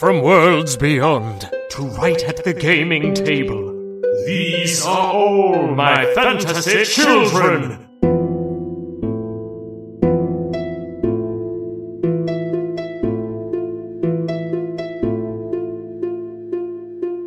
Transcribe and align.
from 0.00 0.22
worlds 0.22 0.78
beyond 0.78 1.42
to 1.68 1.82
right 1.82 2.24
at 2.24 2.42
the 2.42 2.54
gaming 2.54 3.12
table. 3.12 4.00
These 4.24 4.82
are 4.86 5.12
all 5.12 5.74
my 5.74 6.10
fantasy 6.14 6.84
children. 6.84 7.86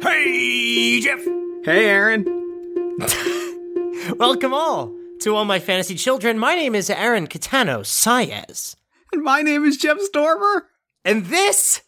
Hey, 0.02 1.00
Jeff. 1.00 1.24
Hey, 1.64 1.86
Aaron. 1.86 2.26
Welcome 4.18 4.54
all 4.54 4.94
to 5.22 5.36
all 5.36 5.46
my 5.46 5.60
fantasy 5.60 5.96
children. 5.96 6.38
My 6.38 6.56
name 6.56 6.76
is 6.76 6.90
Aaron 6.90 7.28
Catano 7.28 7.80
Saez, 7.86 8.76
And 9.14 9.24
my 9.24 9.42
name 9.42 9.64
is 9.64 9.78
Jeff 9.78 10.00
Stormer. 10.02 10.68
and 11.06 11.28
this 11.28 11.83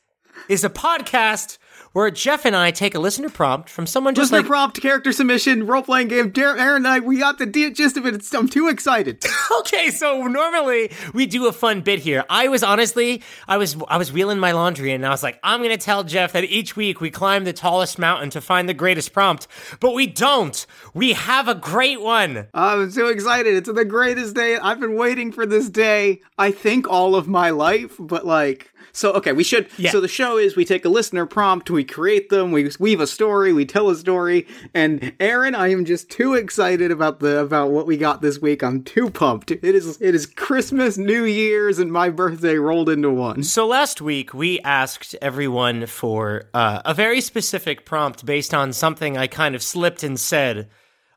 is 0.50 0.64
a 0.64 0.70
podcast 0.70 1.58
where 1.94 2.12
Jeff 2.12 2.46
and 2.46 2.58
I 2.58 2.72
take 2.72 2.94
a 2.94 3.00
listener 3.00 3.30
prompt 3.30 3.70
from 3.70 3.88
someone 3.88 4.16
just 4.16 4.32
Listener 4.32 4.40
like. 4.42 4.48
prompt, 4.50 4.82
character 4.82 5.14
submission, 5.14 5.66
role 5.66 5.82
playing 5.82 6.10
game. 6.10 6.30
Dar- 6.30 6.58
Aaron 6.58 6.86
and 6.86 6.88
I, 6.88 7.00
we 7.00 7.18
got 7.18 7.38
the 7.38 7.46
de- 7.46 7.72
gist 7.72 7.96
of 7.96 8.06
it. 8.06 8.14
It's, 8.16 8.34
I'm 8.34 8.50
too 8.50 8.68
excited. 8.68 9.24
okay, 9.60 9.90
so 9.92 10.28
normally 10.28 10.92
we 11.14 11.26
do 11.26 11.48
a 11.48 11.54
fun 11.54 11.80
bit 11.82 12.00
here. 12.00 12.26
I 12.30 12.50
was 12.50 12.64
honestly, 12.64 13.22
I 13.48 13.56
was, 13.56 13.78
I 13.88 13.98
was 13.98 14.12
wheeling 14.12 14.40
my 14.40 14.52
laundry, 14.52 14.92
and 14.92 15.06
I 15.06 15.10
was 15.10 15.24
like, 15.24 15.40
I'm 15.42 15.62
gonna 15.62 15.78
tell 15.78 16.04
Jeff 16.04 16.34
that 16.34 16.44
each 16.44 16.76
week 16.76 17.00
we 17.00 17.10
climb 17.10 17.46
the 17.46 17.54
tallest 17.54 17.98
mountain 17.98 18.30
to 18.32 18.42
find 18.42 18.68
the 18.68 18.74
greatest 18.74 19.14
prompt, 19.14 19.48
but 19.80 19.94
we 19.94 20.06
don't. 20.06 20.66
We 20.94 21.14
have 21.14 21.48
a 21.48 21.56
great 21.56 22.02
one. 22.02 22.48
I'm 22.54 22.92
so 22.92 23.08
excited. 23.08 23.54
It's 23.56 23.72
the 23.72 23.86
greatest 23.86 24.36
day. 24.36 24.58
I've 24.58 24.82
been 24.82 24.96
waiting 24.98 25.32
for 25.32 25.46
this 25.46 25.70
day, 25.70 26.20
I 26.38 26.52
think, 26.52 26.90
all 26.90 27.16
of 27.16 27.28
my 27.30 27.52
life. 27.52 27.96
But, 27.98 28.26
like, 28.26 28.72
so, 28.96 29.12
okay, 29.14 29.34
we 29.34 29.44
should. 29.44 29.68
Yeah. 29.78 29.92
So, 29.92 30.00
the 30.00 30.08
show 30.08 30.38
is 30.38 30.56
we 30.56 30.66
take 30.66 30.86
a 30.86 30.90
listener 30.90 31.26
prompt, 31.26 31.70
we 31.70 31.84
create 31.84 32.30
them, 32.30 32.52
we 32.52 32.70
weave 32.80 33.00
a 33.00 33.08
story, 33.08 33.52
we 33.52 33.66
tell 33.66 33.90
a 33.90 33.96
story. 33.96 34.48
And, 34.74 35.14
Aaron, 35.20 35.54
I 35.54 35.68
am 35.72 35.86
just 35.86 36.10
too 36.10 36.34
excited 36.34 36.92
about 36.92 37.20
the 37.20 37.40
about 37.40 37.72
what 37.72 37.88
we 37.88 37.98
got 37.98 38.22
this 38.22 38.40
week. 38.40 38.64
I'm 38.64 38.84
too 38.84 39.10
pumped. 39.10 39.52
It 39.52 39.64
is 39.64 40.02
it 40.02 40.16
is 40.16 40.26
Christmas, 40.26 40.98
New 40.98 41.26
Year's, 41.26 41.78
and 41.80 41.92
my 41.92 42.10
birthday 42.10 42.56
rolled 42.56 42.90
into 42.90 43.12
one. 43.12 43.44
So 43.44 43.68
last 43.68 44.02
week 44.02 44.34
we 44.34 44.60
asked 44.62 45.16
everyone 45.22 45.86
for 45.86 46.46
uh, 46.54 46.82
a 46.86 46.94
very 46.94 47.22
specific 47.22 47.86
prompt 47.86 48.26
based 48.26 48.54
on 48.54 48.74
something 48.74 49.18
I 49.18 49.28
kind 49.28 49.56
of 49.56 49.62
slipped 49.62 50.04
and 50.04 50.20
said. 50.20 50.70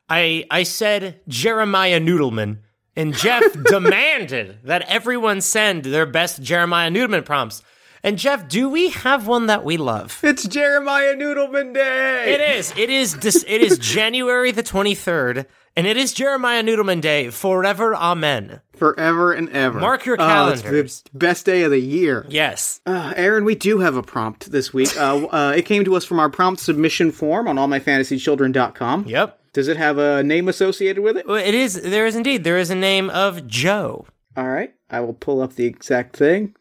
I 0.09 0.45
I 0.51 0.63
said 0.63 1.21
Jeremiah 1.27 1.99
Noodleman, 1.99 2.59
and 2.99 3.15
Jeff 3.15 3.43
demanded 3.63 4.59
that 4.65 4.83
everyone 4.83 5.41
send 5.41 5.83
their 5.83 6.05
best 6.05 6.41
Jeremiah 6.41 6.89
Noodleman 6.91 7.25
prompts. 7.25 7.63
And 8.03 8.17
Jeff, 8.17 8.47
do 8.47 8.69
we 8.69 8.89
have 8.91 9.27
one 9.27 9.47
that 9.47 9.63
we 9.65 9.75
love? 9.75 10.19
It's 10.23 10.47
Jeremiah 10.47 11.15
Noodleman 11.15 11.73
Day. 11.73 12.33
It 12.33 12.41
is. 12.57 12.73
It 12.77 12.89
is. 12.89 13.13
Dis- 13.13 13.43
it 13.47 13.61
is 13.61 13.77
January 13.77 14.51
the 14.51 14.63
twenty 14.63 14.95
third, 14.95 15.45
and 15.75 15.85
it 15.85 15.97
is 15.97 16.13
Jeremiah 16.13 16.63
Noodleman 16.63 17.01
Day 17.01 17.29
forever. 17.29 17.93
Amen. 17.93 18.61
forever 18.77 19.33
and 19.33 19.49
ever. 19.49 19.81
Mark 19.81 20.05
your 20.05 20.15
Oh, 20.17 20.47
it's 20.47 20.61
the 20.61 20.67
calendars. 20.69 21.03
best 21.13 21.45
day 21.45 21.63
of 21.63 21.71
the 21.71 21.79
year. 21.81 22.25
Yes. 22.29 22.79
Uh, 22.85 23.11
Aaron, 23.17 23.43
we 23.43 23.55
do 23.55 23.79
have 23.79 23.97
a 23.97 24.01
prompt 24.03 24.49
this 24.49 24.73
week. 24.73 24.95
Uh, 24.95 25.25
uh, 25.27 25.53
it 25.57 25.63
came 25.63 25.83
to 25.83 25.95
us 25.97 26.05
from 26.05 26.21
our 26.21 26.29
prompt 26.29 26.61
submission 26.61 27.11
form 27.11 27.49
on 27.49 27.57
allmyfantasychildren.com. 27.57 29.05
Yep. 29.07 29.38
Does 29.59 29.67
it 29.67 29.75
have 29.75 29.97
a 29.97 30.23
name 30.23 30.47
associated 30.47 31.03
with 31.03 31.17
it? 31.17 31.27
Well, 31.27 31.35
It 31.35 31.53
is. 31.53 31.81
There 31.81 32.07
is 32.07 32.15
indeed. 32.15 32.45
There 32.45 32.57
is 32.57 32.69
a 32.69 32.75
name 32.75 33.09
of 33.09 33.45
Joe. 33.45 34.07
All 34.37 34.47
right, 34.47 34.73
I 34.89 35.01
will 35.01 35.11
pull 35.11 35.41
up 35.41 35.55
the 35.55 35.65
exact 35.65 36.15
thing. 36.15 36.55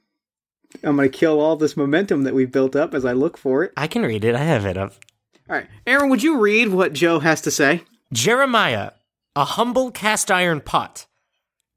I'm 0.83 0.97
going 0.97 1.09
to 1.09 1.17
kill 1.17 1.39
all 1.39 1.55
this 1.55 1.77
momentum 1.77 2.25
that 2.25 2.35
we've 2.35 2.51
built 2.51 2.75
up 2.75 2.95
as 2.95 3.05
I 3.05 3.13
look 3.13 3.39
for 3.39 3.63
it. 3.63 3.73
I 3.77 3.87
can 3.87 4.03
read 4.03 4.25
it. 4.25 4.35
I 4.35 4.43
have 4.43 4.67
it 4.67 4.77
up. 4.77 4.95
All 5.49 5.55
right, 5.55 5.69
Aaron, 5.87 6.11
would 6.11 6.25
you 6.25 6.41
read 6.41 6.71
what 6.71 6.93
Joe 6.93 7.21
has 7.21 7.41
to 7.43 7.53
say? 7.53 7.85
Jeremiah, 8.13 8.91
a 9.37 9.45
humble 9.45 9.93
cast 9.93 10.29
iron 10.29 10.61
pot, 10.61 11.07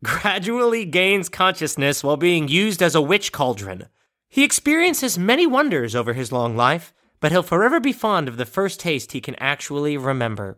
gradually 0.04 0.86
gains 0.86 1.30
consciousness 1.30 2.04
while 2.04 2.18
being 2.18 2.48
used 2.48 2.82
as 2.82 2.96
a 2.96 3.02
witch 3.02 3.32
cauldron. 3.32 3.90
He 4.28 4.44
experiences 4.44 5.20
many 5.20 5.46
wonders 5.46 5.96
over 5.96 6.14
his 6.14 6.32
long 6.32 6.58
life, 6.58 6.96
but 7.20 7.32
he'll 7.32 7.44
forever 7.44 7.80
be 7.80 7.94
fond 7.94 8.28
of 8.28 8.38
the 8.38 8.46
first 8.48 8.80
taste 8.80 9.12
he 9.12 9.22
can 9.22 9.36
actually 9.36 9.98
remember 9.98 10.58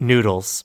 noodles. 0.00 0.64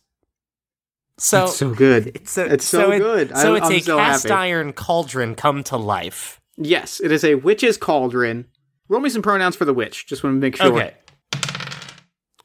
So, 1.17 1.45
It's 1.45 1.55
so 1.57 1.73
good. 1.73 2.07
it's, 2.07 2.37
a, 2.37 2.45
it's 2.53 2.65
so 2.65 2.91
it- 2.91 2.99
good. 2.99 3.29
So 3.37 3.55
it's 3.55 3.65
I'm 3.67 3.71
a 3.71 3.79
so 3.79 3.97
cast 3.97 4.23
happy. 4.23 4.33
iron 4.33 4.73
cauldron 4.73 5.35
come 5.35 5.63
to 5.65 5.77
life. 5.77 6.41
Yes, 6.57 6.99
it 7.01 7.11
is 7.11 7.23
a 7.23 7.35
witch's 7.35 7.77
cauldron. 7.77 8.47
Roll 8.89 9.01
me 9.01 9.09
some 9.09 9.21
pronouns 9.21 9.55
for 9.55 9.65
the 9.65 9.73
witch. 9.73 10.07
Just 10.07 10.23
want 10.23 10.35
to 10.35 10.39
make 10.39 10.55
sure. 10.57 10.73
Okay. 10.73 10.93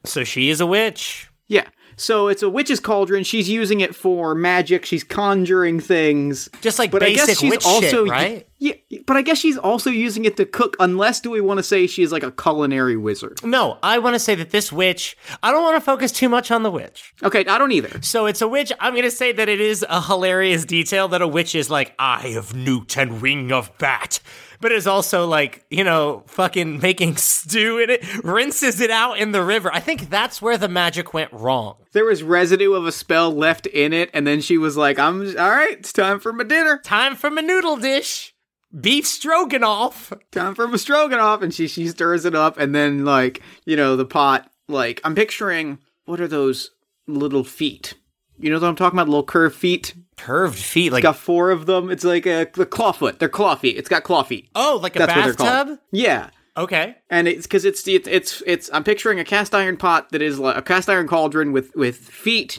So 0.04 0.24
she 0.24 0.50
is 0.50 0.60
a 0.60 0.66
witch. 0.66 1.28
Yeah. 1.48 1.68
So 2.00 2.28
it's 2.28 2.42
a 2.42 2.48
witch's 2.48 2.80
cauldron. 2.80 3.24
She's 3.24 3.48
using 3.48 3.80
it 3.80 3.94
for 3.94 4.34
magic. 4.34 4.86
She's 4.86 5.04
conjuring 5.04 5.80
things. 5.80 6.48
Just 6.62 6.78
like 6.78 6.90
But 6.90 7.02
I 7.02 7.06
basic 7.06 7.26
guess 7.26 7.38
she's 7.38 7.50
witch 7.50 7.66
also 7.66 8.04
shit, 8.04 8.10
right? 8.10 8.46
Yeah, 8.58 8.74
but 9.06 9.16
I 9.16 9.22
guess 9.22 9.38
she's 9.38 9.56
also 9.56 9.90
using 9.90 10.24
it 10.24 10.36
to 10.38 10.46
cook. 10.46 10.76
Unless 10.80 11.20
do 11.20 11.30
we 11.30 11.40
want 11.40 11.58
to 11.58 11.62
say 11.62 11.86
she's 11.86 12.10
like 12.10 12.22
a 12.22 12.30
culinary 12.30 12.96
wizard? 12.96 13.44
No, 13.44 13.78
I 13.82 13.98
want 13.98 14.14
to 14.14 14.18
say 14.18 14.34
that 14.34 14.50
this 14.50 14.72
witch, 14.72 15.16
I 15.42 15.50
don't 15.50 15.62
want 15.62 15.76
to 15.76 15.80
focus 15.80 16.10
too 16.10 16.28
much 16.28 16.50
on 16.50 16.62
the 16.62 16.70
witch. 16.70 17.14
Okay, 17.22 17.44
I 17.44 17.58
don't 17.58 17.72
either. 17.72 18.00
So 18.02 18.26
it's 18.26 18.40
a 18.40 18.48
witch. 18.48 18.72
I'm 18.80 18.92
going 18.92 19.04
to 19.04 19.10
say 19.10 19.32
that 19.32 19.48
it 19.48 19.60
is 19.60 19.84
a 19.88 20.00
hilarious 20.00 20.64
detail 20.64 21.08
that 21.08 21.22
a 21.22 21.28
witch 21.28 21.54
is 21.54 21.70
like, 21.70 21.94
Eye 21.98 22.34
of 22.36 22.54
Newt 22.54 22.96
and 22.96 23.20
Ring 23.22 23.52
of 23.52 23.76
Bat. 23.78 24.20
But 24.60 24.72
it's 24.72 24.86
also 24.86 25.26
like, 25.26 25.64
you 25.70 25.84
know, 25.84 26.22
fucking 26.26 26.80
making 26.80 27.16
stew 27.16 27.78
in 27.78 27.90
it, 27.90 28.04
rinses 28.22 28.80
it 28.80 28.90
out 28.90 29.18
in 29.18 29.32
the 29.32 29.42
river. 29.42 29.72
I 29.72 29.80
think 29.80 30.10
that's 30.10 30.42
where 30.42 30.58
the 30.58 30.68
magic 30.68 31.14
went 31.14 31.32
wrong. 31.32 31.76
There 31.92 32.04
was 32.04 32.22
residue 32.22 32.74
of 32.74 32.86
a 32.86 32.92
spell 32.92 33.32
left 33.32 33.66
in 33.66 33.92
it, 33.92 34.10
and 34.12 34.26
then 34.26 34.40
she 34.40 34.58
was 34.58 34.76
like, 34.76 34.98
"I'm 34.98 35.20
all 35.38 35.50
right. 35.50 35.78
It's 35.78 35.92
time 35.92 36.20
for 36.20 36.32
my 36.32 36.44
dinner. 36.44 36.78
Time 36.78 37.16
for 37.16 37.30
my 37.30 37.42
noodle 37.42 37.76
dish. 37.76 38.34
Beef 38.78 39.06
stroganoff. 39.06 40.12
Time 40.30 40.54
for 40.54 40.68
my 40.68 40.76
stroganoff." 40.76 41.42
And 41.42 41.52
she 41.54 41.66
she 41.66 41.88
stirs 41.88 42.24
it 42.24 42.34
up, 42.34 42.58
and 42.58 42.74
then 42.74 43.04
like 43.04 43.42
you 43.64 43.76
know 43.76 43.96
the 43.96 44.04
pot. 44.04 44.50
Like 44.68 45.00
I'm 45.04 45.14
picturing 45.14 45.78
what 46.04 46.20
are 46.20 46.28
those 46.28 46.70
little 47.06 47.44
feet? 47.44 47.94
You 48.40 48.50
know 48.50 48.58
what 48.58 48.66
I'm 48.68 48.76
talking 48.76 48.98
about? 48.98 49.08
Little 49.08 49.24
curved 49.24 49.54
feet. 49.56 49.94
Curved 50.16 50.58
feet. 50.58 50.92
Like, 50.92 51.02
got 51.02 51.16
four 51.16 51.50
of 51.50 51.66
them. 51.66 51.90
It's 51.90 52.04
like 52.04 52.26
a 52.26 52.46
the 52.54 52.66
claw 52.66 52.92
foot. 52.92 53.18
They're 53.18 53.28
claw 53.28 53.54
feet. 53.54 53.76
It's 53.76 53.88
got 53.88 54.02
claw 54.02 54.22
feet. 54.22 54.48
oh, 54.54 54.78
like 54.82 54.96
a 54.96 55.00
That's 55.00 55.14
what 55.16 55.24
they're 55.24 55.34
called. 55.34 55.48
bathtub? 55.68 55.78
Yeah. 55.92 56.30
Okay. 56.56 56.96
And 57.08 57.28
it's 57.28 57.46
because 57.46 57.64
it's, 57.64 57.86
it's 57.88 58.08
it's 58.08 58.42
it's 58.46 58.70
I'm 58.72 58.84
picturing 58.84 59.18
a 59.20 59.24
cast 59.24 59.54
iron 59.54 59.76
pot 59.76 60.10
that 60.10 60.20
is 60.20 60.38
like 60.38 60.56
a 60.56 60.62
cast 60.62 60.88
iron 60.90 61.06
cauldron 61.08 61.52
with 61.52 61.74
with 61.76 61.96
feet 61.96 62.58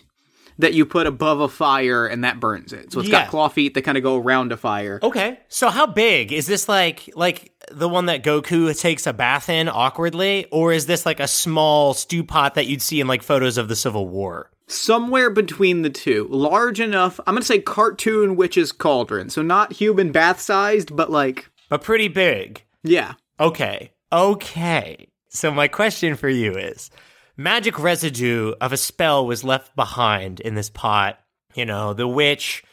that 0.60 0.74
you 0.74 0.86
put 0.86 1.08
above 1.08 1.40
a 1.40 1.48
fire 1.50 2.06
and 2.08 2.24
that 2.24 2.40
burns 2.40 2.72
it. 2.74 2.92
So 2.92 3.00
it's 3.00 3.10
Yeah. 3.10 3.24
got 3.24 3.30
claw 3.30 3.48
feet 3.48 3.74
that 3.74 3.82
kind 3.82 3.98
of 3.98 4.04
go 4.04 4.18
around 4.18 4.52
a 4.52 4.58
fire. 4.58 5.00
Okay. 5.02 5.40
So 5.50 5.70
how 5.70 5.88
big 5.88 6.32
is 6.32 6.48
this 6.48 6.70
like 6.70 7.10
like 7.16 7.52
the 7.72 7.90
one 7.90 8.06
that 8.08 8.24
Goku 8.24 8.78
takes 8.80 9.06
a 9.08 9.14
bath 9.14 9.50
in 9.50 9.68
awkwardly 9.70 10.46
or 10.52 10.72
is 10.74 10.86
this 10.86 11.06
like 11.06 11.20
a 11.20 11.28
small 11.28 11.94
stew 11.94 12.24
pot 12.24 12.56
that 12.56 12.68
you'd 12.68 12.82
see 12.82 13.02
in 13.02 13.08
like 13.08 13.24
photos 13.24 13.58
of 13.58 13.68
the 13.68 13.76
Civil 13.76 14.08
War? 14.08 14.50
Somewhere 14.72 15.30
between 15.30 15.82
the 15.82 15.90
two, 15.90 16.28
large 16.30 16.80
enough. 16.80 17.20
I'm 17.28 17.36
gonna 17.36 17.44
say 17.44 17.60
cartoon 17.60 18.36
witch's 18.38 18.72
cauldron. 18.72 19.30
So 19.30 19.42
not 19.42 19.74
human 19.74 20.12
bath 20.14 20.40
sized, 20.40 20.96
but 20.96 21.12
like 21.12 21.50
But 21.70 21.84
pretty 21.84 22.08
big. 22.08 22.64
yeah. 22.84 23.14
Okay. 23.40 23.92
Okay. 24.14 25.08
So 25.30 25.52
my 25.52 25.68
question 25.68 26.16
for 26.16 26.30
you 26.30 26.54
is 26.58 26.90
magic 27.36 27.80
residue 27.80 28.54
of 28.62 28.72
a 28.72 28.78
spell 28.78 29.26
was 29.26 29.44
left 29.44 29.76
behind 29.76 30.40
in 30.40 30.56
this 30.56 30.70
pot. 30.70 31.20
You 31.54 31.66
know, 31.66 31.94
the 31.94 32.08
witch 32.08 32.64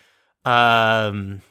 um 0.44 1.42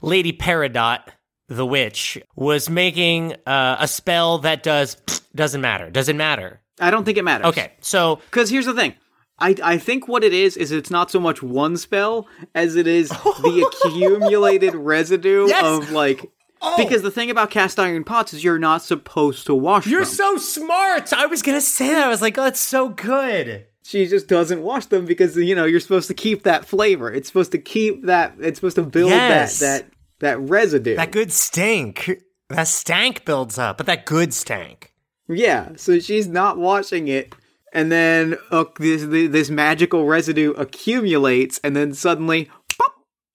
Lady 0.00 0.32
Peridot, 0.32 1.00
the 1.48 1.66
witch, 1.66 2.18
was 2.36 2.68
making 2.70 3.34
uh, 3.46 3.76
a 3.80 3.88
spell 3.88 4.38
that 4.38 4.62
does 4.62 4.94
doesn't 5.34 5.60
matter. 5.60 5.90
Doesn't 5.90 6.16
matter. 6.16 6.60
I 6.80 6.90
don't 6.90 7.04
think 7.04 7.18
it 7.18 7.24
matters. 7.24 7.46
Okay, 7.46 7.72
so 7.80 8.20
Because 8.30 8.50
here's 8.50 8.66
the 8.66 8.74
thing. 8.74 8.94
I, 9.38 9.56
I 9.62 9.78
think 9.78 10.06
what 10.06 10.22
it 10.22 10.32
is 10.32 10.56
is 10.56 10.70
it's 10.70 10.90
not 10.90 11.10
so 11.10 11.18
much 11.18 11.42
one 11.42 11.76
spell 11.76 12.28
as 12.54 12.76
it 12.76 12.86
is 12.86 13.08
the 13.08 13.68
accumulated 13.84 14.74
residue 14.74 15.48
Yes! 15.48 15.64
of 15.64 15.90
like 15.90 16.30
oh! 16.62 16.76
because 16.76 17.02
the 17.02 17.10
thing 17.10 17.30
about 17.30 17.50
cast 17.50 17.80
iron 17.80 18.04
pots 18.04 18.32
is 18.32 18.44
you're 18.44 18.58
not 18.60 18.82
supposed 18.82 19.46
to 19.46 19.54
wash 19.54 19.84
them. 19.84 19.90
you're 19.92 20.04
them. 20.04 20.14
so 20.14 20.36
smart. 20.36 21.12
I 21.12 21.26
was 21.26 21.42
gonna 21.42 21.60
say 21.60 21.88
that. 21.88 22.04
I 22.06 22.08
was 22.08 22.22
like, 22.22 22.38
oh, 22.38 22.46
it's 22.46 22.60
so 22.60 22.88
good. 22.90 23.66
she 23.82 24.06
just 24.06 24.28
doesn't 24.28 24.62
wash 24.62 24.86
them 24.86 25.04
because 25.04 25.36
you 25.36 25.54
know 25.56 25.64
you're 25.64 25.80
supposed 25.80 26.08
to 26.08 26.14
keep 26.14 26.44
that 26.44 26.64
flavor. 26.64 27.12
It's 27.12 27.26
supposed 27.28 27.52
to 27.52 27.58
keep 27.58 28.04
that. 28.06 28.34
It's 28.40 28.58
supposed 28.58 28.76
to 28.76 28.82
build 28.84 29.10
Yes. 29.10 29.58
that 29.58 29.82
that 29.82 29.90
that 30.20 30.38
residue. 30.48 30.94
That 30.96 31.10
good 31.10 31.32
stink. 31.32 32.22
That 32.50 32.68
stank 32.68 33.24
builds 33.24 33.58
up, 33.58 33.78
but 33.78 33.86
that 33.86 34.06
good 34.06 34.32
stank. 34.32 34.92
Yeah. 35.28 35.70
So 35.76 35.98
she's 35.98 36.26
not 36.28 36.58
washing 36.58 37.08
it, 37.08 37.34
and 37.72 37.90
then 37.90 38.36
uh, 38.50 38.64
this 38.78 39.04
this 39.04 39.50
magical 39.50 40.06
residue 40.06 40.52
accumulates, 40.52 41.60
and 41.64 41.74
then 41.74 41.92
suddenly, 41.94 42.50
pop, 42.76 42.92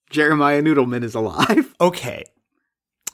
Jeremiah 0.10 0.62
Noodleman 0.62 1.04
is 1.04 1.16
alive. 1.16 1.74
Okay. 1.82 2.26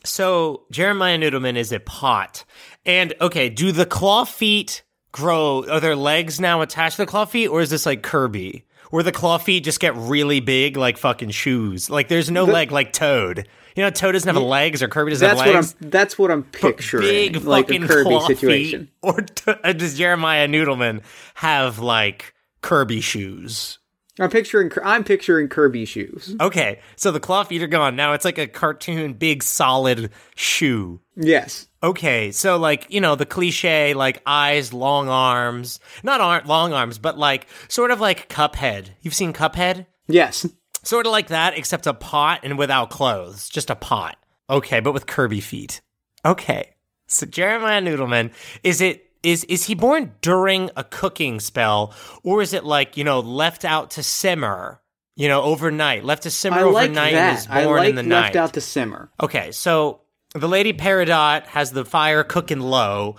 So 0.04 0.66
Jeremiah 0.72 1.18
Noodleman 1.18 1.56
is 1.56 1.72
a 1.72 1.80
pot. 1.80 2.46
And 2.86 3.14
okay, 3.22 3.50
do 3.50 3.72
the 3.72 3.86
claw 3.86 4.24
feet 4.24 4.84
grow? 5.12 5.66
Are 5.68 5.80
their 5.80 5.96
legs 5.96 6.40
now 6.40 6.62
attached 6.62 6.98
to 6.98 7.04
the 7.04 7.08
claw 7.08 7.26
feet, 7.26 7.48
or 7.48 7.62
is 7.62 7.70
this 7.72 7.86
like 7.86 8.04
Kirby? 8.04 8.66
Where 8.92 9.04
the 9.04 9.12
claw 9.12 9.38
feet 9.38 9.64
just 9.64 9.80
get 9.80 9.96
really 9.96 10.40
big 10.40 10.78
like 10.78 10.98
fucking 10.98 11.32
shoes. 11.32 11.90
Like 11.90 12.08
there's 12.08 12.30
no 12.32 12.46
leg 12.46 12.72
like 12.72 12.94
Toad. 12.94 13.48
You 13.76 13.84
know, 13.84 13.90
Toad 13.90 14.14
doesn't 14.14 14.34
have 14.34 14.42
legs 14.42 14.82
or 14.82 14.88
Kirby 14.88 15.12
doesn't 15.12 15.28
have 15.28 15.38
what 15.38 15.48
legs. 15.48 15.76
I'm. 15.82 15.90
That's 15.90 16.18
what 16.18 16.32
I'm 16.32 16.44
picturing. 16.44 17.04
Big 17.04 17.44
like 17.44 17.68
fucking 17.68 17.84
a 17.84 17.88
Kirby 17.88 18.10
claw 18.10 18.28
situation. 18.28 18.80
feet. 18.86 18.94
Or 19.02 19.22
t- 19.22 19.52
uh, 19.64 19.74
does 19.74 19.98
Jeremiah 19.98 20.48
Noodleman 20.48 21.02
have 21.36 21.80
like 21.80 22.34
Kirby 22.62 23.02
shoes? 23.02 23.80
I'm 24.20 24.30
picturing. 24.30 24.72
I'm 24.84 25.04
picturing 25.04 25.50
Kirby 25.50 25.84
shoes. 25.86 26.36
Okay, 26.40 26.80
so 26.96 27.12
the 27.12 27.20
claw 27.20 27.44
feet 27.44 27.62
are 27.62 27.68
gone. 27.68 27.96
Now 27.98 28.14
it's 28.14 28.24
like 28.26 28.38
a 28.38 28.48
cartoon, 28.48 29.14
big, 29.14 29.44
solid 29.44 30.10
shoe. 30.36 31.02
Yes. 31.18 31.68
Okay, 31.84 32.32
so 32.32 32.58
like 32.58 32.88
you 32.90 33.02
know 33.02 33.16
the 33.16 33.26
cliche, 33.26 33.94
like 33.94 34.22
eyes, 34.26 34.72
long 34.74 35.10
arms, 35.10 35.80
not 36.02 36.22
ar- 36.22 36.44
long 36.46 36.72
arms, 36.74 36.98
but 36.98 37.18
like 37.18 37.48
sort 37.68 37.92
of 37.92 38.00
like 38.00 38.30
Cuphead. 38.30 38.92
You've 39.02 39.14
seen 39.14 39.34
Cuphead, 39.34 39.86
Yes. 40.08 40.48
sort 40.84 41.06
of 41.06 41.12
like 41.12 41.28
that, 41.28 41.58
except 41.58 41.86
a 41.86 41.94
pot 41.94 42.40
and 42.44 42.58
without 42.58 42.90
clothes, 42.90 43.50
just 43.50 43.70
a 43.70 43.76
pot. 43.76 44.18
Okay, 44.50 44.80
but 44.80 44.94
with 44.94 45.08
Kirby 45.08 45.42
feet. 45.42 45.82
Okay, 46.24 46.72
so 47.08 47.26
Jeremiah 47.26 47.82
Noodleman, 47.82 48.32
is 48.64 48.80
it 48.82 49.05
is 49.26 49.44
is 49.46 49.66
he 49.66 49.76
born 49.76 50.14
during 50.22 50.70
a 50.76 50.84
cooking 50.84 51.40
spell, 51.40 51.94
or 52.24 52.42
is 52.42 52.54
it 52.54 52.64
like 52.64 52.96
you 52.98 53.04
know 53.04 53.20
left 53.20 53.66
out 53.66 53.92
to 53.92 54.04
simmer? 54.04 54.82
You 55.18 55.30
know, 55.30 55.42
overnight, 55.44 56.04
left 56.04 56.24
to 56.24 56.30
simmer 56.30 56.58
I 56.58 56.64
like 56.64 56.90
overnight 56.90 57.14
and 57.14 57.38
is 57.38 57.48
born 57.48 57.58
I 57.58 57.66
like 57.66 57.90
in 57.90 57.96
the 57.96 58.04
left 58.04 58.34
night. 58.34 58.36
out 58.36 58.54
to 58.54 58.62
simmer. 58.62 59.10
Okay, 59.22 59.52
so 59.54 60.02
the 60.34 60.50
Lady 60.50 60.74
Peridot 60.74 61.46
has 61.46 61.72
the 61.72 61.86
fire 61.86 62.24
cooking 62.24 62.60
low, 62.60 63.16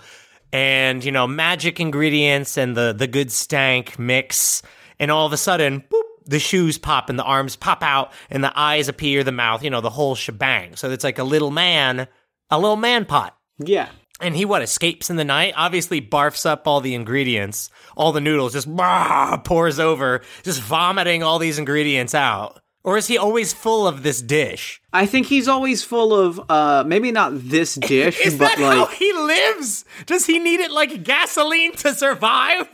and 0.53 1.03
you 1.03 1.11
know 1.11 1.27
magic 1.27 1.79
ingredients 1.79 2.57
and 2.57 2.77
the 2.77 2.93
the 2.93 3.07
good 3.07 3.31
stank 3.31 3.97
mix, 3.97 4.61
and 4.99 5.09
all 5.11 5.25
of 5.25 5.33
a 5.33 5.37
sudden, 5.37 5.81
boop, 5.81 6.03
the 6.27 6.39
shoes 6.39 6.77
pop 6.77 7.09
and 7.09 7.17
the 7.17 7.23
arms 7.23 7.55
pop 7.55 7.81
out 7.81 8.11
and 8.29 8.43
the 8.43 8.57
eyes 8.57 8.87
appear, 8.87 9.23
the 9.23 9.31
mouth, 9.31 9.63
you 9.63 9.69
know, 9.69 9.81
the 9.81 9.89
whole 9.89 10.13
shebang. 10.13 10.75
So 10.75 10.91
it's 10.91 11.03
like 11.03 11.19
a 11.19 11.23
little 11.23 11.51
man, 11.51 12.07
a 12.49 12.59
little 12.59 12.75
man 12.75 13.05
pot. 13.05 13.35
Yeah. 13.57 13.89
And 14.19 14.35
he 14.35 14.45
what 14.45 14.61
escapes 14.63 15.09
in 15.09 15.15
the 15.15 15.23
night? 15.23 15.53
Obviously 15.55 16.01
barfs 16.01 16.45
up 16.45 16.67
all 16.67 16.81
the 16.81 16.95
ingredients, 16.95 17.69
all 17.95 18.11
the 18.11 18.21
noodles, 18.21 18.53
just 18.53 18.73
bah, 18.75 19.37
pours 19.37 19.79
over, 19.79 20.21
just 20.43 20.61
vomiting 20.61 21.21
all 21.21 21.37
these 21.39 21.59
ingredients 21.59 22.15
out. 22.15 22.59
Or 22.83 22.97
is 22.97 23.07
he 23.07 23.17
always 23.17 23.51
full 23.51 23.85
of 23.85 24.01
this 24.01 24.21
dish? 24.21 24.81
I 24.93 25.05
think 25.05 25.27
he's 25.27 25.47
always 25.49 25.83
full 25.83 26.15
of 26.15 26.39
uh 26.49 26.83
maybe 26.87 27.11
not 27.11 27.31
this 27.35 27.75
dish, 27.93 28.19
Is 28.25 28.35
but 28.37 28.55
that 28.55 28.59
how 28.59 28.85
he 28.87 29.11
lives? 29.13 29.83
Does 30.05 30.25
he 30.25 30.39
need 30.39 30.61
it 30.61 30.71
like 30.71 31.03
gasoline 31.03 31.73
to 31.77 31.93
survive? 31.93 32.67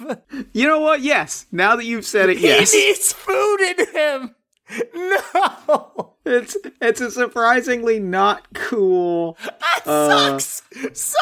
you 0.53 0.67
know 0.67 0.79
what? 0.79 1.01
Yes. 1.01 1.47
Now 1.51 1.75
that 1.75 1.85
you've 1.85 2.05
said 2.05 2.29
it, 2.29 2.37
yes. 2.37 2.71
He 2.71 2.85
needs 2.85 3.11
food 3.11 3.57
in 3.61 3.87
him. 3.93 4.35
No, 4.95 6.12
It's 6.25 6.55
it's 6.81 7.01
a 7.01 7.11
surprisingly 7.11 7.99
not 7.99 8.53
cool. 8.53 9.37
that 9.43 9.81
Uh. 9.87 10.39
sucks 10.39 10.61
so 10.93 11.19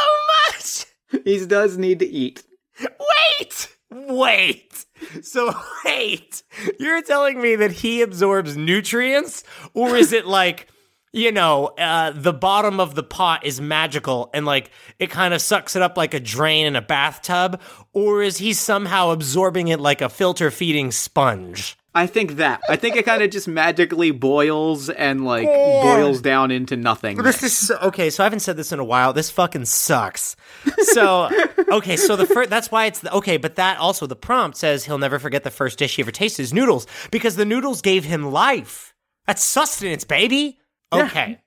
much. 0.48 0.86
He 1.26 1.46
does 1.46 1.78
need 1.78 2.00
to 2.00 2.08
eat. 2.08 2.44
Wait, 2.80 3.76
wait. 3.92 4.86
So 5.24 5.54
wait, 5.84 6.44
you're 6.80 7.02
telling 7.02 7.42
me 7.42 7.56
that 7.58 7.72
he 7.72 8.02
absorbs 8.02 8.56
nutrients, 8.56 9.44
or 9.74 9.96
is 9.96 10.14
it 10.14 10.26
like? 10.26 10.68
You 11.14 11.34
know, 11.34 11.66
uh, 11.78 12.12
the 12.12 12.32
bottom 12.32 12.80
of 12.80 12.96
the 12.96 13.04
pot 13.04 13.46
is 13.46 13.60
magical 13.60 14.30
and 14.34 14.46
like 14.46 14.72
it 14.98 15.10
kind 15.10 15.34
of 15.34 15.42
sucks 15.42 15.76
it 15.76 15.82
up 15.82 15.98
like 15.98 16.14
a 16.14 16.22
drain 16.22 16.66
in 16.66 16.78
a 16.78 16.82
bathtub, 16.82 17.60
or 17.92 18.22
is 18.24 18.38
he 18.38 18.54
somehow 18.54 19.10
absorbing 19.10 19.68
it 19.68 19.82
like 19.82 20.00
a 20.02 20.08
filter 20.08 20.50
feeding 20.50 20.90
sponge? 20.90 21.76
I 21.94 22.08
think 22.08 22.38
that. 22.38 22.62
I 22.70 22.78
think 22.78 22.96
it 22.96 23.04
kind 23.04 23.22
of 23.22 23.32
just 23.32 23.50
magically 23.50 24.12
boils 24.12 24.90
and 24.90 25.26
like 25.26 25.46
boils 25.46 26.22
down 26.22 26.50
into 26.50 26.78
nothing. 26.78 27.18
This 27.18 27.44
is 27.44 27.58
so, 27.58 27.78
okay. 27.80 28.10
So 28.10 28.24
I 28.24 28.26
haven't 28.26 28.40
said 28.40 28.56
this 28.56 28.72
in 28.72 28.80
a 28.80 28.84
while. 28.84 29.12
This 29.12 29.30
fucking 29.30 29.66
sucks. 29.66 30.38
So 30.84 31.30
okay, 31.72 31.98
so 31.98 32.16
the 32.16 32.26
first 32.26 32.50
that's 32.50 32.72
why 32.72 32.86
it's 32.86 33.00
the, 33.00 33.14
okay. 33.16 33.36
But 33.36 33.56
that 33.56 33.78
also 33.78 34.08
the 34.08 34.16
prompt 34.16 34.58
says 34.58 34.86
he'll 34.86 34.98
never 34.98 35.20
forget 35.20 35.44
the 35.44 35.52
first 35.52 35.80
dish 35.80 35.98
he 35.98 36.02
ever 36.02 36.12
tasted 36.12 36.44
is 36.44 36.54
noodles 36.54 36.88
because 37.12 37.36
the 37.36 37.46
noodles 37.46 37.82
gave 37.82 38.06
him 38.06 38.32
life. 38.32 38.94
That's 39.28 39.44
sustenance, 39.44 40.06
baby. 40.06 40.60
Okay. 40.94 41.40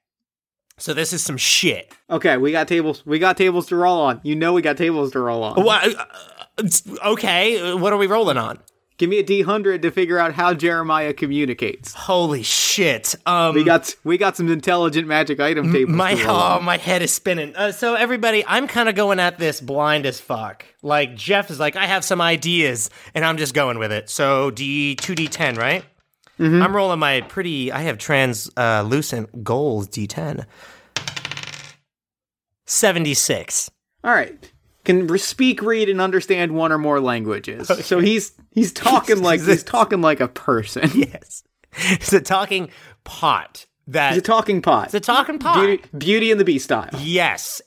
So 0.79 0.93
this 0.93 1.13
is 1.13 1.23
some 1.23 1.37
shit. 1.37 1.93
Okay, 2.11 2.37
we 2.37 2.51
got 2.51 2.69
tables. 2.69 3.07
We 3.07 3.19
got 3.19 3.37
tables 3.37 3.67
to 3.67 3.77
roll 3.77 4.01
on. 4.01 4.21
You 4.25 4.35
know 4.35 4.53
we 4.53 4.61
got 4.61 4.77
tables 4.77 5.13
to 5.13 5.21
roll 5.21 5.43
on. 5.43 5.63
What? 5.63 5.95
uh, 5.97 7.09
okay, 7.13 7.75
what 7.75 7.93
are 7.93 7.97
we 7.97 8.07
rolling 8.07 8.37
on? 8.37 8.59
Give 8.97 9.11
me 9.11 9.19
a 9.19 9.25
D 9.25 9.43
hundred 9.43 9.83
to 9.83 9.91
figure 9.91 10.19
out 10.21 10.35
how 10.35 10.55
Jeremiah 10.55 11.13
communicates. 11.13 11.93
Holy 11.95 12.45
shit. 12.45 13.17
Um, 13.27 13.55
We 13.55 13.65
got 13.65 13.93
we 14.05 14.17
got 14.19 14.37
some 14.37 14.49
intelligent 14.49 15.09
magic 15.09 15.41
item 15.41 15.73
tables. 15.73 15.97
my 15.97 16.13
oh, 16.29 16.61
my 16.61 16.77
head 16.77 17.03
is 17.03 17.13
spinning. 17.13 17.57
Uh, 17.57 17.73
so 17.73 17.95
everybody, 17.97 18.45
I'm 18.47 18.69
kind 18.69 18.89
of 18.89 18.95
going 18.95 19.19
at 19.19 19.37
this 19.39 19.61
blind 19.61 20.07
as 20.07 20.21
fuck. 20.21 20.65
Like 20.81 21.17
Jeff 21.17 21.51
is 21.51 21.59
like, 21.59 21.75
I 21.75 21.87
have 21.87 22.05
some 22.05 22.21
ideas, 22.21 22.89
and 23.15 23.25
I'm 23.25 23.37
just 23.37 23.53
going 23.53 23.79
with 23.81 23.91
it. 23.91 24.09
So 24.11 24.53
D 24.53 24.95
two 24.95 25.17
D 25.17 25.27
ten, 25.27 25.57
right? 25.57 25.85
I'm 26.39 26.75
rolling 26.75 26.99
my 26.99 27.21
pretty. 27.21 27.71
I 27.71 27.83
have 27.83 27.97
translucent 27.99 29.45
gold 29.45 29.91
D10. 29.91 30.45
Seventy 32.67 33.15
six. 33.15 33.71
All 34.03 34.13
right. 34.13 34.51
Can 34.85 35.17
speak, 35.19 35.63
read, 35.63 35.89
and 35.89 36.01
understand 36.01 36.53
one 36.53 36.71
or 36.73 36.79
more 36.79 37.01
languages. 37.01 37.69
So 37.87 38.01
he's 38.01 38.33
he's 38.51 38.73
talking 38.73 39.23
like 39.23 39.41
he's 39.45 39.63
talking 39.65 40.01
like 40.01 40.21
a 40.21 40.29
person. 40.29 40.91
Yes, 40.95 41.43
it's 41.73 42.13
a 42.13 42.21
talking 42.21 42.69
pot. 43.05 43.67
That 43.87 44.13
He's 44.13 44.21
a 44.21 44.23
talking 44.23 44.63
pot. 44.63 44.87
it's 44.87 44.95
a 44.95 45.01
talking 45.01 45.39
pot. 45.39 45.61
Beauty, 45.61 45.83
Beauty 45.99 46.31
and 46.31 46.41
the 46.41 46.45
Beast 46.45 46.65
style. 46.65 46.89
Yes, 47.01 47.61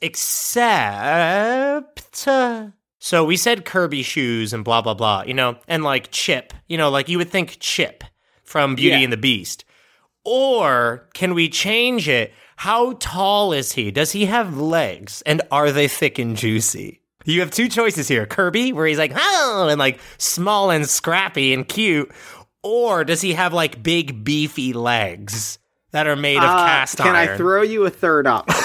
except. 0.88 2.26
uh, 2.26 2.68
So 2.98 3.24
we 3.24 3.36
said 3.36 3.64
Kirby 3.64 4.02
shoes 4.02 4.52
and 4.52 4.64
blah, 4.64 4.82
blah, 4.82 4.94
blah, 4.94 5.22
you 5.26 5.34
know, 5.34 5.58
and 5.68 5.84
like 5.84 6.10
Chip, 6.10 6.52
you 6.66 6.76
know, 6.76 6.90
like 6.90 7.08
you 7.08 7.18
would 7.18 7.30
think 7.30 7.58
Chip 7.60 8.02
from 8.42 8.74
Beauty 8.74 8.96
Yeah. 8.98 9.04
and 9.04 9.12
the 9.12 9.16
Beast. 9.16 9.64
Or 10.24 11.08
can 11.14 11.34
we 11.34 11.48
change 11.48 12.08
it? 12.08 12.32
How 12.56 12.94
tall 12.94 13.52
is 13.52 13.72
he? 13.72 13.90
Does 13.92 14.10
he 14.12 14.26
have 14.26 14.58
legs? 14.58 15.22
And 15.24 15.40
are 15.52 15.70
they 15.70 15.86
thick 15.88 16.18
and 16.18 16.36
juicy? 16.36 17.00
You 17.28 17.40
have 17.40 17.50
two 17.50 17.68
choices 17.68 18.08
here 18.08 18.24
Kirby, 18.26 18.72
where 18.72 18.86
he's 18.86 18.98
like, 18.98 19.12
oh, 19.14 19.68
and 19.70 19.78
like 19.78 20.00
small 20.16 20.70
and 20.70 20.88
scrappy 20.88 21.52
and 21.52 21.68
cute. 21.68 22.10
Or 22.62 23.04
does 23.04 23.20
he 23.20 23.34
have 23.34 23.52
like 23.52 23.82
big, 23.82 24.24
beefy 24.24 24.72
legs 24.72 25.58
that 25.92 26.06
are 26.06 26.16
made 26.16 26.38
of 26.38 26.44
Uh, 26.44 26.66
cast 26.66 26.96
can 26.96 27.14
iron? 27.14 27.26
Can 27.26 27.34
I 27.34 27.36
throw 27.36 27.62
you 27.62 27.84
a 27.84 27.90
third 27.90 28.26
option? 28.26 28.56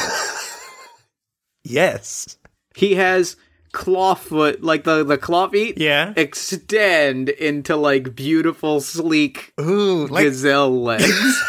Yes. 1.63 2.37
he 2.75 2.95
has 2.95 3.35
claw 3.71 4.13
foot, 4.15 4.63
like 4.63 4.83
the 4.83 5.03
the 5.03 5.17
claw 5.17 5.47
feet. 5.49 5.77
Yeah. 5.77 6.13
Extend 6.15 7.29
into 7.29 7.75
like 7.75 8.15
beautiful, 8.15 8.81
sleek 8.81 9.53
Ooh, 9.59 10.07
like 10.07 10.25
gazelle 10.25 10.81
legs. 10.83 11.41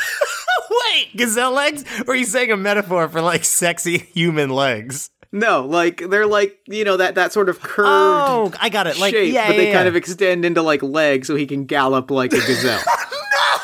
wait, 0.71 1.17
gazelle 1.17 1.53
legs? 1.53 1.85
Or 2.07 2.13
are 2.15 2.17
you 2.17 2.25
saying 2.25 2.51
a 2.53 2.57
metaphor 2.57 3.09
for 3.09 3.21
like 3.21 3.45
sexy 3.45 3.99
human 3.99 4.51
legs? 4.51 5.11
No, 5.35 5.67
like 5.67 6.09
they're 6.09 6.27
like 6.27 6.59
you 6.67 6.85
know 6.85 6.97
that 6.97 7.17
that 7.17 7.33
sort 7.33 7.49
of 7.49 7.61
curved 7.61 7.89
Oh, 7.89 8.53
I 8.61 8.69
got 8.69 8.87
it. 8.87 8.99
Like 8.99 9.13
shape, 9.13 9.35
yeah, 9.35 9.49
but 9.49 9.57
they 9.57 9.69
yeah, 9.69 9.75
kind 9.75 9.89
of 9.89 9.97
extend 9.97 10.45
into 10.45 10.63
like 10.63 10.83
legs, 10.83 11.27
so 11.27 11.35
he 11.35 11.45
can 11.47 11.65
gallop 11.67 12.11
like 12.11 12.33
a 12.33 12.37
gazelle. 12.37 12.81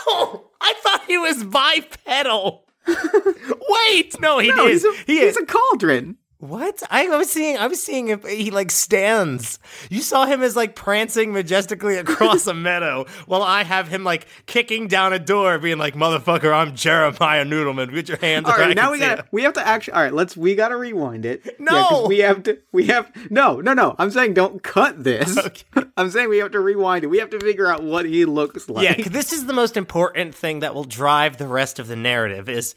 No, 0.06 0.44
I 0.60 0.74
thought 0.82 1.04
he 1.06 1.16
was 1.16 1.44
bipedal. 1.44 2.64
Wait, 2.86 4.20
no, 4.20 4.38
he 4.38 4.48
no, 4.48 4.66
is. 4.66 4.82
he's 4.82 4.84
a, 4.84 5.02
he 5.06 5.18
he's 5.20 5.36
is. 5.36 5.36
a 5.36 5.46
cauldron. 5.46 6.16
What? 6.40 6.82
I 6.90 7.06
was 7.06 7.30
seeing. 7.30 7.58
I 7.58 7.66
was 7.66 7.82
seeing 7.82 8.08
if 8.08 8.24
he 8.26 8.50
like 8.50 8.70
stands. 8.70 9.58
You 9.90 10.00
saw 10.00 10.24
him 10.24 10.42
as 10.42 10.56
like 10.56 10.74
prancing 10.74 11.34
majestically 11.34 11.98
across 11.98 12.46
a 12.46 12.54
meadow, 12.68 13.04
while 13.26 13.42
I 13.42 13.62
have 13.62 13.88
him 13.88 14.04
like 14.04 14.26
kicking 14.46 14.88
down 14.88 15.12
a 15.12 15.18
door, 15.18 15.58
being 15.58 15.76
like, 15.76 15.94
"Motherfucker, 15.94 16.50
I'm 16.50 16.74
Jeremiah 16.74 17.44
Noodleman. 17.44 17.92
Get 17.92 18.08
your 18.08 18.16
hands 18.16 18.46
All 18.46 18.56
right, 18.56 18.74
now 18.74 18.90
we 18.90 18.98
got 18.98 19.18
it." 19.18 19.26
we 19.30 19.42
have 19.42 19.52
to 19.52 19.66
actually. 19.66 19.92
All 19.92 20.02
right, 20.02 20.14
let's 20.14 20.34
we 20.34 20.54
got 20.54 20.68
to 20.68 20.78
rewind 20.78 21.26
it. 21.26 21.42
Yeah, 21.44 21.52
No! 21.58 22.06
we 22.08 22.20
have 22.20 22.42
to. 22.44 22.58
We 22.72 22.86
have 22.86 23.12
no, 23.30 23.60
no, 23.60 23.74
no. 23.74 23.94
I'm 23.98 24.10
saying 24.10 24.32
don't 24.32 24.62
cut 24.62 25.04
this. 25.04 25.36
I'm 25.98 26.10
saying 26.10 26.30
we 26.30 26.38
have 26.38 26.52
to 26.52 26.60
rewind 26.60 27.04
it. 27.04 27.08
We 27.08 27.18
have 27.18 27.28
to 27.30 27.40
figure 27.40 27.66
out 27.70 27.82
what 27.82 28.06
he 28.06 28.24
looks 28.24 28.66
like. 28.66 28.98
Yeah, 28.98 29.08
this 29.08 29.34
is 29.34 29.44
the 29.44 29.52
most 29.52 29.76
important 29.76 30.34
thing 30.34 30.60
that 30.60 30.74
will 30.74 30.84
drive 30.84 31.36
the 31.36 31.48
rest 31.48 31.78
of 31.78 31.86
the 31.86 31.96
narrative 31.96 32.48
is 32.48 32.74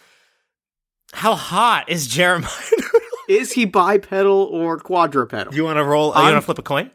how 1.13 1.35
hot 1.35 1.87
is 1.87 2.07
Jeremiah 2.07 2.49
Noodleman? 2.49 2.99
Is 3.29 3.53
he 3.53 3.65
bipedal 3.65 4.49
or 4.51 4.77
quadrupedal? 4.77 5.53
You 5.53 5.63
want 5.63 5.77
to 5.77 5.83
roll? 5.83 6.13
uh, 6.13 6.19
you 6.19 6.25
want 6.33 6.37
to 6.37 6.41
flip 6.41 6.59
a 6.59 6.63
coin? 6.63 6.91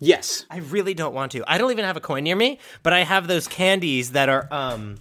yes. 0.00 0.46
I 0.50 0.58
really 0.58 0.94
don't 0.94 1.14
want 1.14 1.32
to. 1.32 1.42
I 1.46 1.58
don't 1.58 1.70
even 1.72 1.84
have 1.84 1.96
a 1.96 2.00
coin 2.00 2.24
near 2.24 2.36
me, 2.36 2.58
but 2.82 2.92
I 2.92 3.04
have 3.04 3.26
those 3.26 3.48
candies 3.48 4.12
that 4.12 4.28
are 4.28 4.48
um 4.52 4.96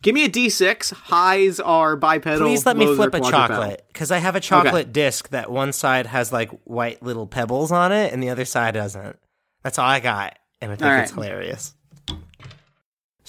Give 0.00 0.14
me 0.14 0.24
a 0.24 0.28
D6. 0.28 0.92
Highs 0.92 1.58
are 1.58 1.96
bipedal. 1.96 2.46
Please 2.46 2.64
let 2.64 2.76
me 2.76 2.86
flip 2.94 3.14
a 3.14 3.20
chocolate 3.20 3.84
because 3.88 4.12
I 4.12 4.18
have 4.18 4.36
a 4.36 4.40
chocolate 4.40 4.92
disc 4.92 5.30
that 5.30 5.50
one 5.50 5.72
side 5.72 6.06
has 6.06 6.32
like 6.32 6.50
white 6.64 7.02
little 7.02 7.26
pebbles 7.26 7.72
on 7.72 7.90
it 7.90 8.12
and 8.12 8.22
the 8.22 8.30
other 8.30 8.44
side 8.44 8.74
doesn't. 8.74 9.18
That's 9.64 9.76
all 9.76 9.86
I 9.88 9.98
got, 9.98 10.38
and 10.60 10.70
I 10.70 10.76
think 10.76 10.86
All 10.92 10.98
it's 11.00 11.12
right. 11.12 11.24
hilarious. 11.26 11.74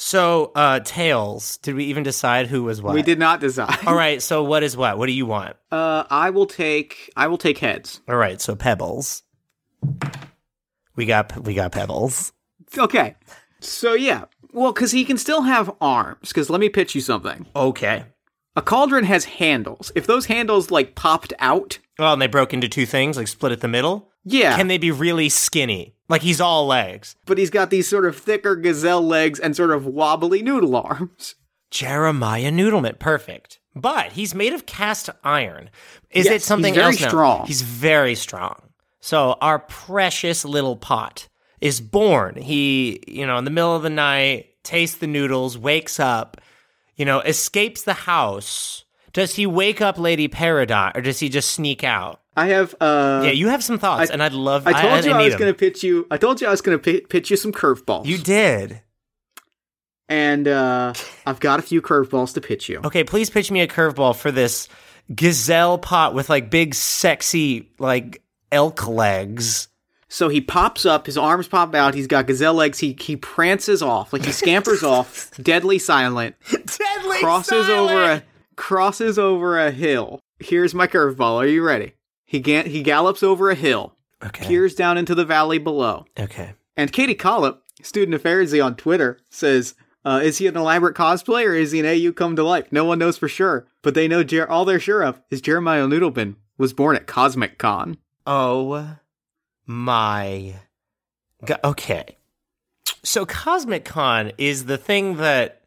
So, 0.01 0.53
uh, 0.55 0.79
tails. 0.85 1.57
Did 1.57 1.75
we 1.75 1.83
even 1.85 2.03
decide 2.03 2.47
who 2.47 2.63
was 2.63 2.81
what? 2.81 2.93
We 2.95 3.01
did 3.01 3.19
not 3.19 3.41
decide. 3.41 3.85
All 3.85 3.95
right. 3.95 4.21
So, 4.21 4.43
what 4.43 4.63
is 4.63 4.77
what? 4.77 4.97
What 4.97 5.07
do 5.07 5.11
you 5.11 5.25
want? 5.25 5.57
Uh, 5.73 6.05
I 6.09 6.29
will 6.29 6.45
take. 6.45 7.11
I 7.17 7.27
will 7.27 7.37
take 7.37 7.57
heads. 7.57 7.99
All 8.07 8.15
right. 8.15 8.39
So, 8.39 8.55
pebbles. 8.55 9.23
We 10.95 11.05
got 11.05 11.43
we 11.43 11.53
got 11.53 11.73
pebbles. 11.73 12.31
Okay. 12.77 13.15
So 13.59 13.93
yeah. 13.93 14.25
Well, 14.53 14.71
because 14.71 14.91
he 14.91 15.03
can 15.03 15.17
still 15.17 15.41
have 15.41 15.69
arms. 15.81 16.29
Because 16.29 16.49
let 16.49 16.61
me 16.61 16.69
pitch 16.69 16.95
you 16.95 17.01
something. 17.01 17.45
Okay. 17.53 18.05
A 18.55 18.61
cauldron 18.61 19.03
has 19.03 19.25
handles. 19.25 19.91
If 19.95 20.07
those 20.07 20.25
handles 20.27 20.71
like 20.71 20.95
popped 20.95 21.33
out, 21.39 21.79
Well, 21.97 22.13
and 22.13 22.21
they 22.21 22.27
broke 22.27 22.53
into 22.53 22.69
two 22.69 22.85
things, 22.85 23.17
like 23.17 23.27
split 23.27 23.51
at 23.51 23.61
the 23.61 23.67
middle. 23.67 24.08
Yeah. 24.23 24.55
Can 24.57 24.67
they 24.67 24.77
be 24.77 24.91
really 24.91 25.29
skinny? 25.29 25.95
Like 26.07 26.21
he's 26.23 26.41
all 26.41 26.65
legs. 26.65 27.15
but 27.25 27.37
he's 27.37 27.49
got 27.51 27.69
these 27.69 27.87
sort 27.87 28.05
of 28.05 28.17
thicker 28.17 28.55
gazelle 28.55 29.01
legs 29.05 29.39
and 29.39 29.55
sort 29.55 29.71
of 29.71 29.85
wobbly 29.85 30.41
noodle 30.41 30.75
arms. 30.83 31.35
Jeremiah 31.71 32.51
Noodleman, 32.51 32.97
perfect. 32.97 33.59
But 33.75 34.13
he's 34.13 34.33
made 34.33 34.53
of 34.53 34.65
cast 34.65 35.09
iron. 35.23 35.69
Is 36.09 36.25
Yes, 36.25 36.33
it 36.35 36.41
something 36.41 36.73
he's 36.73 36.81
very 36.81 36.95
else? 36.97 37.07
strong. 37.07 37.45
He's 37.45 37.61
very 37.61 38.15
strong. 38.15 38.59
So 39.01 39.37
our 39.39 39.59
precious 39.59 40.43
little 40.43 40.75
pot 40.75 41.29
is 41.61 41.79
born. 41.79 42.35
He, 42.41 43.01
you 43.07 43.27
know, 43.27 43.37
in 43.37 43.45
the 43.45 43.51
middle 43.51 43.75
of 43.75 43.83
the 43.83 43.89
night, 43.91 44.47
tastes 44.63 44.97
the 44.97 45.07
noodles, 45.07 45.57
wakes 45.57 45.99
up, 45.99 46.41
you 46.95 47.05
know, 47.05 47.21
escapes 47.21 47.83
the 47.83 47.93
house. 47.93 48.83
Does 49.13 49.35
he 49.35 49.45
wake 49.47 49.81
up 49.81 49.97
Lady 49.97 50.27
Peridot 50.27 50.95
or 50.95 51.01
does 51.01 51.19
he 51.19 51.29
just 51.29 51.51
sneak 51.51 51.83
out? 51.83 52.21
I 52.37 52.47
have. 52.47 52.75
uh 52.79 53.21
Yeah, 53.25 53.31
you 53.31 53.49
have 53.49 53.63
some 53.63 53.79
thoughts, 53.79 54.11
and 54.11 54.23
I'd 54.23 54.33
love. 54.33 54.65
I 54.67 54.81
told 54.81 55.03
you 55.05 55.11
I, 55.11 55.17
need 55.17 55.25
was 55.25 55.35
going 55.35 55.51
to 55.51 55.57
pitch 55.57 55.83
you. 55.83 56.07
I 56.09 56.17
told 56.17 56.39
you 56.39 56.47
I 56.47 56.51
was 56.51 56.61
going 56.61 56.79
to 56.79 57.01
pitch 57.01 57.29
you 57.29 57.35
some 57.37 57.51
curveballs. 57.51 58.05
You 58.05 58.17
did. 58.17 58.81
and 60.07 60.47
uh 60.47 60.93
I've 61.25 61.39
got 61.39 61.59
a 61.59 61.61
few 61.61 61.81
curveballs 61.81 62.33
to 62.35 62.41
pitch 62.41 62.69
you. 62.69 62.81
Okay, 62.85 63.03
please 63.03 63.29
pitch 63.29 63.51
me 63.51 63.61
a 63.61 63.67
curveball 63.67 64.15
for 64.15 64.31
this 64.31 64.67
gazelle 65.13 65.77
pot 65.77 66.13
with 66.13 66.29
like 66.29 66.49
big, 66.49 66.75
sexy, 66.75 67.71
like 67.79 68.21
elk 68.51 68.87
legs. 68.87 69.67
So 70.11 70.27
he 70.29 70.41
pops 70.41 70.85
up, 70.87 71.05
his 71.05 71.17
arms 71.19 71.47
pop 71.47 71.75
out, 71.75 71.93
he's 71.93 72.07
got 72.07 72.25
gazelle 72.25 72.55
legs, 72.55 72.79
he 72.79 72.95
he 72.99 73.15
prances 73.15 73.81
off, 73.83 74.11
like 74.13 74.25
he 74.25 74.31
scampers 74.31 74.81
off, 74.95 75.29
deadly 75.41 75.77
silent, 75.77 76.35
Deadly 76.49 77.19
crosses 77.19 77.69
over 77.69 78.03
a 78.03 78.23
crosses 78.59 79.17
over 79.17 79.57
a 79.57 79.71
hill. 79.71 80.19
Here's 80.39 80.75
my 80.75 80.85
curveball. 80.85 81.37
Are 81.41 81.47
you 81.47 81.63
ready? 81.63 81.93
He 82.25 82.39
ga- 82.39 82.67
he 82.69 82.83
gallops 82.83 83.23
over 83.23 83.49
a 83.49 83.55
hill, 83.55 83.95
Okay. 84.23 84.45
peers 84.45 84.75
down 84.75 84.97
into 84.97 85.15
the 85.15 85.25
valley 85.25 85.57
below. 85.57 86.05
okay. 86.19 86.53
And 86.77 86.91
Katie 86.91 87.15
Collop, 87.15 87.59
student 87.81 88.13
of 88.15 88.21
Pharisee 88.23 88.63
on 88.63 88.75
Twitter, 88.75 89.19
says, 89.29 89.75
uh, 90.05 90.19
"Is 90.23 90.37
he 90.37 90.47
an 90.47 90.55
elaborate 90.57 90.95
cosplay 90.95 91.45
or 91.45 91.53
is 91.55 91.71
he 91.71 91.79
an 91.79 91.85
AU 91.85 92.11
come 92.13 92.35
to 92.35 92.43
life? 92.43 92.67
No 92.71 92.85
one 92.85 92.99
knows 92.99 93.17
for 93.17 93.27
sure, 93.27 93.65
but 93.81 93.93
they 93.95 94.07
know 94.07 94.23
Jer- 94.23 94.49
all 94.49 94.65
they're 94.65 94.79
sure 94.79 95.01
of 95.03 95.21
is 95.31 95.41
Jeremiah 95.41 95.87
Noodleman 95.87 96.35
was 96.57 96.73
born 96.73 96.95
at 96.95 97.07
Cosmic 97.07 97.57
Con." 97.57 97.97
Oh 98.27 98.95
my. 99.65 100.55
Go- 101.45 101.55
okay. 101.63 102.17
So 103.03 103.25
Cosmic 103.25 103.85
Con 103.85 104.31
is 104.37 104.65
the 104.65 104.77
thing 104.77 105.17
that 105.17 105.58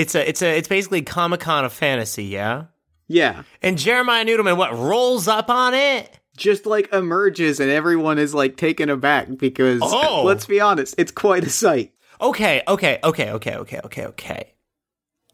it's 0.00 0.14
a 0.14 0.28
it's 0.28 0.42
a 0.42 0.56
it's 0.56 0.68
basically 0.68 1.02
Comic 1.02 1.40
Con 1.40 1.64
of 1.64 1.72
fantasy, 1.72 2.24
yeah. 2.24 2.64
Yeah, 3.12 3.42
And 3.60 3.76
Jeremiah 3.76 4.24
Noodleman, 4.24 4.56
what 4.56 4.72
rolls 4.72 5.26
up 5.28 5.50
on 5.50 5.74
it? 5.74 6.16
just 6.36 6.64
like 6.64 6.90
emerges 6.94 7.60
and 7.60 7.70
everyone 7.70 8.18
is 8.18 8.32
like 8.32 8.56
taken 8.56 8.88
aback 8.88 9.26
because 9.36 9.80
Oh. 9.82 10.22
let's 10.24 10.46
be 10.46 10.58
honest, 10.60 10.94
it's 10.96 11.12
quite 11.12 11.44
a 11.44 11.50
sight. 11.50 11.92
Okay, 12.20 12.62
okay, 12.66 12.98
okay, 13.04 13.30
okay, 13.32 13.56
okay, 13.56 13.80
okay, 13.84 14.06
okay. 14.06 14.54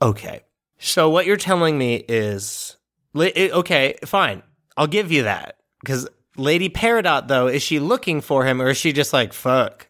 Okay. 0.03 0.41
So 0.79 1.09
what 1.11 1.25
you're 1.27 1.37
telling 1.37 1.79
me 1.79 1.97
is 2.09 2.77
okay, 3.17 3.95
fine. 4.05 4.43
I'll 4.77 4.87
give 4.89 5.13
you 5.13 5.23
that. 5.25 5.59
Cuz 5.85 6.09
Lady 6.37 6.69
Peridot 6.69 7.29
though, 7.29 7.47
is 7.47 7.63
she 7.63 7.79
looking 7.79 8.21
for 8.21 8.45
him 8.45 8.61
or 8.61 8.71
is 8.71 8.77
she 8.77 8.93
just 8.93 9.13
like 9.13 9.33
fuck? 9.33 9.87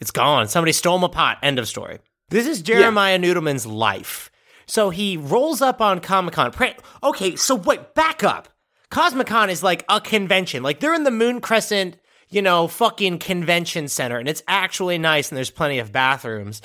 It's 0.00 0.10
gone. 0.10 0.48
Somebody 0.48 0.72
stole 0.72 0.98
my 0.98 1.08
pot. 1.08 1.38
End 1.42 1.58
of 1.58 1.68
story. 1.68 1.98
This 2.28 2.48
is 2.48 2.60
Jeremiah 2.60 3.20
Noodleman's 3.20 3.66
life. 3.66 4.32
So 4.66 4.90
he 4.90 5.16
rolls 5.16 5.62
up 5.62 5.80
on 5.80 6.00
Comic 6.00 6.34
Con. 6.34 6.52
Okay, 7.04 7.36
so 7.36 7.54
wait, 7.54 7.94
back 7.94 8.24
up. 8.24 8.48
Cosmic 8.90 9.28
Con 9.28 9.48
is 9.48 9.62
like 9.62 9.84
a 9.88 10.00
convention. 10.00 10.64
Like 10.64 10.80
they're 10.80 10.94
in 10.94 11.04
the 11.04 11.12
Moon 11.12 11.40
Crescent, 11.40 11.98
you 12.28 12.42
know, 12.42 12.66
fucking 12.66 13.20
convention 13.20 13.86
center, 13.86 14.18
and 14.18 14.28
it's 14.28 14.42
actually 14.48 14.98
nice, 14.98 15.30
and 15.30 15.36
there's 15.36 15.50
plenty 15.50 15.78
of 15.78 15.92
bathrooms. 15.92 16.62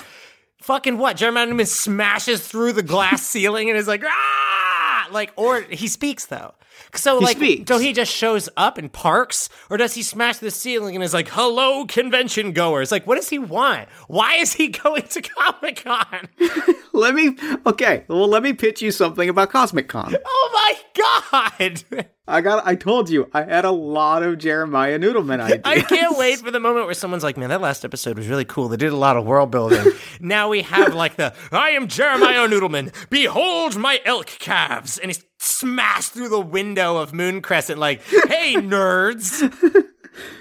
Fucking 0.62 0.98
what? 0.98 1.16
Jeremiah 1.16 1.46
Newman 1.46 1.66
smashes 1.66 2.44
through 2.46 2.72
the 2.72 2.82
glass 2.82 3.22
ceiling 3.28 3.68
and 3.70 3.78
is 3.78 3.86
like, 3.86 4.02
ah! 4.04 5.08
Like, 5.12 5.32
or 5.36 5.60
he 5.60 5.86
speaks 5.86 6.26
though. 6.26 6.54
So, 6.94 7.18
like, 7.18 7.36
speaks. 7.36 7.68
so 7.68 7.78
he 7.78 7.92
just 7.92 8.12
shows 8.12 8.48
up 8.56 8.78
and 8.78 8.92
parks, 8.92 9.48
or 9.70 9.76
does 9.76 9.94
he 9.94 10.02
smash 10.02 10.38
the 10.38 10.50
ceiling 10.50 10.94
and 10.94 11.02
is 11.04 11.14
like, 11.14 11.28
hello, 11.28 11.86
convention 11.86 12.52
goers? 12.52 12.92
Like, 12.92 13.06
what 13.06 13.16
does 13.16 13.28
he 13.28 13.38
want? 13.38 13.88
Why 14.08 14.34
is 14.36 14.52
he 14.52 14.68
going 14.82 15.02
to 15.02 15.22
Comic 15.22 15.84
Con? 15.84 16.28
Let 16.92 17.14
me 17.14 17.36
okay, 17.66 18.04
well 18.08 18.28
let 18.28 18.42
me 18.42 18.52
pitch 18.52 18.82
you 18.82 18.90
something 18.90 19.26
about 19.26 19.50
Cosmic 19.50 19.88
Con. 19.88 20.14
oh 20.24 20.50
my 20.52 21.02
God! 21.30 22.06
I 22.28 22.40
got 22.40 22.66
I 22.66 22.74
told 22.74 23.08
you 23.10 23.28
I 23.32 23.42
had 23.42 23.64
a 23.64 23.70
lot 23.70 24.22
of 24.22 24.38
Jeremiah 24.38 24.98
Noodleman 24.98 25.40
ideas. 25.40 25.62
I 25.64 25.80
can't 25.80 26.16
wait 26.18 26.38
for 26.38 26.50
the 26.50 26.60
moment 26.60 26.84
where 26.84 26.94
someone's 26.94 27.24
like, 27.24 27.36
man, 27.36 27.48
that 27.48 27.60
last 27.60 27.84
episode 27.84 28.16
was 28.16 28.28
really 28.28 28.44
cool. 28.44 28.68
They 28.68 28.76
did 28.76 28.92
a 28.92 28.96
lot 28.96 29.16
of 29.16 29.24
world 29.24 29.50
building. 29.50 29.84
now 30.20 30.48
we 30.48 30.62
have 30.62 30.94
like 30.94 31.16
the, 31.16 31.34
I 31.50 31.70
am 31.70 31.88
Jeremiah 31.88 32.46
Noodleman. 32.46 32.92
Behold 33.10 33.76
my 33.76 34.00
elk 34.04 34.26
calves. 34.26 34.98
And 34.98 35.10
he's 35.10 35.24
smashed 35.42 36.12
through 36.12 36.28
the 36.28 36.40
window 36.40 36.96
of 36.96 37.12
Moon 37.12 37.42
Crescent, 37.42 37.78
like, 37.78 38.02
hey, 38.28 38.54
nerds. 38.54 39.52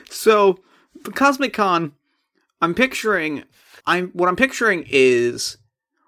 So, 0.09 0.59
Cosmic 1.15 1.53
Con, 1.53 1.93
I'm 2.61 2.75
picturing 2.75 3.45
I'm 3.85 4.09
what 4.09 4.29
I'm 4.29 4.35
picturing 4.35 4.85
is 4.89 5.57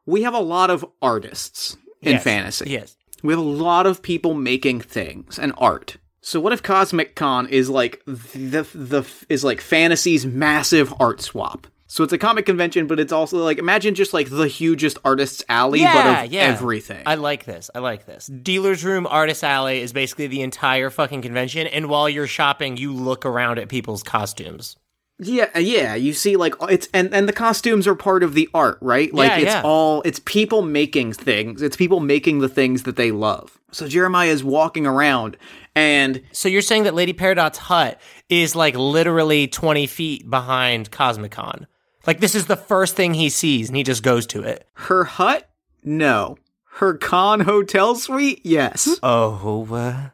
we 0.05 0.23
have 0.23 0.33
a 0.33 0.39
lot 0.39 0.69
of 0.69 0.85
artists 1.01 1.77
in 2.01 2.13
Yes, 2.13 2.23
fantasy. 2.23 2.69
Yes. 2.69 2.95
We 3.23 3.33
have 3.33 3.39
a 3.39 3.43
lot 3.43 3.85
of 3.85 4.01
people 4.01 4.33
making 4.33 4.81
things 4.81 5.39
and 5.39 5.53
art. 5.57 5.97
So 6.21 6.39
what 6.39 6.53
if 6.53 6.61
Cosmic 6.61 7.15
Con 7.15 7.47
is 7.47 7.69
like 7.69 8.01
the 8.05 8.67
the 8.73 9.09
is 9.29 9.43
like 9.43 9.61
fantasy's 9.61 10.25
massive 10.25 10.93
art 10.99 11.21
swap? 11.21 11.67
So 11.93 12.03
it's 12.03 12.11
a 12.11 12.17
comic 12.17 12.47
convention, 12.47 12.87
but 12.87 12.99
it's 12.99 13.11
also 13.11 13.37
like 13.37 13.59
imagine 13.59 13.93
just 13.93 14.15
like 14.15 14.27
the 14.27 14.47
hugest 14.47 14.97
artists 15.05 15.45
alley, 15.47 15.81
Yeah, 15.81 15.93
but 15.93 16.25
of 16.25 16.31
yeah. 16.31 16.41
everything. 16.41 17.03
I 17.05 17.13
like 17.13 17.45
this. 17.45 17.69
I 17.75 17.79
like 17.79 18.07
this. 18.07 18.25
Dealer's 18.25 18.83
Room 18.83 19.05
Artist 19.05 19.43
Alley 19.43 19.79
is 19.79 19.93
basically 19.93 20.25
the 20.25 20.41
entire 20.41 20.89
fucking 20.89 21.21
convention. 21.21 21.67
And 21.67 21.89
while 21.89 22.09
you're 22.09 22.25
shopping, 22.25 22.77
you 22.77 22.91
look 22.93 23.27
around 23.27 23.59
at 23.59 23.69
people's 23.69 24.01
costumes. 24.01 24.75
Yeah, 25.19 25.51
uh, 25.55 25.59
yeah. 25.59 25.93
You 25.93 26.13
see, 26.13 26.35
like 26.35 26.55
it's 26.63 26.89
and 26.95 27.13
and 27.13 27.29
the 27.29 27.33
costumes 27.33 27.85
are 27.85 27.93
part 27.93 28.23
of 28.23 28.33
the 28.33 28.49
art, 28.55 28.79
right? 28.81 29.13
Like 29.13 29.29
Yeah, 29.29 29.37
it's 29.37 29.53
yeah. 29.53 29.61
all 29.63 30.01
it's 30.01 30.19
people 30.25 30.63
making 30.63 31.13
things. 31.13 31.61
It's 31.61 31.77
people 31.77 31.99
making 31.99 32.39
the 32.39 32.49
things 32.49 32.83
that 32.83 32.95
they 32.95 33.11
love. 33.11 33.59
So 33.71 33.87
Jeremiah 33.87 34.29
is 34.29 34.43
walking 34.43 34.87
around, 34.87 35.37
and 35.75 36.23
So 36.31 36.49
you're 36.49 36.63
saying 36.63 36.85
that 36.85 36.95
Lady 36.95 37.13
Peridot's 37.13 37.59
hut 37.59 38.01
is 38.29 38.55
like 38.55 38.75
literally 38.75 39.47
20 39.47 39.85
feet 39.85 40.27
behind 40.27 40.89
Cosmicon. 40.89 41.67
Like 42.05 42.19
this 42.19 42.35
is 42.35 42.47
the 42.47 42.57
first 42.57 42.95
thing 42.95 43.13
he 43.13 43.29
sees 43.29 43.69
and 43.69 43.77
he 43.77 43.83
just 43.83 44.03
goes 44.03 44.25
to 44.27 44.43
it. 44.43 44.67
her 44.73 45.03
hut, 45.05 45.49
no, 45.83 46.37
her 46.77 46.95
con 46.95 47.41
hotel 47.41 47.95
suite, 47.95 48.41
yes. 48.43 48.99
Oh 49.03 49.67
uh, 49.73 50.09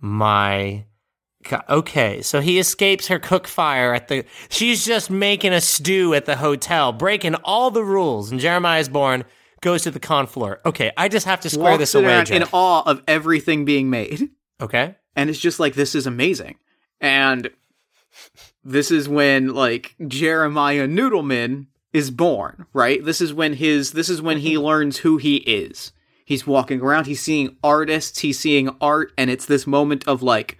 my 0.00 0.84
God. 1.48 1.64
Okay, 1.68 2.22
so 2.22 2.40
he 2.40 2.58
escapes 2.58 3.08
her 3.08 3.18
cook 3.18 3.46
fire 3.46 3.92
at 3.94 4.08
the. 4.08 4.24
She's 4.48 4.84
just 4.84 5.10
making 5.10 5.52
a 5.52 5.60
stew 5.60 6.14
at 6.14 6.24
the 6.24 6.36
hotel, 6.36 6.92
breaking 6.92 7.34
all 7.36 7.70
the 7.70 7.84
rules. 7.84 8.30
And 8.30 8.40
Jeremiah's 8.40 8.88
born 8.88 9.24
goes 9.60 9.82
to 9.82 9.90
the 9.90 10.00
con 10.00 10.26
floor. 10.26 10.60
Okay, 10.64 10.92
I 10.96 11.08
just 11.08 11.26
have 11.26 11.40
to 11.40 11.50
square 11.50 11.72
Walks 11.72 11.80
this 11.80 11.94
away. 11.94 12.24
in 12.30 12.44
awe 12.52 12.82
of 12.86 13.02
everything 13.08 13.64
being 13.64 13.90
made, 13.90 14.30
Okay. 14.60 14.94
and 15.16 15.28
it's 15.30 15.38
just 15.38 15.60
like 15.60 15.74
this 15.74 15.94
is 15.94 16.06
amazing. 16.06 16.56
And 17.00 17.50
this 18.64 18.90
is 18.90 19.08
when 19.08 19.54
like 19.54 19.94
Jeremiah 20.06 20.88
Noodleman 20.88 21.66
is 21.92 22.10
born, 22.10 22.66
right? 22.72 23.04
This 23.04 23.20
is 23.20 23.32
when 23.32 23.54
his 23.54 23.92
this 23.92 24.08
is 24.08 24.22
when 24.22 24.38
he 24.38 24.54
mm-hmm. 24.54 24.64
learns 24.64 24.98
who 24.98 25.16
he 25.16 25.36
is. 25.36 25.92
He's 26.24 26.46
walking 26.46 26.80
around, 26.80 27.06
he's 27.06 27.20
seeing 27.20 27.56
artists, 27.62 28.20
he's 28.20 28.38
seeing 28.38 28.74
art, 28.80 29.12
and 29.18 29.30
it's 29.30 29.44
this 29.46 29.66
moment 29.66 30.08
of 30.08 30.22
like 30.22 30.58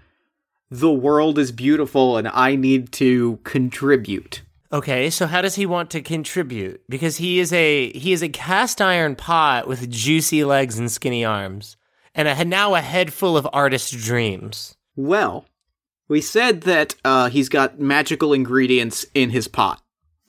the 0.71 0.93
world 0.93 1.39
is 1.39 1.53
beautiful 1.53 2.17
and 2.17 2.29
I 2.29 2.55
need 2.55 2.93
to 2.93 3.39
contribute. 3.45 4.43
Okay, 4.73 5.09
so 5.09 5.27
how 5.27 5.41
does 5.41 5.55
he 5.55 5.67
want 5.67 5.91
to 5.91 6.03
contribute? 6.03 6.83
Because 6.89 7.17
he 7.17 7.39
is 7.39 7.53
a 7.53 7.91
he 7.93 8.13
is 8.13 8.23
a 8.23 8.29
cast 8.29 8.81
iron 8.83 9.15
pot 9.17 9.67
with 9.67 9.91
juicy 9.91 10.45
legs 10.45 10.79
and 10.79 10.91
skinny 10.91 11.25
arms, 11.25 11.77
and 12.15 12.29
a, 12.29 12.45
now 12.45 12.75
a 12.75 12.81
head 12.81 13.13
full 13.13 13.37
of 13.37 13.49
artist 13.53 13.97
dreams. 13.97 14.75
Well, 14.97 15.47
we 16.09 16.21
said 16.21 16.63
that 16.63 16.95
uh, 17.05 17.29
he's 17.29 17.49
got 17.49 17.79
magical 17.81 18.33
ingredients 18.33 19.07
in 19.15 19.31
his 19.31 19.49
pot. 19.49 19.81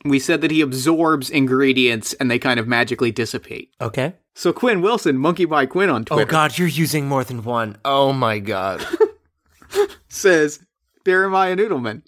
We 0.03 0.19
said 0.19 0.41
that 0.41 0.51
he 0.51 0.61
absorbs 0.61 1.29
ingredients 1.29 2.13
and 2.13 2.29
they 2.29 2.37
kind 2.37 2.59
of 2.59 2.67
magically 2.67 3.11
dissipate. 3.11 3.71
Okay. 3.81 4.13
So 4.35 4.53
Quinn 4.53 4.81
Wilson, 4.81 5.17
Monkey 5.17 5.45
by 5.45 5.65
Quinn 5.65 5.89
on 5.89 6.05
Twitter, 6.05 6.21
Oh 6.21 6.25
God, 6.25 6.57
you're 6.57 6.67
using 6.67 7.07
more 7.07 7.23
than 7.23 7.43
one. 7.43 7.77
Oh 7.83 8.13
my 8.13 8.37
God. 8.39 8.85
says 10.07 10.59
Jeremiah 11.05 11.55
Noodleman, 11.55 12.03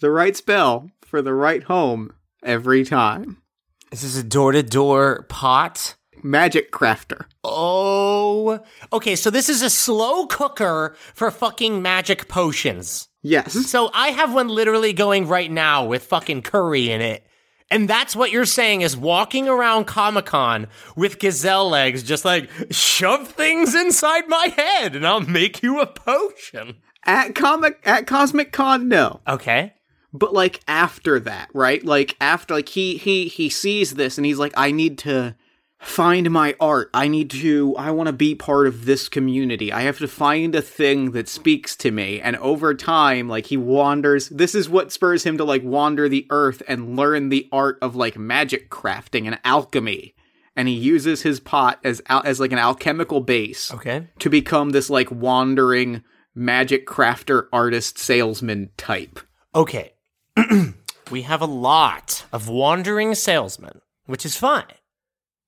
the 0.00 0.10
right 0.10 0.36
spell 0.36 0.90
for 1.02 1.20
the 1.20 1.34
right 1.34 1.64
home 1.64 2.12
every 2.42 2.84
time. 2.84 3.42
this 3.90 4.04
is 4.04 4.16
a 4.16 4.22
door 4.22 4.52
to 4.52 4.62
door 4.62 5.26
pot. 5.28 5.95
Magic 6.26 6.72
crafter. 6.72 7.26
Oh. 7.44 8.58
Okay, 8.92 9.14
so 9.14 9.30
this 9.30 9.48
is 9.48 9.62
a 9.62 9.70
slow 9.70 10.26
cooker 10.26 10.96
for 11.14 11.30
fucking 11.30 11.80
magic 11.80 12.26
potions. 12.26 13.08
Yes. 13.22 13.54
Mm-hmm. 13.54 13.60
So 13.60 13.90
I 13.94 14.08
have 14.08 14.34
one 14.34 14.48
literally 14.48 14.92
going 14.92 15.28
right 15.28 15.50
now 15.50 15.86
with 15.86 16.02
fucking 16.02 16.42
curry 16.42 16.90
in 16.90 17.00
it. 17.00 17.24
And 17.70 17.88
that's 17.88 18.16
what 18.16 18.32
you're 18.32 18.44
saying 18.44 18.80
is 18.80 18.96
walking 18.96 19.48
around 19.48 19.84
Comic 19.84 20.26
Con 20.26 20.66
with 20.96 21.20
gazelle 21.20 21.68
legs, 21.68 22.02
just 22.02 22.24
like 22.24 22.50
shove 22.72 23.28
things 23.28 23.76
inside 23.76 24.28
my 24.28 24.48
head 24.56 24.96
and 24.96 25.06
I'll 25.06 25.20
make 25.20 25.62
you 25.62 25.80
a 25.80 25.86
potion. 25.86 26.78
At 27.04 27.36
comic 27.36 27.80
at 27.84 28.08
Cosmic 28.08 28.50
Con, 28.50 28.88
no. 28.88 29.20
Okay. 29.28 29.74
But 30.12 30.32
like 30.32 30.60
after 30.66 31.20
that, 31.20 31.50
right? 31.54 31.84
Like 31.84 32.16
after 32.20 32.54
like 32.54 32.70
he 32.70 32.96
he 32.96 33.28
he 33.28 33.48
sees 33.48 33.94
this 33.94 34.18
and 34.18 34.26
he's 34.26 34.38
like, 34.38 34.54
I 34.56 34.72
need 34.72 34.98
to 34.98 35.36
find 35.78 36.30
my 36.30 36.54
art. 36.60 36.90
I 36.94 37.08
need 37.08 37.30
to 37.30 37.74
I 37.78 37.90
want 37.90 38.06
to 38.08 38.12
be 38.12 38.34
part 38.34 38.66
of 38.66 38.84
this 38.84 39.08
community. 39.08 39.72
I 39.72 39.82
have 39.82 39.98
to 39.98 40.08
find 40.08 40.54
a 40.54 40.62
thing 40.62 41.12
that 41.12 41.28
speaks 41.28 41.76
to 41.76 41.90
me. 41.90 42.20
And 42.20 42.36
over 42.36 42.74
time, 42.74 43.28
like 43.28 43.46
he 43.46 43.56
wanders 43.56 44.28
this 44.28 44.54
is 44.54 44.68
what 44.68 44.92
spurs 44.92 45.24
him 45.24 45.36
to 45.38 45.44
like 45.44 45.62
wander 45.62 46.08
the 46.08 46.26
earth 46.30 46.62
and 46.68 46.96
learn 46.96 47.28
the 47.28 47.48
art 47.52 47.78
of 47.82 47.94
like 47.96 48.16
magic 48.18 48.70
crafting 48.70 49.26
and 49.26 49.38
alchemy. 49.44 50.14
And 50.58 50.68
he 50.68 50.74
uses 50.74 51.22
his 51.22 51.38
pot 51.40 51.78
as 51.84 52.00
al- 52.08 52.22
as 52.24 52.40
like 52.40 52.52
an 52.52 52.58
alchemical 52.58 53.20
base 53.20 53.72
Okay. 53.72 54.08
to 54.20 54.30
become 54.30 54.70
this 54.70 54.88
like 54.88 55.10
wandering 55.10 56.02
magic 56.34 56.86
crafter 56.86 57.46
artist 57.52 57.98
salesman 57.98 58.70
type. 58.78 59.20
Okay. 59.54 59.92
we 61.10 61.22
have 61.22 61.40
a 61.42 61.46
lot 61.46 62.24
of 62.32 62.48
wandering 62.48 63.14
salesmen, 63.14 63.80
which 64.06 64.24
is 64.26 64.36
fine. 64.36 64.64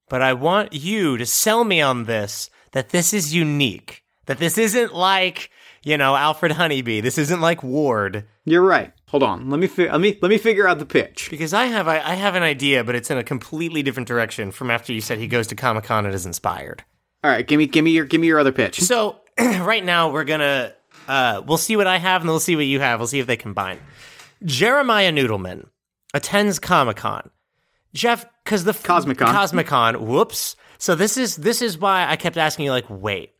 But 0.08 0.22
I 0.22 0.32
want 0.32 0.72
you 0.72 1.16
to 1.16 1.26
sell 1.26 1.64
me 1.64 1.80
on 1.80 2.04
this 2.04 2.50
that 2.72 2.90
this 2.90 3.12
is 3.12 3.34
unique. 3.34 4.02
That 4.26 4.38
this 4.38 4.58
isn't 4.58 4.94
like, 4.94 5.50
you 5.82 5.96
know, 5.96 6.14
Alfred 6.14 6.52
Honeybee. 6.52 7.00
This 7.00 7.18
isn't 7.18 7.40
like 7.40 7.62
Ward. 7.62 8.26
You're 8.44 8.62
right. 8.62 8.92
Hold 9.08 9.22
on. 9.22 9.48
Let 9.48 9.58
me 9.58 9.66
fi- 9.66 9.90
let 9.90 10.00
me 10.00 10.18
let 10.20 10.28
me 10.28 10.38
figure 10.38 10.68
out 10.68 10.78
the 10.78 10.86
pitch. 10.86 11.28
Because 11.30 11.54
I 11.54 11.66
have 11.66 11.88
I, 11.88 11.96
I 12.00 12.14
have 12.14 12.34
an 12.34 12.42
idea, 12.42 12.84
but 12.84 12.94
it's 12.94 13.10
in 13.10 13.18
a 13.18 13.24
completely 13.24 13.82
different 13.82 14.06
direction 14.06 14.50
from 14.50 14.70
after 14.70 14.92
you 14.92 15.00
said 15.00 15.18
he 15.18 15.26
goes 15.28 15.46
to 15.48 15.54
Comic 15.54 15.84
Con 15.84 16.04
and 16.04 16.14
is 16.14 16.26
inspired. 16.26 16.84
All 17.24 17.30
right, 17.30 17.46
give 17.46 17.58
me 17.58 17.66
give 17.66 17.84
me 17.84 17.92
your 17.92 18.04
give 18.04 18.20
me 18.20 18.26
your 18.26 18.38
other 18.38 18.52
pitch. 18.52 18.80
So 18.80 19.20
right 19.38 19.84
now 19.84 20.10
we're 20.10 20.24
gonna 20.24 20.74
uh, 21.08 21.42
we'll 21.46 21.56
see 21.56 21.76
what 21.76 21.86
I 21.86 21.96
have 21.98 22.20
and 22.20 22.30
we'll 22.30 22.38
see 22.40 22.54
what 22.54 22.66
you 22.66 22.80
have. 22.80 23.00
We'll 23.00 23.06
see 23.06 23.18
if 23.20 23.26
they 23.26 23.36
combine. 23.36 23.78
Jeremiah 24.44 25.10
Noodleman 25.10 25.68
attends 26.14 26.58
Comic 26.58 26.98
Con. 26.98 27.30
Jeff, 27.94 28.26
because 28.44 28.64
the 28.64 28.72
Cosmic-Con. 28.74 29.32
Cosmic-Con, 29.34 30.06
whoops. 30.06 30.56
So 30.78 30.94
this 30.94 31.16
is 31.16 31.36
this 31.36 31.60
is 31.62 31.78
why 31.78 32.06
I 32.08 32.16
kept 32.16 32.36
asking 32.36 32.66
you, 32.66 32.70
like, 32.70 32.86
wait. 32.88 33.32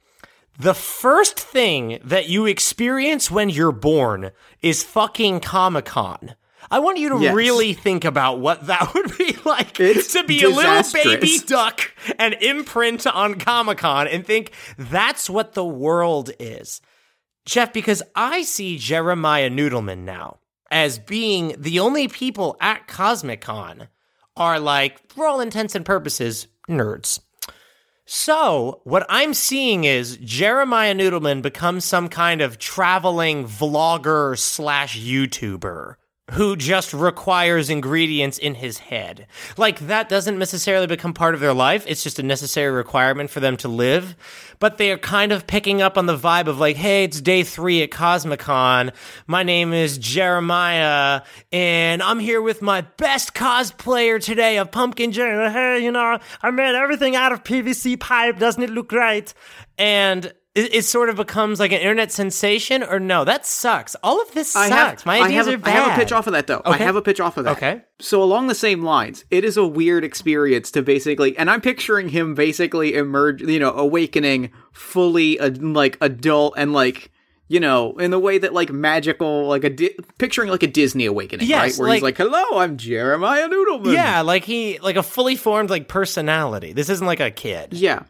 The 0.58 0.74
first 0.74 1.38
thing 1.38 2.00
that 2.04 2.28
you 2.28 2.46
experience 2.46 3.30
when 3.30 3.48
you're 3.48 3.70
born 3.70 4.32
is 4.60 4.82
fucking 4.82 5.38
Comic 5.40 5.84
Con. 5.84 6.34
I 6.68 6.80
want 6.80 6.98
you 6.98 7.10
to 7.10 7.18
Yes. 7.20 7.34
really 7.34 7.72
think 7.74 8.04
about 8.04 8.40
what 8.40 8.66
that 8.66 8.92
would 8.94 9.16
be 9.16 9.36
like 9.44 9.78
It's 9.78 10.12
to 10.14 10.24
be 10.24 10.42
a 10.42 10.48
little 10.48 10.82
baby 10.92 11.38
duck 11.46 11.92
and 12.18 12.34
imprint 12.40 13.06
on 13.06 13.36
Comic 13.38 13.78
Con 13.78 14.08
and 14.08 14.26
think 14.26 14.50
that's 14.76 15.30
what 15.30 15.52
the 15.54 15.64
world 15.64 16.32
is. 16.40 16.80
Jeff, 17.46 17.72
because 17.72 18.02
I 18.16 18.42
see 18.42 18.76
Jeremiah 18.78 19.48
Noodleman 19.50 19.98
now 19.98 20.38
as 20.72 20.98
being 20.98 21.54
the 21.56 21.78
only 21.78 22.08
people 22.08 22.56
at 22.60 22.88
Cosmic 22.88 23.40
Con 23.42 23.86
are 24.38 24.58
like, 24.58 25.12
for 25.12 25.26
all 25.26 25.40
intents 25.40 25.74
and 25.74 25.84
purposes, 25.84 26.46
nerds. 26.68 27.20
So, 28.06 28.80
what 28.84 29.04
I'm 29.10 29.34
seeing 29.34 29.84
is 29.84 30.16
Jeremiah 30.16 30.94
Noodleman 30.94 31.42
becomes 31.42 31.84
some 31.84 32.08
kind 32.08 32.40
of 32.40 32.58
traveling 32.58 33.44
vlogger 33.44 34.38
slash 34.38 34.98
YouTuber 34.98 35.96
who 36.32 36.56
just 36.56 36.92
requires 36.92 37.70
ingredients 37.70 38.38
in 38.38 38.54
his 38.54 38.78
head. 38.78 39.26
Like, 39.56 39.78
that 39.80 40.08
doesn't 40.08 40.38
necessarily 40.38 40.86
become 40.86 41.14
part 41.14 41.34
of 41.34 41.40
their 41.40 41.54
life. 41.54 41.84
It's 41.86 42.02
just 42.02 42.18
a 42.18 42.22
necessary 42.22 42.70
requirement 42.70 43.30
for 43.30 43.40
them 43.40 43.56
to 43.58 43.68
live. 43.68 44.16
But 44.58 44.76
they 44.76 44.90
are 44.90 44.98
kind 44.98 45.32
of 45.32 45.46
picking 45.46 45.80
up 45.80 45.96
on 45.96 46.06
the 46.06 46.16
vibe 46.16 46.46
of 46.48 46.58
like, 46.58 46.76
hey, 46.76 47.04
it's 47.04 47.20
day 47.20 47.44
three 47.44 47.82
at 47.82 47.90
Cosmic 47.90 48.40
Con. 48.40 48.92
My 49.26 49.42
name 49.42 49.72
is 49.72 49.96
Jeremiah, 49.98 51.22
and 51.52 52.02
I'm 52.02 52.18
here 52.18 52.42
with 52.42 52.60
my 52.60 52.82
best 52.82 53.34
cosplayer 53.34 54.22
today 54.22 54.58
of 54.58 54.70
Pumpkin 54.70 55.12
Jeremiah. 55.12 55.48
Hey, 55.58 55.82
you 55.82 55.90
know, 55.90 56.18
I 56.42 56.50
made 56.50 56.74
everything 56.74 57.16
out 57.16 57.32
of 57.32 57.42
PVC 57.42 57.98
pipe. 57.98 58.38
Doesn't 58.38 58.62
it 58.62 58.70
look 58.70 58.88
great? 58.88 59.34
And 59.78 60.32
it, 60.58 60.74
it 60.74 60.82
sort 60.84 61.08
of 61.08 61.16
becomes 61.16 61.60
like 61.60 61.72
an 61.72 61.78
internet 61.80 62.12
sensation, 62.12 62.82
or 62.82 62.98
no? 63.00 63.24
That 63.24 63.46
sucks. 63.46 63.94
All 64.02 64.20
of 64.20 64.32
this 64.32 64.54
I 64.56 64.68
sucks. 64.68 65.02
have, 65.02 65.06
My 65.06 65.18
I 65.18 65.24
ideas 65.26 65.46
have, 65.46 65.54
are 65.54 65.56
a- 65.56 65.60
bad. 65.60 65.76
I 65.76 65.80
have 65.88 65.92
a 65.98 66.00
pitch 66.00 66.12
off 66.12 66.26
of 66.26 66.32
that 66.34 66.46
though. 66.46 66.62
I 66.64 66.76
have 66.78 66.96
a 66.96 67.02
pitch 67.02 67.20
off 67.20 67.36
of 67.36 67.44
that. 67.44 67.56
Okay. 67.56 67.82
So 68.00 68.22
along 68.22 68.48
the 68.48 68.54
same 68.54 68.82
lines, 68.82 69.24
it 69.30 69.44
is 69.44 69.56
a 69.56 69.66
weird 69.66 70.04
experience 70.04 70.70
to 70.72 70.82
basically, 70.82 71.36
and 71.38 71.50
I'm 71.50 71.60
picturing 71.60 72.08
him 72.10 72.34
basically 72.34 72.94
emerge, 72.94 73.40
you 73.42 73.58
know, 73.58 73.72
awakening 73.72 74.50
fully, 74.72 75.38
uh, 75.40 75.50
like 75.58 75.96
adult 76.00 76.54
and 76.56 76.72
like. 76.72 77.10
You 77.50 77.60
know, 77.60 77.96
in 77.96 78.10
the 78.10 78.18
way 78.18 78.36
that 78.36 78.52
like 78.52 78.70
magical, 78.70 79.46
like 79.48 79.64
a 79.64 79.70
di- 79.70 79.96
picturing 80.18 80.50
like 80.50 80.62
a 80.62 80.66
Disney 80.66 81.06
awakening, 81.06 81.46
Yes, 81.48 81.78
right? 81.78 81.82
Where 81.82 81.94
he's 81.94 82.02
like- 82.02 82.18
like, 82.18 82.28
"Hello, 82.30 82.58
I'm 82.58 82.76
Jeremiah 82.76 83.48
Noodleman." 83.48 83.94
Yeah, 83.94 84.20
like 84.20 84.44
he 84.44 84.78
like 84.80 84.96
a 84.96 85.02
fully 85.02 85.34
formed 85.34 85.70
like 85.70 85.88
personality. 85.88 86.74
This 86.74 86.90
isn't 86.90 87.06
like 87.06 87.20
a 87.20 87.30
kid. 87.30 87.72
yeah. 87.72 88.00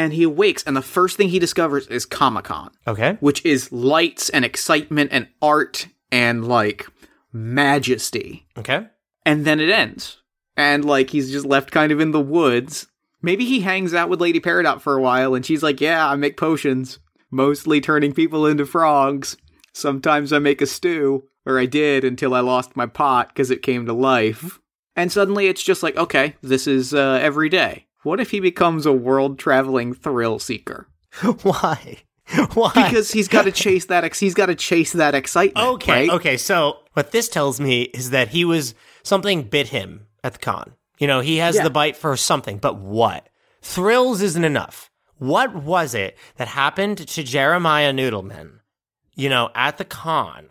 And 0.00 0.14
he 0.14 0.22
awakes, 0.22 0.62
and 0.62 0.74
the 0.74 0.80
first 0.80 1.18
thing 1.18 1.28
he 1.28 1.38
discovers 1.38 1.86
is 1.88 2.06
Comic 2.06 2.44
Con. 2.46 2.70
Okay. 2.86 3.18
which 3.20 3.44
is 3.44 3.70
lights 3.70 4.30
and 4.30 4.46
excitement 4.46 5.10
and 5.12 5.28
art 5.42 5.88
and 6.10 6.48
like 6.48 6.86
majesty. 7.34 8.46
Okay. 8.56 8.86
And 9.26 9.44
then 9.44 9.60
it 9.60 9.68
ends. 9.68 10.22
And 10.56 10.86
like 10.86 11.10
he's 11.10 11.30
just 11.30 11.44
left 11.44 11.70
kind 11.70 11.92
of 11.92 12.00
in 12.00 12.12
the 12.12 12.20
woods. 12.20 12.86
Maybe 13.20 13.44
he 13.44 13.60
hangs 13.60 13.92
out 13.92 14.08
with 14.08 14.22
Lady 14.22 14.40
Peridot 14.40 14.80
for 14.80 14.96
a 14.96 15.02
while 15.02 15.34
and 15.34 15.44
she's 15.44 15.62
like, 15.62 15.82
Yeah, 15.82 16.08
I 16.08 16.16
make 16.16 16.38
potions, 16.38 16.98
mostly 17.30 17.82
turning 17.82 18.14
people 18.14 18.46
into 18.46 18.64
frogs. 18.64 19.36
Sometimes 19.74 20.32
I 20.32 20.38
make 20.38 20.62
a 20.62 20.66
stew, 20.66 21.24
or 21.44 21.58
I 21.58 21.66
did 21.66 22.04
until 22.04 22.32
I 22.32 22.40
lost 22.40 22.74
my 22.74 22.86
pot 22.86 23.28
because 23.28 23.50
it 23.50 23.60
came 23.60 23.84
to 23.84 23.92
life. 23.92 24.60
And 24.96 25.12
suddenly 25.12 25.48
it's 25.48 25.62
just 25.62 25.82
like, 25.82 25.96
okay, 25.96 26.36
this 26.40 26.66
is 26.66 26.94
uh, 26.94 27.18
every 27.22 27.50
day. 27.50 27.86
What 28.02 28.20
if 28.20 28.30
he 28.30 28.40
becomes 28.40 28.86
a 28.86 28.92
world 28.92 29.38
traveling 29.38 29.92
thrill 29.94 30.38
seeker? 30.38 30.88
Why? 31.42 31.98
Why? 32.54 32.70
because 32.74 33.10
he's 33.10 33.26
got 33.28 33.42
to 33.42 33.52
chase 33.64 33.86
that 33.86 34.04
ex- 34.04 34.20
he's 34.20 34.34
got 34.34 34.46
to 34.46 34.54
chase 34.54 34.92
that 34.92 35.14
excitement 35.16 35.66
okay, 35.74 35.92
right? 35.92 36.10
okay. 36.10 36.36
So 36.36 36.78
what 36.92 37.10
this 37.10 37.28
tells 37.28 37.58
me 37.60 37.82
is 37.82 38.10
that 38.10 38.28
he 38.28 38.44
was 38.44 38.74
something 39.02 39.42
bit 39.42 39.68
him 39.68 40.06
at 40.22 40.34
the 40.34 40.38
con. 40.38 40.74
You 40.98 41.06
know, 41.08 41.20
he 41.20 41.38
has 41.38 41.56
Yeah. 41.56 41.64
the 41.64 41.70
bite 41.70 41.96
for 41.96 42.16
something, 42.16 42.58
but 42.58 42.78
what? 42.78 43.28
Thrills 43.62 44.22
isn't 44.22 44.44
enough. 44.44 44.90
What 45.18 45.54
was 45.54 45.94
it 45.94 46.16
that 46.36 46.48
happened 46.48 46.98
to 47.08 47.22
Jeremiah 47.24 47.92
Noodleman? 47.92 48.60
You 49.16 49.28
know, 49.28 49.50
at 49.54 49.76
the 49.78 49.84
con 49.84 50.48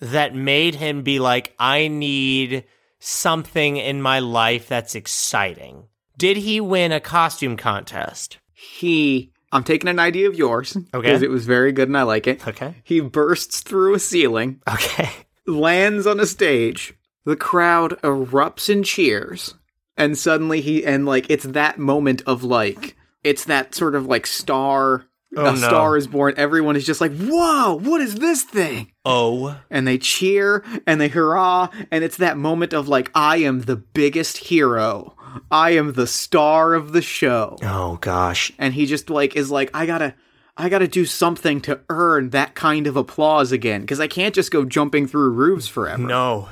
that 0.00 0.34
made 0.34 0.76
him 0.76 1.02
be 1.02 1.18
like, 1.18 1.54
I 1.58 1.88
need 1.88 2.64
something 2.98 3.76
in 3.76 4.00
my 4.00 4.20
life 4.20 4.68
that's 4.68 4.94
exciting. 4.94 5.84
Did 6.16 6.38
he 6.38 6.60
win 6.60 6.92
a 6.92 7.00
costume 7.00 7.56
contest? 7.56 8.38
he 8.52 9.30
i'm 9.52 9.62
taking 9.62 9.88
an 9.88 9.98
idea 9.98 10.26
of 10.28 10.34
yours 10.34 10.76
Okay. 10.76 10.88
because 11.06 11.20
it 11.22 11.28
was 11.30 11.44
very 11.44 11.72
good 11.72 11.88
and 11.88 11.96
i 11.98 12.02
like 12.04 12.26
it 12.26 12.46
Okay. 12.48 12.74
he 12.84 13.00
bursts 13.00 13.60
through 13.60 13.94
a 13.94 13.98
ceiling 13.98 14.60
Okay. 14.66 15.10
lands 15.46 16.06
on 16.06 16.18
a 16.18 16.26
stage 16.26 16.94
the 17.26 17.36
crowd 17.36 18.00
erupts 18.02 18.68
in 18.70 18.82
cheers 18.82 19.54
and 19.96 20.16
suddenly 20.16 20.60
he 20.62 20.84
and 20.86 21.04
like 21.04 21.26
it's 21.28 21.44
that 21.44 21.78
moment 21.78 22.22
of 22.26 22.42
like 22.42 22.96
it's 23.22 23.44
that 23.44 23.74
sort 23.74 23.94
of 23.94 24.06
like 24.06 24.26
star 24.26 25.04
Oh, 25.38 25.44
a 25.50 25.52
no. 25.52 25.56
star 25.56 25.96
is 25.98 26.06
born, 26.06 26.32
everyone 26.38 26.76
is 26.76 26.86
just 26.86 27.00
like, 27.00 27.14
"Whoa, 27.14 27.74
what 27.74 28.00
is 28.00 28.14
this 28.14 28.42
thing?" 28.42 28.92
Oh. 29.04 29.58
And 29.68 29.86
they 29.86 29.98
cheer 29.98 30.64
and 30.86 30.98
they 30.98 31.08
hurrah, 31.08 31.68
and 31.90 32.02
it's 32.04 32.16
that 32.18 32.38
moment 32.38 32.72
of 32.72 32.88
like, 32.88 33.10
"I 33.14 33.38
am 33.38 33.62
the 33.62 33.76
biggest 33.76 34.38
hero. 34.38 35.14
I 35.50 35.70
am 35.70 35.92
the 35.92 36.06
star 36.06 36.74
of 36.74 36.92
the 36.92 37.02
show." 37.02 37.56
Oh 37.62 37.96
gosh. 38.00 38.52
And 38.58 38.74
he 38.74 38.86
just 38.86 39.10
like 39.10 39.36
is 39.36 39.50
like, 39.50 39.70
"I 39.74 39.86
gotta." 39.86 40.14
I 40.58 40.70
gotta 40.70 40.88
do 40.88 41.04
something 41.04 41.60
to 41.62 41.80
earn 41.90 42.30
that 42.30 42.54
kind 42.54 42.86
of 42.86 42.96
applause 42.96 43.52
again, 43.52 43.82
because 43.82 44.00
I 44.00 44.06
can't 44.06 44.34
just 44.34 44.50
go 44.50 44.64
jumping 44.64 45.06
through 45.06 45.28
roofs 45.32 45.68
forever. 45.68 46.02
No. 46.02 46.48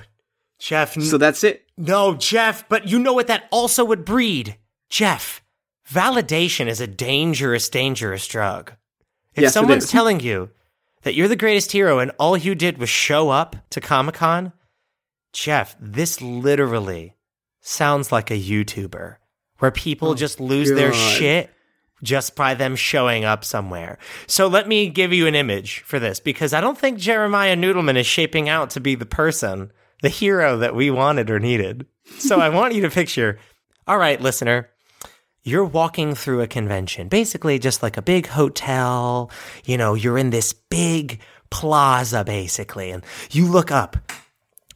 Jeff, 0.58 0.94
n- 0.98 1.02
So 1.04 1.16
that's 1.16 1.42
it. 1.42 1.64
no, 1.78 2.12
Jeff, 2.14 2.68
but 2.68 2.86
you 2.86 2.98
know 2.98 3.14
what 3.14 3.28
that 3.28 3.44
also 3.50 3.82
would 3.82 4.04
breed? 4.04 4.58
Jeff, 4.90 5.42
validation 5.90 6.66
is 6.66 6.82
a 6.82 6.86
dangerous, 6.86 7.70
dangerous 7.70 8.26
drug. 8.28 8.72
If 9.34 9.42
Yes, 9.44 9.54
someone's 9.54 9.90
telling 9.90 10.20
you 10.20 10.50
that 11.02 11.14
you're 11.14 11.26
the 11.28 11.34
greatest 11.34 11.72
hero 11.72 11.98
and 11.98 12.10
all 12.18 12.36
you 12.36 12.54
did 12.54 12.76
was 12.76 12.90
show 12.90 13.30
up 13.30 13.56
to 13.70 13.80
Comic 13.80 14.16
Con, 14.16 14.52
Jeff, 15.32 15.76
this 15.80 16.20
literally 16.20 17.16
sounds 17.64 18.12
like 18.12 18.30
a 18.30 18.40
YouTuber 18.40 19.16
where 19.58 19.70
people 19.70 20.10
oh, 20.10 20.14
just 20.14 20.38
lose 20.38 20.70
their 20.70 20.90
Oh, 20.90 20.92
shit 20.92 21.50
just 22.02 22.36
by 22.36 22.52
them 22.54 22.76
showing 22.76 23.24
up 23.24 23.44
somewhere. 23.44 23.98
So 24.26 24.46
let 24.46 24.68
me 24.68 24.88
give 24.90 25.12
you 25.12 25.26
an 25.26 25.34
image 25.34 25.80
for 25.80 25.98
this 25.98 26.20
because 26.20 26.52
I 26.52 26.60
don't 26.60 26.76
think 26.76 26.98
Jeremiah 26.98 27.56
Noodleman 27.56 27.96
is 27.96 28.06
shaping 28.06 28.48
out 28.48 28.70
to 28.70 28.80
be 28.80 28.94
the 28.94 29.06
person, 29.06 29.72
the 30.02 30.10
hero 30.10 30.58
that 30.58 30.74
we 30.74 30.90
wanted 30.90 31.30
or 31.30 31.40
needed. 31.40 31.86
So 32.18 32.40
I 32.40 32.50
want 32.50 32.74
you 32.74 32.82
to 32.82 32.90
picture 32.90 33.38
all 33.86 33.98
right, 33.98 34.20
listener, 34.20 34.70
you're 35.42 35.64
walking 35.64 36.14
through 36.14 36.40
a 36.40 36.46
convention, 36.46 37.08
basically 37.08 37.58
just 37.58 37.82
like 37.82 37.98
a 37.98 38.02
big 38.02 38.26
hotel. 38.26 39.30
You 39.64 39.76
know, 39.76 39.94
you're 39.94 40.16
in 40.16 40.30
this 40.30 40.54
big 40.54 41.20
plaza, 41.50 42.24
basically, 42.24 42.90
and 42.90 43.04
you 43.30 43.46
look 43.46 43.70
up. 43.70 43.96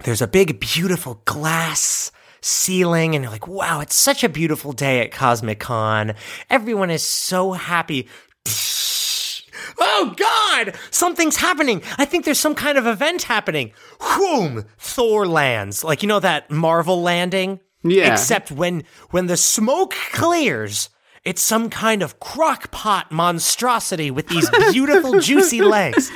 There's 0.05 0.20
a 0.20 0.27
big, 0.27 0.61
beautiful 0.61 1.22
glass 1.24 2.12
ceiling, 2.40 3.14
and 3.14 3.22
you're 3.22 3.33
like, 3.33 3.48
wow, 3.48 3.81
it's 3.81 3.96
such 3.96 4.24
a 4.24 4.29
beautiful 4.29 4.72
day 4.72 5.01
at 5.01 5.12
Cosmic 5.12 5.59
Con. 5.61 6.14
Everyone 6.51 6.90
is 6.90 7.03
so 7.03 7.53
happy. 7.53 8.09
Oh 9.81 10.14
God! 10.16 10.74
Something's 10.90 11.37
happening. 11.37 11.83
I 11.98 12.05
think 12.05 12.24
there's 12.24 12.40
some 12.40 12.55
kind 12.55 12.79
of 12.79 12.87
event 12.87 13.22
happening. 13.22 13.72
Whoom! 14.01 14.64
Thor 14.79 15.27
lands. 15.27 15.85
Like 15.85 16.03
you 16.03 16.09
know 16.09 16.20
that 16.20 16.51
Marvel 16.51 17.03
landing? 17.03 17.61
Yeah. 17.85 18.12
Except 18.12 18.51
when 18.51 18.85
when 19.11 19.27
the 19.27 19.37
smoke 19.37 19.94
clears, 20.12 20.90
it's 21.24 21.42
some 21.42 21.70
kind 21.70 22.03
of 22.03 22.18
crock 22.18 22.70
pot 22.70 23.12
monstrosity 23.12 24.11
with 24.11 24.29
these 24.29 24.48
beautiful 24.72 25.20
juicy 25.20 25.62
legs. 25.62 26.11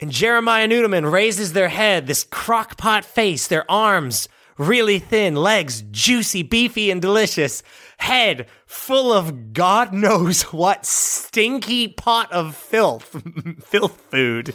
And 0.00 0.10
Jeremiah 0.10 0.68
Noodleman 0.68 1.10
raises 1.10 1.52
their 1.52 1.68
head, 1.68 2.06
this 2.06 2.24
crock 2.24 2.76
pot 2.76 3.04
face, 3.04 3.46
their 3.46 3.70
arms 3.70 4.28
really 4.58 4.98
thin, 4.98 5.34
legs 5.34 5.82
juicy, 5.90 6.42
beefy, 6.42 6.90
and 6.90 7.00
delicious, 7.00 7.62
head 7.98 8.46
full 8.66 9.12
of 9.12 9.52
God 9.52 9.92
knows 9.92 10.42
what 10.52 10.84
stinky 10.86 11.88
pot 11.88 12.32
of 12.32 12.56
filth, 12.56 13.22
filth 13.64 14.00
food, 14.10 14.54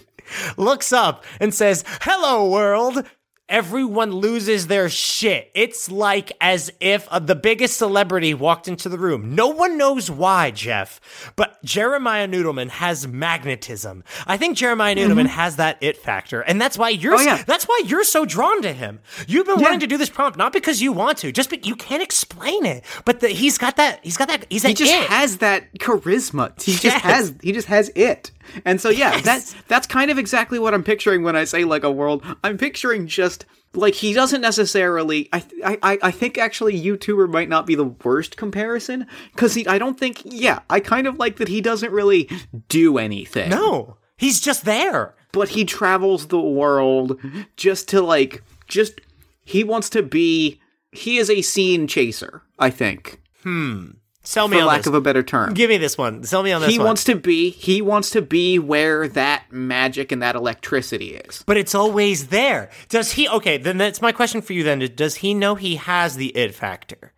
looks 0.57 0.91
up 0.91 1.23
and 1.39 1.53
says, 1.53 1.83
Hello, 2.01 2.49
world. 2.49 3.05
Everyone 3.49 4.11
loses 4.11 4.67
their 4.67 4.89
shit. 4.89 5.49
It's 5.53 5.89
like 5.89 6.33
as 6.41 6.69
if 6.81 7.07
uh, 7.07 7.19
the 7.19 7.33
biggest 7.35 7.77
celebrity 7.77 8.33
walked 8.33 8.67
into 8.67 8.89
the 8.89 8.97
room. 8.99 9.35
No 9.35 9.47
one 9.47 9.77
knows 9.77 10.11
why, 10.11 10.51
Jeff, 10.51 11.31
but 11.37 11.63
Jeremiah 11.63 12.27
Noodleman 12.27 12.67
has 12.67 13.07
magnetism. 13.07 14.03
I 14.25 14.35
think 14.35 14.57
Jeremiah 14.57 14.95
Noodleman 14.95 15.27
has 15.27 15.55
that 15.55 15.77
it 15.79 15.95
factor, 15.95 16.41
and 16.41 16.59
that's 16.59 16.77
why 16.77 16.89
you're 16.89 17.15
Oh, 17.15 17.21
yeah. 17.21 17.41
that's 17.47 17.63
why 17.65 17.81
you're 17.85 18.03
so 18.03 18.25
drawn 18.25 18.61
to 18.63 18.73
him. 18.73 18.99
You've 19.29 19.45
been 19.47 19.61
wanting 19.61 19.79
to 19.79 19.87
do 19.87 19.97
this 19.97 20.09
prompt 20.09 20.37
not 20.37 20.51
because 20.51 20.81
you 20.81 20.91
want 20.91 21.17
to, 21.19 21.31
just 21.31 21.49
because 21.49 21.65
you 21.67 21.75
can't 21.77 22.03
explain 22.03 22.65
it. 22.65 22.83
But 23.05 23.21
the, 23.21 23.29
he's 23.29 23.57
got 23.57 23.77
that. 23.77 24.01
He's 24.03 24.17
got 24.17 24.27
that. 24.27 24.45
He's 24.49 24.63
that. 24.63 24.67
he 24.69 24.73
just 24.73 24.91
it. 24.91 25.07
has 25.09 25.37
that 25.37 25.73
charisma. 25.75 26.61
He 26.61 26.73
just 26.73 26.97
has 26.97 27.33
he 27.41 27.53
just 27.53 27.67
has 27.67 27.89
it. 27.95 28.31
And 28.65 28.79
so 28.79 28.89
yeah, 28.89 29.11
Yes. 29.13 29.23
that's 29.25 29.53
that's 29.67 29.87
kind 29.87 30.11
of 30.11 30.17
exactly 30.17 30.59
what 30.59 30.73
I'm 30.73 30.83
picturing 30.83 31.23
when 31.23 31.35
I 31.37 31.43
say 31.45 31.63
like 31.63 31.83
a 31.83 31.91
world. 31.91 32.23
I'm 32.43 32.57
picturing 32.57 33.07
just 33.07 33.36
like 33.77 33.93
he 33.95 34.11
doesn't 34.13 34.41
necessarily. 34.41 35.29
I 35.31 35.43
I 35.63 35.77
I- 35.83 35.99
I 36.03 36.11
think 36.11 36.37
actually 36.37 36.79
YouTuber 36.79 37.29
might 37.31 37.47
not 37.49 37.65
be 37.65 37.75
the 37.75 37.85
worst 38.03 38.35
comparison 38.37 39.07
because 39.33 39.53
he. 39.53 39.65
I 39.67 39.77
don't 39.77 39.97
think. 39.99 40.21
Yeah, 40.25 40.59
I 40.69 40.79
kind 40.81 41.07
of 41.07 41.17
like 41.17 41.37
that 41.37 41.47
he 41.47 41.61
doesn't 41.61 41.91
really 41.91 42.29
do 42.69 42.97
anything. 42.97 43.49
no. 43.49 43.97
He's 44.17 44.39
just 44.41 44.65
there. 44.65 45.13
but 45.31 45.49
he 45.49 45.63
travels 45.63 46.27
the 46.27 46.39
world 46.41 47.19
just 47.55 47.87
to 47.89 48.01
like 48.01 48.43
just 48.67 48.99
he 49.45 49.63
wants 49.63 49.89
to 49.91 50.01
be. 50.03 50.59
He 50.91 51.17
is 51.17 51.29
a 51.29 51.41
scene 51.43 51.85
chaser. 51.87 52.41
I 52.57 52.71
think, 52.71 53.21
hmm. 53.43 53.91
Sell 54.27 54.49
me 54.49 54.57
for 54.57 54.63
on 54.63 54.67
lack 54.67 54.79
this. 54.79 54.87
of 54.87 54.93
a 54.93 54.99
better 54.99 55.23
term. 55.23 55.53
Give 55.53 55.69
me 55.69 55.77
this 55.77 55.97
one. 55.97 56.23
Sell 56.25 56.43
me 56.43 56.51
on 56.51 56.61
this 56.61 56.69
he 56.71 56.77
one. 56.79 56.87
wants 56.87 57.05
to 57.05 57.15
be 57.15 57.49
he 57.49 57.81
wants 57.81 58.09
to 58.09 58.21
be 58.21 58.59
where 58.59 59.07
that 59.07 59.45
magic 59.51 60.11
and 60.11 60.21
that 60.21 60.35
electricity 60.35 61.15
is 61.15 61.43
But 61.47 61.55
it's 61.55 61.73
always 61.73 62.27
there. 62.27 62.69
Does 62.89 63.13
he? 63.13 63.29
Okay, 63.29 63.57
then 63.57 63.77
that's 63.77 64.01
my 64.01 64.11
question 64.11 64.41
for 64.41 64.51
you. 64.51 64.63
Then 64.63 64.79
does 64.95 65.15
he 65.15 65.33
know 65.33 65.55
he 65.55 65.77
has 65.77 66.17
the 66.17 66.27
it 66.35 66.53
factor? 66.53 67.13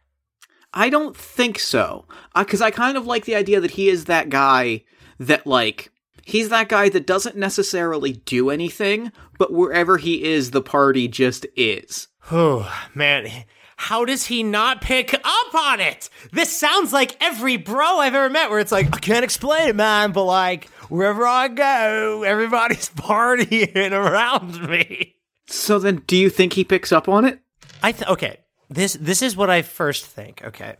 i 0.71 0.87
don't 0.87 1.17
think 1.17 1.57
so 1.57 2.05
uh, 2.35 2.43
because 2.43 2.61
I 2.61 2.69
kind 2.69 2.95
of 2.95 3.07
like 3.07 3.25
the 3.25 3.33
idea 3.33 3.59
that 3.59 3.71
he 3.71 3.89
is 3.89 4.05
that 4.05 4.29
guy 4.29 4.83
that 5.19 5.47
like 5.47 5.91
he's 6.25 6.49
that 6.49 6.69
guy 6.69 6.89
that 6.89 7.07
doesn't 7.07 7.35
necessarily 7.35 8.13
do 8.13 8.51
anything 8.51 9.11
but 9.39 9.51
wherever 9.51 9.97
he 9.97 10.23
is 10.23 10.51
the 10.51 10.61
party 10.61 11.07
just 11.07 11.47
is 11.55 12.07
Oh 12.31 12.71
man, 12.93 13.45
how 13.79 14.03
does 14.05 14.25
he 14.25 14.43
not 14.43 14.81
pick 14.81 15.13
up 15.13 15.55
on 15.55 15.79
it? 15.79 16.09
This 16.31 16.55
sounds 16.55 16.91
like 16.91 17.15
every 17.21 17.55
bro 17.57 17.99
I've 17.99 18.13
ever 18.13 18.29
met, 18.29 18.49
where 18.49 18.59
it's 18.59 18.71
like 18.71 18.87
I 18.95 18.99
can't 18.99 19.23
explain 19.23 19.69
it, 19.69 19.75
man, 19.75 20.11
but 20.11 20.25
like 20.25 20.69
wherever 20.89 21.25
I 21.25 21.47
go, 21.47 22.23
everybody's 22.23 22.89
partying 22.95 23.91
around 23.91 24.69
me. 24.69 25.15
so 25.47 25.79
then 25.79 26.03
do 26.07 26.17
you 26.17 26.29
think 26.29 26.53
he 26.53 26.63
picks 26.63 26.91
up 26.91 27.07
on 27.07 27.25
it 27.25 27.39
I 27.81 27.91
th- 27.91 28.09
okay. 28.09 28.39
This 28.69 28.93
this 28.93 29.21
is 29.21 29.35
what 29.35 29.49
I 29.49 29.61
first 29.61 30.05
think. 30.05 30.43
Okay, 30.43 30.75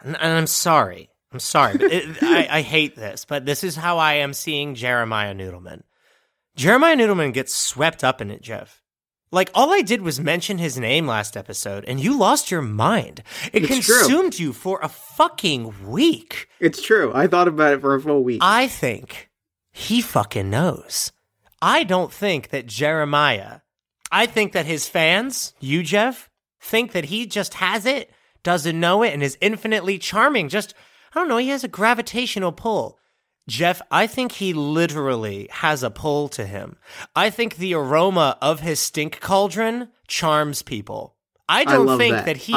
and, 0.00 0.16
and 0.16 0.32
I'm 0.32 0.46
sorry. 0.46 1.10
I'm 1.32 1.40
sorry. 1.40 1.76
It, 1.80 2.18
I, 2.22 2.58
I 2.58 2.60
hate 2.62 2.96
this, 2.96 3.24
but 3.24 3.44
this 3.46 3.64
is 3.64 3.76
how 3.76 3.98
I 3.98 4.14
am 4.14 4.32
seeing 4.32 4.74
Jeremiah 4.74 5.34
Noodleman. 5.34 5.82
Jeremiah 6.56 6.96
Noodleman 6.96 7.32
gets 7.32 7.54
swept 7.54 8.04
up 8.04 8.20
in 8.20 8.30
it, 8.30 8.42
Jeff. 8.42 8.81
Like 9.32 9.50
all 9.54 9.72
I 9.72 9.80
did 9.80 10.02
was 10.02 10.20
mention 10.20 10.58
his 10.58 10.78
name 10.78 11.06
last 11.06 11.36
episode, 11.36 11.84
and 11.86 11.98
you 11.98 12.16
lost 12.18 12.50
your 12.50 12.60
mind. 12.62 13.22
It 13.52 13.64
It's 13.70 13.86
true. 13.86 13.96
consumed 13.98 14.38
you 14.38 14.52
for 14.52 14.78
a 14.82 14.88
fucking 14.88 15.90
week. 15.90 16.48
it's 16.60 16.82
true 16.82 17.10
i 17.14 17.26
thought 17.26 17.48
about 17.48 17.72
it 17.72 17.80
for 17.80 17.94
a 17.94 18.00
full 18.00 18.22
week 18.22 18.40
I 18.42 18.68
think 18.68 19.30
he 19.72 20.02
fucking 20.02 20.50
knows. 20.50 21.12
I 21.62 21.82
don't 21.84 22.12
think 22.12 22.48
that 22.50 22.66
Jeremiah, 22.66 23.60
I 24.10 24.26
think 24.26 24.52
that 24.52 24.66
his 24.66 24.86
fans, 24.88 25.54
you, 25.60 25.82
Jeff, 25.82 26.28
think 26.60 26.92
that 26.92 27.06
he 27.06 27.24
just 27.24 27.54
has 27.54 27.86
it, 27.86 28.10
doesn't 28.42 28.78
know 28.78 29.02
it, 29.02 29.14
and 29.14 29.22
is 29.22 29.38
infinitely 29.40 29.96
charming. 29.98 30.50
Just, 30.50 30.74
I 31.14 31.20
don't 31.20 31.28
know, 31.28 31.38
he 31.38 31.48
has 31.48 31.64
a 31.64 31.68
gravitational 31.68 32.52
pull. 32.52 32.98
Jeff, 33.48 33.82
I 33.90 34.06
think 34.06 34.32
he 34.32 34.52
literally 34.52 35.48
has 35.50 35.82
a 35.82 35.90
pull 35.90 36.28
to 36.30 36.46
him. 36.46 36.76
I 37.16 37.30
think 37.30 37.56
the 37.56 37.74
aroma 37.74 38.38
of 38.40 38.60
his 38.60 38.78
stink 38.78 39.20
cauldron 39.20 39.88
charms 40.06 40.62
people. 40.62 41.16
I 41.48 41.64
don't 41.64 41.86
love 41.86 41.98
think 41.98 42.14
that. 42.14 42.26
that, 42.26 42.36
he 42.36 42.54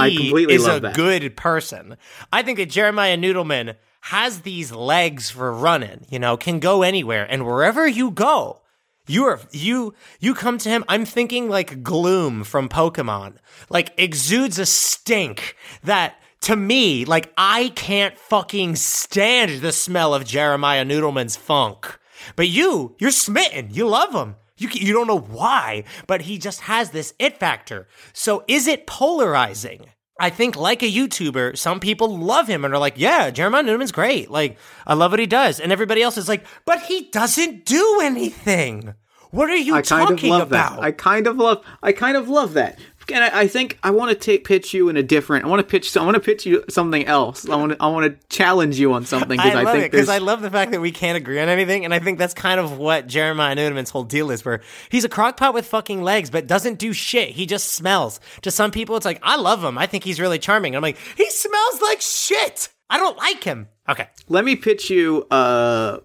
is 0.54 0.68
a 0.68 0.80
that. 0.80 0.96
good 0.96 1.36
person. 1.36 1.98
I 2.32 2.44
think 2.44 2.60
that 2.60 2.70
Jeremiah 2.70 3.18
Noodleman 3.18 3.76
has 4.02 4.42
these 4.42 4.72
legs 4.72 5.32
for 5.32 5.52
running, 5.52 6.06
you 6.10 6.20
know, 6.20 6.38
can 6.38 6.60
go 6.60 6.84
anywhere. 6.84 7.26
And 7.30 7.46
wherever 7.46 7.88
you 7.88 8.12
go, 8.12 8.62
you 9.08 9.26
are 9.26 9.40
you 9.52 9.94
you 10.20 10.34
come 10.34 10.58
to 10.60 10.70
him. 10.70 10.84
I'm 10.88 11.06
thinking 11.06 11.50
like 11.50 11.84
gloom 11.84 12.44
from 12.44 12.70
Pokemon. 12.70 13.38
Like 13.70 13.92
exudes 13.98 14.60
a 14.60 14.66
stink 14.66 15.56
that 15.84 16.16
to 16.46 16.56
me, 16.56 17.06
like 17.06 17.34
I 17.38 17.70
can't 17.76 18.18
fucking 18.18 18.76
stand 18.76 19.62
the 19.62 19.72
smell 19.72 20.14
of 20.14 20.26
Jeremiah 20.26 20.86
Noodleman's 20.86 21.36
funk. 21.36 21.98
But 22.36 22.48
you, 22.48 22.96
you're 23.00 23.12
smitten. 23.12 23.70
You 23.72 23.88
love 23.88 24.14
him. 24.14 24.36
You 24.58 24.70
you 24.72 24.94
don't 24.94 25.08
know 25.08 25.20
why, 25.20 25.84
but 26.08 26.22
he 26.22 26.38
just 26.38 26.62
has 26.62 26.92
this 26.92 27.14
it 27.20 27.40
factor. 27.40 27.88
So 28.14 28.44
is 28.48 28.68
it 28.68 28.88
polarizing? 28.88 29.88
I 30.18 30.30
think, 30.30 30.56
like 30.56 30.82
a 30.82 30.90
YouTuber, 30.90 31.58
some 31.58 31.82
people 31.82 32.18
love 32.18 32.48
him 32.48 32.64
and 32.64 32.74
are 32.74 32.80
like, 32.80 32.94
"Yeah, 32.96 33.32
Jeremiah 33.32 33.64
Newman's 33.64 33.92
great. 33.92 34.32
Like, 34.32 34.58
I 34.88 34.94
love 34.94 35.12
what 35.12 35.20
he 35.20 35.26
does," 35.26 35.60
and 35.60 35.74
everybody 35.74 36.02
else 36.02 36.18
is 36.18 36.30
like, 36.30 36.46
"But 36.64 36.84
he 36.84 37.10
doesn't 37.12 37.66
do 37.66 38.00
anything. 38.02 38.94
What 39.32 39.50
are 39.50 39.58
you 39.58 39.76
I 39.76 39.82
kind 39.82 40.04
of 40.04 40.16
talking 40.16 40.30
love 40.30 40.44
about?" 40.44 40.76
that. 40.78 40.84
I 40.84 40.92
kind 40.92 41.28
of 41.28 41.36
love. 41.36 41.66
I 41.84 41.92
kind 41.92 42.16
of 42.16 42.30
love 42.30 42.54
that. 42.54 42.80
And 43.12 43.24
I, 43.24 43.42
I 43.42 43.48
think 43.48 43.78
I 43.84 43.92
want 43.92 44.12
to 44.12 44.16
take 44.16 44.46
pitch 44.46 44.74
you 44.74 44.90
in 44.90 44.98
a 44.98 45.04
different. 45.04 45.46
I 45.46 45.48
want 45.48 45.60
to 45.60 45.66
pitch. 45.66 45.96
I 45.96 46.04
want 46.04 46.16
to 46.16 46.22
pitch 46.22 46.46
you 46.46 46.64
something 46.70 47.06
else. 47.06 47.48
I 47.48 47.56
want 47.56 47.74
to. 47.74 47.78
I 47.80 47.88
want 47.88 48.06
to 48.06 48.28
challenge 48.28 48.80
you 48.80 48.94
on 48.94 49.06
something 49.06 49.38
because 49.38 49.56
I 49.56 49.60
I, 49.60 49.64
love 49.64 49.74
think 49.74 49.86
it 49.86 49.92
because 49.92 50.10
I 50.10 50.18
love 50.18 50.42
the 50.42 50.52
fact 50.52 50.72
that 50.72 50.82
we 50.82 50.92
can't 50.92 51.18
agree 51.18 51.40
on 51.40 51.50
anything, 51.50 51.86
and 51.86 51.94
I 51.94 52.00
think 52.00 52.18
that's 52.18 52.34
kind 52.34 52.60
of 52.60 52.78
what 52.78 53.08
Jeremiah 53.08 53.56
Noodleman's 53.56 53.90
whole 53.90 54.04
deal 54.04 54.32
is. 54.32 54.44
Where 54.44 54.62
he's 54.90 55.04
a 55.04 55.10
crockpot 55.10 55.54
with 55.54 55.66
fucking 55.68 56.02
legs, 56.02 56.30
but 56.30 56.48
doesn't 56.48 56.80
do 56.80 56.94
shit. 56.94 57.30
He 57.30 57.46
just 57.46 57.74
smells. 57.74 58.20
To 58.42 58.52
some 58.52 58.72
people, 58.72 58.96
it's 58.96 59.06
like 59.06 59.20
I 59.24 59.36
love 59.38 59.64
him. 59.64 59.78
I 59.78 59.86
think 59.86 60.04
he's 60.04 60.20
really 60.20 60.40
charming. 60.40 60.76
I'm 60.76 60.82
like 60.82 60.98
he 61.18 61.30
smells 61.30 61.82
like 61.82 62.02
shit. 62.02 62.70
I 62.90 62.98
don't 62.98 63.18
like 63.18 63.44
him. 63.44 63.68
Okay, 63.88 64.08
Let 64.30 64.46
me 64.46 64.56
pitch 64.56 64.90
you 64.90 65.28
a 65.30 66.00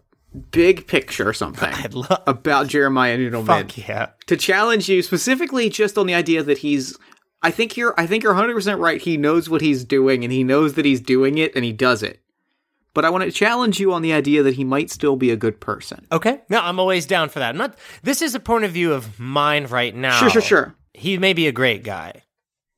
big 0.50 0.86
picture 0.86 1.32
something 1.32 1.74
love. 1.92 2.22
about 2.26 2.68
Jeremiah 2.68 3.18
Noodleman 3.18 3.46
Fuck 3.46 3.78
yeah. 3.78 4.10
to 4.26 4.36
challenge 4.36 4.88
you 4.88 5.02
specifically 5.02 5.68
just 5.68 5.98
on 5.98 6.06
the 6.06 6.14
idea 6.14 6.42
that 6.42 6.58
he's. 6.58 6.96
I 7.42 7.50
think 7.50 7.76
you're. 7.76 7.94
I 7.98 8.06
think 8.06 8.22
you're 8.22 8.32
100 8.32 8.54
percent 8.54 8.80
right. 8.80 9.00
He 9.00 9.16
knows 9.16 9.48
what 9.48 9.60
he's 9.60 9.84
doing, 9.84 10.24
and 10.24 10.32
he 10.32 10.44
knows 10.44 10.74
that 10.74 10.84
he's 10.84 11.00
doing 11.00 11.38
it, 11.38 11.54
and 11.54 11.64
he 11.64 11.72
does 11.72 12.02
it. 12.02 12.20
But 12.92 13.04
I 13.04 13.10
want 13.10 13.24
to 13.24 13.30
challenge 13.30 13.78
you 13.78 13.92
on 13.92 14.02
the 14.02 14.12
idea 14.12 14.42
that 14.42 14.54
he 14.54 14.64
might 14.64 14.90
still 14.90 15.16
be 15.16 15.30
a 15.30 15.36
good 15.36 15.60
person. 15.60 16.06
Okay. 16.10 16.40
No, 16.48 16.60
I'm 16.60 16.80
always 16.80 17.06
down 17.06 17.28
for 17.28 17.38
that. 17.38 17.50
I'm 17.50 17.56
not. 17.56 17.78
This 18.02 18.20
is 18.20 18.34
a 18.34 18.40
point 18.40 18.64
of 18.64 18.72
view 18.72 18.92
of 18.92 19.18
mine 19.18 19.66
right 19.66 19.94
now. 19.94 20.18
Sure, 20.18 20.30
sure, 20.30 20.42
sure. 20.42 20.74
He 20.92 21.16
may 21.16 21.32
be 21.32 21.46
a 21.46 21.52
great 21.52 21.84
guy. 21.84 22.24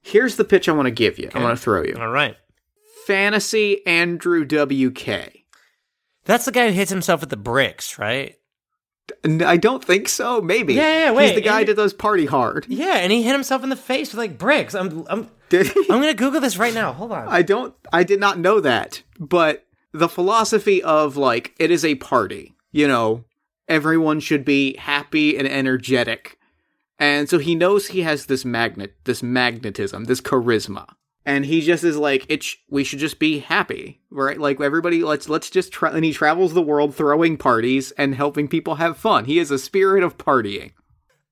Here's 0.02 0.36
the 0.36 0.44
pitch 0.44 0.68
I 0.68 0.72
want 0.72 0.86
to 0.86 0.92
give 0.92 1.18
you. 1.18 1.30
I 1.34 1.42
want 1.42 1.56
to 1.56 1.62
throw 1.62 1.82
you. 1.82 1.96
All 1.98 2.10
right. 2.10 2.36
Fantasy 3.06 3.84
Andrew 3.86 4.44
WK. 4.44 5.41
That's 6.24 6.44
the 6.44 6.52
guy 6.52 6.68
who 6.68 6.72
hits 6.74 6.90
himself 6.90 7.20
with 7.20 7.30
the 7.30 7.36
bricks, 7.36 7.98
right? 7.98 8.36
I 9.24 9.56
don't 9.56 9.84
think 9.84 10.08
so. 10.08 10.40
Maybe. 10.40 10.74
Yeah, 10.74 11.12
yeah, 11.12 11.20
He's 11.26 11.34
the 11.34 11.40
guy 11.40 11.60
and- 11.60 11.68
that 11.68 11.76
does 11.76 11.92
party 11.92 12.26
hard. 12.26 12.66
Yeah, 12.68 12.96
and 12.96 13.10
he 13.12 13.22
hit 13.22 13.32
himself 13.32 13.62
in 13.62 13.68
the 13.68 13.76
face 13.76 14.12
with 14.12 14.18
like 14.18 14.38
bricks. 14.38 14.74
I'm 14.74 15.04
I'm 15.08 15.28
Did 15.48 15.66
he? 15.66 15.80
I'm 15.90 16.00
gonna 16.00 16.14
Google 16.14 16.40
this 16.40 16.56
right 16.56 16.72
now. 16.72 16.92
Hold 16.92 17.12
on. 17.12 17.28
I 17.28 17.42
don't. 17.42 17.74
I 17.92 18.04
did 18.04 18.20
not 18.20 18.38
know 18.38 18.60
that. 18.60 19.02
But 19.18 19.66
the 19.92 20.08
philosophy 20.08 20.82
of 20.82 21.16
like 21.16 21.54
it 21.58 21.70
is 21.70 21.84
a 21.84 21.96
party. 21.96 22.54
You 22.70 22.88
know, 22.88 23.24
everyone 23.68 24.20
should 24.20 24.44
be 24.44 24.76
happy 24.76 25.36
and 25.36 25.46
energetic, 25.46 26.38
and 26.98 27.28
so 27.28 27.38
he 27.38 27.54
knows 27.54 27.88
he 27.88 28.00
has 28.02 28.26
this 28.26 28.44
magnet, 28.44 28.94
this 29.04 29.22
magnetism, 29.22 30.04
this 30.04 30.20
charisma. 30.22 30.86
And 31.24 31.44
he 31.46 31.60
just 31.60 31.84
is 31.84 31.96
like 31.96 32.26
it. 32.28 32.42
Sh- 32.42 32.56
we 32.68 32.82
should 32.82 32.98
just 32.98 33.18
be 33.20 33.38
happy, 33.38 34.00
right? 34.10 34.38
Like 34.40 34.60
everybody, 34.60 35.04
let's 35.04 35.28
let's 35.28 35.50
just 35.50 35.72
try. 35.72 35.90
And 35.90 36.04
he 36.04 36.12
travels 36.12 36.52
the 36.52 36.62
world 36.62 36.94
throwing 36.96 37.36
parties 37.36 37.92
and 37.92 38.14
helping 38.14 38.48
people 38.48 38.74
have 38.76 38.96
fun. 38.96 39.26
He 39.26 39.38
is 39.38 39.50
a 39.52 39.58
spirit 39.58 40.02
of 40.02 40.18
partying. 40.18 40.72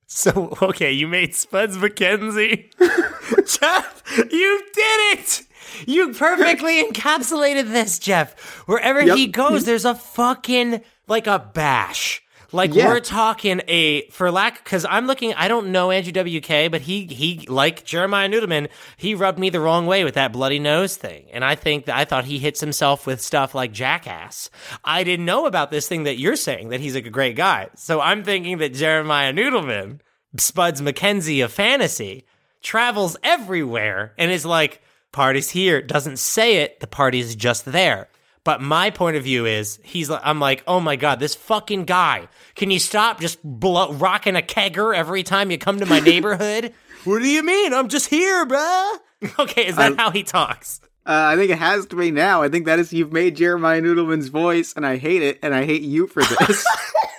So 0.06 0.56
okay, 0.62 0.92
you 0.92 1.08
made 1.08 1.34
Spuds 1.34 1.76
MacKenzie. 1.76 2.70
Jeff, 3.60 4.02
you 4.32 4.62
did 4.74 5.18
it! 5.18 5.42
You 5.86 6.12
perfectly 6.14 6.82
encapsulated 6.90 7.72
this, 7.72 7.98
Jeff. 7.98 8.38
Wherever 8.68 9.00
Yep. 9.02 9.16
he 9.16 9.26
goes, 9.28 9.64
there's 9.64 9.84
a 9.84 9.94
fucking 9.94 10.82
like 11.08 11.26
a 11.26 11.38
bash. 11.38 12.22
Like 12.52 12.74
Yeah. 12.74 12.88
we're 12.88 13.00
talking 13.00 13.60
a 13.68 14.02
for 14.10 14.30
lack 14.30 14.64
because 14.64 14.84
I'm 14.88 15.06
looking. 15.06 15.34
I 15.34 15.48
don't 15.48 15.68
know 15.72 15.90
Andrew 15.90 16.12
WK, 16.12 16.70
but 16.70 16.80
he 16.80 17.06
he 17.06 17.46
like 17.48 17.84
Jeremiah 17.84 18.28
Noodleman, 18.28 18.68
he 18.96 19.14
rubbed 19.14 19.38
me 19.38 19.50
the 19.50 19.60
wrong 19.60 19.86
way 19.86 20.02
with 20.04 20.14
that 20.14 20.32
bloody 20.32 20.58
nose 20.58 20.96
thing, 20.96 21.26
and 21.32 21.44
I 21.44 21.54
think 21.54 21.86
that 21.86 21.96
I 21.96 22.04
thought 22.04 22.24
he 22.24 22.38
hits 22.38 22.60
himself 22.60 23.06
with 23.06 23.20
stuff 23.20 23.54
like 23.54 23.72
Jackass. 23.72 24.50
I 24.84 25.04
didn't 25.04 25.26
know 25.26 25.46
about 25.46 25.70
this 25.70 25.86
thing 25.88 26.02
that 26.04 26.18
you're 26.18 26.36
saying 26.36 26.70
that 26.70 26.80
he's 26.80 26.94
like 26.94 27.06
a 27.06 27.10
great 27.10 27.36
guy. 27.36 27.68
So 27.76 28.00
I'm 28.00 28.24
thinking 28.24 28.58
that 28.58 28.74
Jeremiah 28.74 29.32
Noodleman, 29.32 30.00
Spuds 30.36 30.80
MacKenzie 30.80 31.44
of 31.44 31.52
fantasy, 31.52 32.24
travels 32.62 33.16
everywhere 33.22 34.12
and 34.18 34.30
is 34.30 34.44
like 34.44 34.82
parties 35.12 35.50
here. 35.50 35.80
Doesn't 35.82 36.18
say 36.18 36.56
it. 36.58 36.80
The 36.80 36.86
party's 36.86 37.34
just 37.34 37.64
there. 37.64 38.08
But 38.42 38.62
my 38.62 38.90
point 38.90 39.16
of 39.16 39.24
view 39.24 39.44
is, 39.44 39.78
he's 39.82 40.08
like, 40.08 40.22
I'm 40.24 40.40
like, 40.40 40.62
oh 40.66 40.80
my 40.80 40.96
god, 40.96 41.20
this 41.20 41.34
fucking 41.34 41.84
guy. 41.84 42.28
Can 42.54 42.70
you 42.70 42.78
stop 42.78 43.20
just 43.20 43.38
blow, 43.42 43.92
rocking 43.92 44.36
a 44.36 44.40
kegger 44.40 44.94
every 44.94 45.22
time 45.22 45.50
you 45.50 45.58
come 45.58 45.78
to 45.80 45.86
my 45.86 46.00
neighborhood? 46.10 46.72
what 47.04 47.20
do 47.20 47.28
you 47.28 47.42
mean? 47.42 47.72
I'm 47.72 47.88
just 47.88 48.08
here, 48.08 48.46
bruh. 48.46 48.96
Okay, 49.38 49.66
is 49.66 49.76
that 49.76 49.98
how 49.98 50.10
he 50.10 50.22
talks? 50.22 50.80
Uh, 51.04 51.32
I 51.32 51.36
think 51.36 51.50
it 51.50 51.58
has 51.58 51.84
to 51.86 51.96
be 51.96 52.10
now. 52.10 52.42
I 52.42 52.48
think 52.48 52.64
that 52.64 52.78
is 52.78 52.90
you've 52.90 53.12
made 53.12 53.36
Jeremiah 53.36 53.82
Noodleman's 53.82 54.28
voice, 54.28 54.72
and 54.74 54.86
I 54.86 54.96
hate 54.96 55.22
it, 55.22 55.38
and 55.42 55.54
I 55.54 55.66
hate 55.66 55.82
you 55.82 56.06
for 56.06 56.22
this. 56.22 56.64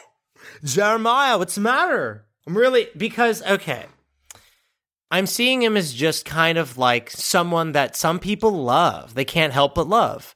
Jeremiah, 0.63 1.37
what's 1.37 1.55
the 1.55 1.61
matter? 1.61 2.25
I'm 2.47 2.57
really 2.57 2.87
because 2.97 3.43
okay. 3.43 3.85
I'm 5.11 5.27
seeing 5.27 5.61
him 5.61 5.75
as 5.75 5.93
just 5.93 6.25
kind 6.25 6.57
of 6.57 6.77
like 6.77 7.11
someone 7.11 7.73
that 7.73 7.95
some 7.95 8.17
people 8.17 8.51
love. 8.51 9.13
They 9.13 9.25
can't 9.25 9.53
help 9.53 9.75
but 9.75 9.87
love. 9.87 10.35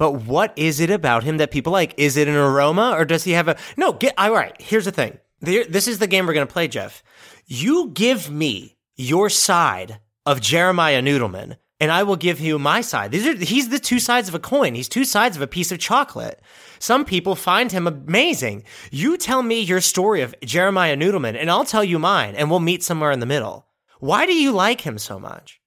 But 0.00 0.12
what 0.12 0.54
is 0.56 0.80
it 0.80 0.88
about 0.88 1.24
him 1.24 1.36
that 1.36 1.50
people 1.50 1.74
like? 1.74 1.92
Is 1.98 2.16
it 2.16 2.26
an 2.26 2.34
aroma 2.34 2.94
or 2.96 3.04
does 3.04 3.24
he 3.24 3.32
have 3.32 3.48
a 3.48 3.58
No, 3.76 3.92
get 3.92 4.14
all 4.16 4.32
right. 4.32 4.58
Here's 4.58 4.86
the 4.86 4.92
thing. 4.92 5.18
This 5.42 5.86
is 5.86 5.98
the 5.98 6.06
game 6.06 6.26
we're 6.26 6.32
going 6.32 6.46
to 6.46 6.52
play, 6.52 6.68
Jeff. 6.68 7.02
You 7.44 7.90
give 7.90 8.30
me 8.30 8.78
your 8.96 9.28
side 9.28 10.00
of 10.24 10.40
Jeremiah 10.40 11.02
Noodleman 11.02 11.58
and 11.78 11.92
I 11.92 12.04
will 12.04 12.16
give 12.16 12.40
you 12.40 12.58
my 12.58 12.80
side. 12.80 13.12
These 13.12 13.26
are 13.26 13.34
he's 13.34 13.68
the 13.68 13.78
two 13.78 13.98
sides 13.98 14.26
of 14.30 14.34
a 14.34 14.38
coin. 14.38 14.74
He's 14.74 14.88
two 14.88 15.04
sides 15.04 15.36
of 15.36 15.42
a 15.42 15.46
piece 15.46 15.70
of 15.70 15.78
chocolate. 15.78 16.40
Some 16.78 17.04
people 17.04 17.34
find 17.34 17.70
him 17.70 17.86
amazing. 17.86 18.64
You 18.90 19.18
tell 19.18 19.42
me 19.42 19.60
your 19.60 19.82
story 19.82 20.22
of 20.22 20.34
Jeremiah 20.42 20.96
Noodleman, 20.96 21.36
and 21.38 21.50
I'll 21.50 21.66
tell 21.66 21.84
you 21.84 21.98
mine, 21.98 22.34
and 22.36 22.48
we'll 22.48 22.60
meet 22.60 22.82
somewhere 22.82 23.10
in 23.10 23.20
the 23.20 23.26
middle. 23.26 23.66
Why 23.98 24.24
do 24.24 24.32
you 24.32 24.52
like 24.52 24.80
him 24.80 24.96
so 24.96 25.18
much? 25.18 25.60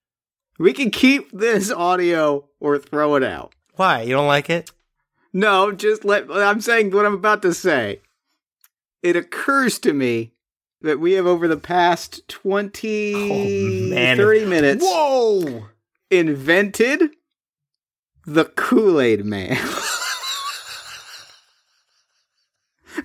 we 0.59 0.73
can 0.73 0.89
keep 0.91 1.31
this 1.31 1.71
audio 1.71 2.47
or 2.59 2.79
throw 2.79 3.15
it 3.15 3.23
out. 3.23 3.53
Why? 3.73 4.01
You 4.01 4.15
don't 4.15 4.27
like 4.27 4.49
it? 4.49 4.71
No, 5.31 5.71
just 5.71 6.05
let. 6.05 6.29
I'm 6.31 6.61
saying 6.61 6.91
what 6.91 7.05
I'm 7.05 7.13
about 7.15 7.41
to 7.41 7.53
say. 7.53 8.01
It 9.01 9.15
occurs 9.15 9.79
to 9.79 9.93
me 9.93 10.33
that 10.81 10.99
we 10.99 11.13
have 11.13 11.25
over 11.25 11.47
the 11.47 11.57
past 11.57 12.27
20, 12.27 13.13
Oh, 13.15 14.15
30 14.15 14.45
minutes 14.45 14.85
Whoa! 14.85 15.67
invented 16.11 17.11
the 18.25 18.45
Kool 18.45 18.99
Aid 19.01 19.25
Man. 19.25 19.57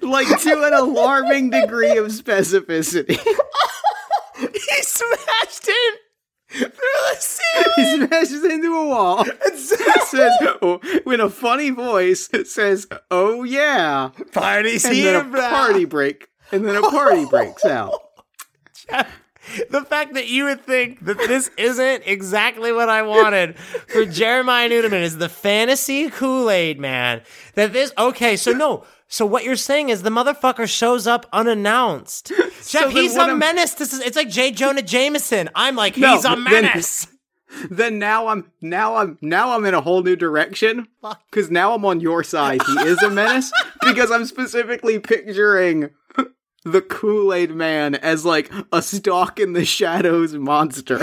like 0.02 0.28
to 0.40 0.64
an 0.64 0.74
alarming 0.74 1.50
degree 1.50 1.96
of 1.96 2.06
specificity. 2.08 3.18
He 4.38 4.82
smashed 4.82 5.66
in 5.66 5.74
through 5.74 5.76
the 5.76 5.76
ceiling. 5.76 6.07
he 7.76 8.06
smashes 8.06 8.44
into 8.44 8.74
a 8.74 8.86
wall. 8.86 9.24
And 9.46 9.58
says, 9.58 10.32
oh, 10.62 10.80
with 11.04 11.20
a 11.20 11.28
funny 11.28 11.70
voice, 11.70 12.28
says, 12.44 12.86
"Oh 13.10 13.44
yeah," 13.44 14.10
Party's 14.32 14.84
and 14.84 14.94
here, 14.94 15.22
then 15.22 15.34
a 15.34 15.50
party 15.50 15.84
break, 15.84 16.28
and 16.50 16.66
then 16.66 16.76
a 16.76 16.82
party 16.82 17.24
breaks 17.26 17.64
out. 17.64 18.00
the 19.70 19.82
fact 19.82 20.14
that 20.14 20.28
you 20.28 20.44
would 20.44 20.64
think 20.64 21.04
that 21.04 21.18
this 21.18 21.50
isn't 21.56 22.02
exactly 22.06 22.72
what 22.72 22.88
I 22.88 23.02
wanted 23.02 23.58
for 23.58 24.04
Jeremiah 24.04 24.68
Noodleman 24.68 25.02
is 25.02 25.18
the 25.18 25.28
fantasy 25.28 26.08
Kool 26.10 26.50
Aid 26.50 26.78
man. 26.80 27.22
That 27.54 27.72
this, 27.72 27.92
okay, 27.98 28.36
so 28.36 28.52
no. 28.52 28.84
So 29.10 29.24
what 29.24 29.42
you're 29.44 29.56
saying 29.56 29.88
is 29.88 30.02
the 30.02 30.10
motherfucker 30.10 30.68
shows 30.68 31.06
up 31.06 31.26
unannounced. 31.32 32.28
Jeff, 32.68 32.84
then 32.84 32.90
he's 32.90 33.16
a 33.16 33.22
I'm- 33.22 33.38
menace. 33.38 33.74
This 33.74 33.92
is 33.92 34.00
it's 34.00 34.16
like 34.16 34.28
J. 34.28 34.50
Jonah 34.50 34.82
Jameson. 34.82 35.48
I'm 35.54 35.76
like, 35.76 35.96
No, 35.96 36.14
he's 36.14 36.24
a 36.24 36.36
menace. 36.36 37.06
Then 37.70 37.98
now 37.98 38.26
I'm 38.28 38.52
now 38.60 38.96
I'm 38.96 39.16
now 39.22 39.52
I'm 39.56 39.64
in 39.64 39.72
a 39.72 39.80
whole 39.80 40.02
new 40.02 40.16
direction 40.16 40.86
because 41.30 41.50
now 41.50 41.72
I'm 41.72 41.82
on 41.86 41.98
your 41.98 42.22
side. 42.22 42.60
He 42.62 42.72
is 42.80 43.02
a 43.02 43.08
menace 43.08 43.50
because 43.86 44.10
I'm 44.10 44.26
specifically 44.26 44.98
picturing 44.98 45.88
the 46.66 46.82
Kool 46.82 47.32
Aid 47.32 47.52
Man 47.52 47.94
as 47.94 48.26
like 48.26 48.52
a 48.70 48.82
stalk 48.82 49.40
in 49.40 49.54
the 49.54 49.64
shadows 49.64 50.34
monster 50.34 50.98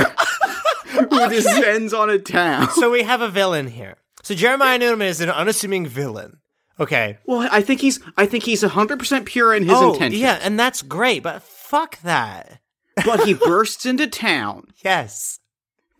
who 0.85 1.29
descends 1.29 1.95
on 1.95 2.11
a 2.11 2.19
town. 2.19 2.69
so 2.73 2.91
we 2.91 3.01
have 3.01 3.21
a 3.21 3.27
villain 3.29 3.65
here. 3.65 3.95
So 4.21 4.35
Jeremiah 4.35 4.77
Noodleman 4.77 5.07
is 5.07 5.21
an 5.21 5.31
unassuming 5.31 5.87
villain. 5.87 6.37
Okay. 6.79 7.17
Well, 7.25 7.47
I 7.51 7.61
think 7.61 7.79
he's 7.81 7.99
I 8.17 8.25
think 8.25 8.43
he's 8.43 8.63
100% 8.63 9.25
pure 9.25 9.53
in 9.53 9.63
his 9.63 9.71
oh, 9.73 9.93
intention. 9.93 10.19
yeah, 10.19 10.39
and 10.41 10.59
that's 10.59 10.81
great, 10.81 11.23
but 11.23 11.41
fuck 11.41 12.01
that. 12.01 12.59
But 13.05 13.25
he 13.25 13.33
bursts 13.45 13.85
into 13.85 14.07
town, 14.07 14.67
Yes. 14.83 15.39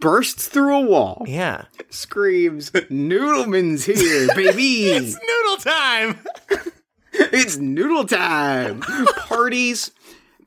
bursts 0.01 0.47
through 0.47 0.75
a 0.75 0.81
wall, 0.81 1.23
Yeah. 1.27 1.65
screams, 1.89 2.71
"Noodleman's 2.71 3.85
here, 3.85 4.27
baby! 4.35 4.89
It's 4.91 5.15
noodle 5.15 5.57
time. 5.57 6.19
it's 7.13 7.57
noodle 7.57 8.05
time!" 8.05 8.81
Parties, 8.81 9.91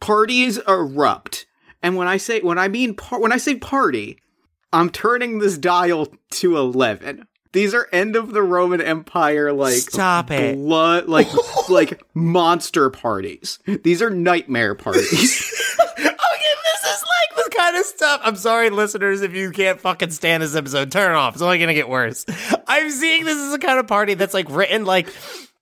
parties 0.00 0.58
erupt, 0.68 1.46
and 1.82 1.96
when 1.96 2.08
I 2.08 2.18
say 2.18 2.40
when 2.40 2.58
I 2.58 2.68
mean 2.68 2.94
par- 2.94 3.20
when 3.20 3.32
I 3.32 3.38
say 3.38 3.54
party, 3.54 4.18
I'm 4.72 4.90
turning 4.90 5.38
this 5.38 5.56
dial 5.56 6.08
to 6.32 6.56
eleven. 6.58 7.26
These 7.52 7.72
are 7.74 7.88
end 7.92 8.14
of 8.14 8.32
the 8.32 8.42
Roman 8.42 8.80
Empire 8.80 9.52
like 9.52 9.74
Stop 9.74 10.30
it. 10.30 10.56
blood 10.56 11.08
like 11.08 11.28
like 11.68 12.02
monster 12.14 12.90
parties. 12.90 13.58
These 13.66 14.02
are 14.02 14.10
nightmare 14.10 14.74
parties. 14.74 15.10
okay, 15.98 16.02
this 16.04 16.84
is 16.84 17.04
like 17.04 17.44
the 17.44 17.50
kind 17.56 17.76
of 17.76 17.84
stuff. 17.86 18.20
I'm 18.22 18.36
sorry, 18.36 18.70
listeners, 18.70 19.22
if 19.22 19.34
you 19.34 19.50
can't 19.50 19.80
fucking 19.80 20.10
stand 20.10 20.42
this 20.42 20.54
episode, 20.54 20.90
turn 20.92 21.12
it 21.12 21.16
off. 21.16 21.34
It's 21.34 21.42
only 21.42 21.58
gonna 21.58 21.74
get 21.74 21.88
worse. 21.88 22.26
I'm 22.66 22.90
seeing 22.90 23.24
this 23.24 23.38
is 23.38 23.54
a 23.54 23.58
kind 23.58 23.78
of 23.78 23.86
party 23.86 24.14
that's 24.14 24.34
like 24.34 24.50
written 24.50 24.84
like 24.84 25.08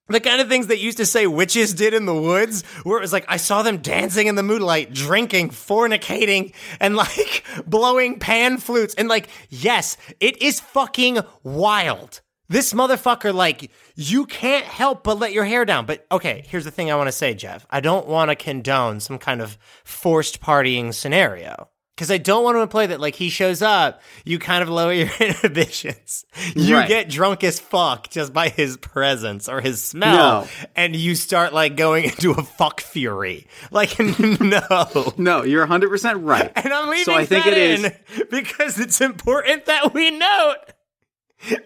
the 0.08 0.20
kind 0.20 0.40
of 0.40 0.48
things 0.48 0.68
that 0.68 0.78
used 0.78 0.98
to 0.98 1.06
say 1.06 1.26
witches 1.26 1.74
did 1.74 1.92
in 1.94 2.06
the 2.06 2.14
woods, 2.14 2.62
where 2.84 2.98
it 2.98 3.00
was 3.00 3.12
like, 3.12 3.24
I 3.28 3.38
saw 3.38 3.62
them 3.62 3.78
dancing 3.78 4.28
in 4.28 4.36
the 4.36 4.42
moonlight, 4.42 4.92
drinking, 4.92 5.50
fornicating, 5.50 6.54
and 6.80 6.96
like 6.96 7.44
blowing 7.66 8.18
pan 8.18 8.58
flutes. 8.58 8.94
And 8.94 9.08
like, 9.08 9.28
yes, 9.48 9.96
it 10.20 10.40
is 10.40 10.60
fucking 10.60 11.18
wild. 11.42 12.20
This 12.48 12.72
motherfucker, 12.72 13.34
like, 13.34 13.72
you 13.96 14.24
can't 14.26 14.64
help 14.64 15.02
but 15.02 15.18
let 15.18 15.32
your 15.32 15.44
hair 15.44 15.64
down. 15.64 15.84
But 15.84 16.06
okay, 16.12 16.44
here's 16.46 16.64
the 16.64 16.70
thing 16.70 16.92
I 16.92 16.96
want 16.96 17.08
to 17.08 17.12
say, 17.12 17.34
Jeff. 17.34 17.66
I 17.70 17.80
don't 17.80 18.06
want 18.06 18.30
to 18.30 18.36
condone 18.36 19.00
some 19.00 19.18
kind 19.18 19.42
of 19.42 19.58
forced 19.84 20.40
partying 20.40 20.94
scenario. 20.94 21.68
Because 21.96 22.10
I 22.10 22.18
don't 22.18 22.44
want 22.44 22.58
him 22.58 22.62
to 22.62 22.66
play 22.66 22.86
that 22.88 23.00
like 23.00 23.14
he 23.14 23.30
shows 23.30 23.62
up, 23.62 24.02
you 24.26 24.38
kind 24.38 24.62
of 24.62 24.68
lower 24.68 24.92
your 24.92 25.08
inhibitions. 25.18 26.26
You 26.54 26.76
Right. 26.76 26.86
get 26.88 27.08
drunk 27.08 27.42
as 27.42 27.58
fuck 27.58 28.10
just 28.10 28.34
by 28.34 28.50
his 28.50 28.76
presence 28.76 29.48
or 29.48 29.62
his 29.62 29.82
smell, 29.82 30.42
No. 30.42 30.46
and 30.76 30.94
you 30.94 31.14
start 31.14 31.54
like 31.54 31.74
going 31.74 32.04
into 32.10 32.32
a 32.32 32.42
fuck 32.42 32.82
fury. 32.82 33.46
Like 33.70 33.98
no. 34.40 35.14
No, 35.16 35.42
you're 35.42 35.66
100% 35.66 36.18
right. 36.22 36.52
And 36.54 36.70
I'm 36.72 36.90
leaving 36.90 37.04
So 37.06 37.14
I 37.14 37.24
think 37.24 37.46
it 37.46 37.56
is- 37.56 37.90
because 38.30 38.78
it's 38.78 39.00
important 39.00 39.64
that 39.64 39.94
we 39.94 40.10
note 40.10 40.56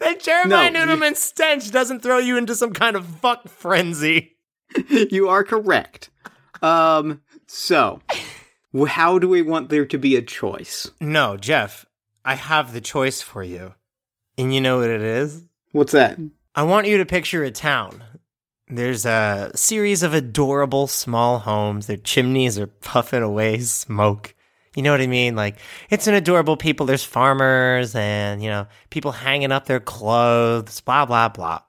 that 0.00 0.20
Jeremiah 0.20 0.70
No, 0.70 0.94
you- 0.94 1.14
stench 1.16 1.72
doesn't 1.72 2.04
throw 2.04 2.18
you 2.18 2.36
into 2.36 2.54
some 2.54 2.72
kind 2.72 2.94
of 2.94 3.04
fuck 3.04 3.48
frenzy. 3.48 4.36
you 4.88 5.28
are 5.28 5.42
correct. 5.42 6.10
Um, 6.62 7.20
so, 7.48 8.00
how 8.88 9.18
do 9.18 9.28
we 9.28 9.42
want 9.42 9.68
there 9.68 9.86
to 9.86 9.98
be 9.98 10.16
a 10.16 10.22
choice? 10.22 10.90
No, 11.00 11.36
Jeff, 11.36 11.86
I 12.24 12.34
have 12.34 12.72
the 12.72 12.80
choice 12.80 13.20
for 13.20 13.42
you. 13.42 13.74
And 14.38 14.54
you 14.54 14.60
know 14.60 14.78
what 14.78 14.90
it 14.90 15.02
is? 15.02 15.44
What's 15.72 15.92
that? 15.92 16.18
I 16.54 16.62
want 16.62 16.86
you 16.86 16.98
to 16.98 17.06
picture 17.06 17.44
a 17.44 17.50
town. 17.50 18.02
There's 18.68 19.04
a 19.04 19.50
series 19.54 20.02
of 20.02 20.14
adorable 20.14 20.86
small 20.86 21.40
homes. 21.40 21.86
Their 21.86 21.96
chimneys 21.96 22.58
are 22.58 22.68
puffing 22.68 23.22
away 23.22 23.58
smoke. 23.60 24.34
You 24.76 24.82
know 24.82 24.92
what 24.92 25.00
I 25.00 25.08
mean? 25.08 25.34
Like, 25.34 25.56
it's 25.90 26.06
an 26.06 26.14
adorable 26.14 26.56
people. 26.56 26.86
There's 26.86 27.04
farmers 27.04 27.96
and, 27.96 28.40
you 28.42 28.48
know, 28.48 28.68
people 28.90 29.10
hanging 29.10 29.50
up 29.50 29.66
their 29.66 29.80
clothes, 29.80 30.80
blah, 30.80 31.06
blah, 31.06 31.28
blah. 31.28 31.62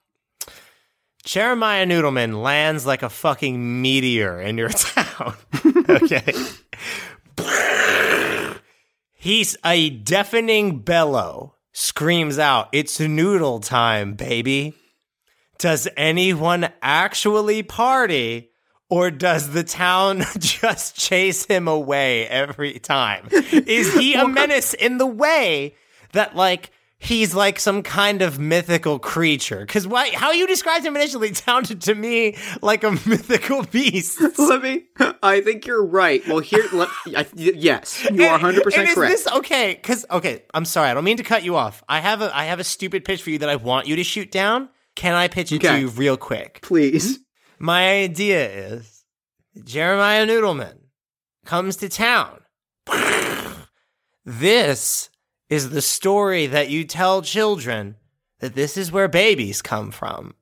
Jeremiah 1.24 1.86
Noodleman 1.86 2.42
lands 2.42 2.86
like 2.86 3.04
a 3.04 3.10
fucking 3.10 3.82
meteor 3.82 4.42
in 4.42 4.58
your 4.58 4.70
town. 4.70 5.36
okay. 5.90 6.34
He's 9.14 9.56
a 9.64 9.90
deafening 9.90 10.80
bellow 10.80 11.56
screams 11.74 12.40
out, 12.40 12.70
It's 12.72 13.00
noodle 13.00 13.60
time, 13.60 14.16
baby. 14.16 14.74
Does 15.58 15.88
anyone 15.96 16.70
actually 16.82 17.64
party? 17.64 18.50
Or 18.90 19.10
does 19.10 19.52
the 19.52 19.64
town 19.64 20.24
just 20.40 20.98
chase 20.98 21.46
him 21.46 21.68
away 21.70 22.28
every 22.28 22.78
time? 22.80 23.28
Is 23.32 23.94
he 23.94 24.16
a 24.16 24.28
menace 24.28 24.74
in 24.74 24.98
the 24.98 25.06
way 25.06 25.76
that, 26.12 26.36
like, 26.36 26.72
he's 27.02 27.34
like 27.34 27.60
some 27.60 27.84
kind 27.84 28.22
of 28.22 28.40
mythical 28.40 29.00
creature? 29.00 29.60
Because 29.60 29.88
why? 29.88 30.12
how 30.12 30.32
you 30.32 30.48
described 30.48 30.86
him 30.86 30.96
initially 30.96 31.34
sounded 31.34 31.82
to 31.82 31.96
me 31.96 32.38
like 32.62 32.84
a 32.84 32.92
mythical 33.06 33.64
beast. 33.64 34.22
Let 34.38 34.62
me. 34.62 34.84
I 35.22 35.42
think 35.42 35.66
you're 35.66 35.86
right. 35.86 36.26
Well, 36.28 36.40
here, 36.40 36.64
let, 36.72 36.90
I, 37.08 37.26
yes, 37.34 38.08
you 38.12 38.24
are 38.24 38.32
100 38.32 38.64
percent 38.64 38.90
correct. 38.90 39.12
This 39.12 39.28
okay? 39.28 39.74
Because 39.74 40.06
okay, 40.10 40.44
I'm 40.54 40.66
sorry. 40.66 40.90
I 40.90 40.94
don't 40.94 41.04
mean 41.04 41.18
to 41.18 41.24
cut 41.24 41.44
you 41.44 41.56
off. 41.56 41.84
I 41.90 42.00
have 42.00 42.22
a 42.22 42.36
I 42.36 42.46
have 42.46 42.60
a 42.60 42.64
stupid 42.64 43.04
pitch 43.04 43.24
for 43.24 43.32
you 43.32 43.40
that 43.40 43.50
I 43.50 43.56
want 43.56 43.88
you 43.88 43.96
to 43.98 44.04
shoot 44.04 44.32
down. 44.32 44.70
Can 44.96 45.14
I 45.14 45.28
pitch 45.28 45.52
it 45.52 45.62
to 45.62 45.80
you 45.80 45.88
real 45.90 46.18
quick? 46.18 46.60
Please. 46.62 47.18
Hmm? 47.18 47.22
My 47.60 47.92
idea 47.92 48.50
is 48.50 49.04
Jeremiah 49.64 50.26
Noodleman 50.26 50.78
comes 51.46 51.78
to 51.78 51.90
town. 51.90 52.42
this 54.26 55.10
is 55.52 55.70
the 55.70 55.82
story 55.82 56.48
that 56.48 56.70
you 56.70 56.84
tell 56.86 57.22
children 57.22 57.98
that 58.40 58.56
this 58.56 58.78
is 58.78 58.92
where 58.92 59.08
babies 59.08 59.62
come 59.62 59.92
from. 59.92 60.34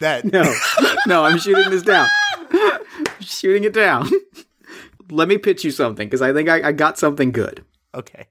That 0.00 0.24
No, 0.24 0.52
no, 1.06 1.24
I'm 1.24 1.38
shooting 1.38 1.70
this 1.70 1.82
down. 1.82 2.08
shooting 3.20 3.64
it 3.64 3.72
down. 3.74 4.08
Let 5.10 5.28
me 5.28 5.38
pitch 5.38 5.62
you 5.64 5.70
something 5.70 6.08
because 6.08 6.22
I 6.22 6.32
think 6.32 6.48
I, 6.48 6.68
I 6.68 6.72
got 6.72 6.98
something 6.98 7.30
good. 7.30 7.64
okay. 7.94 8.26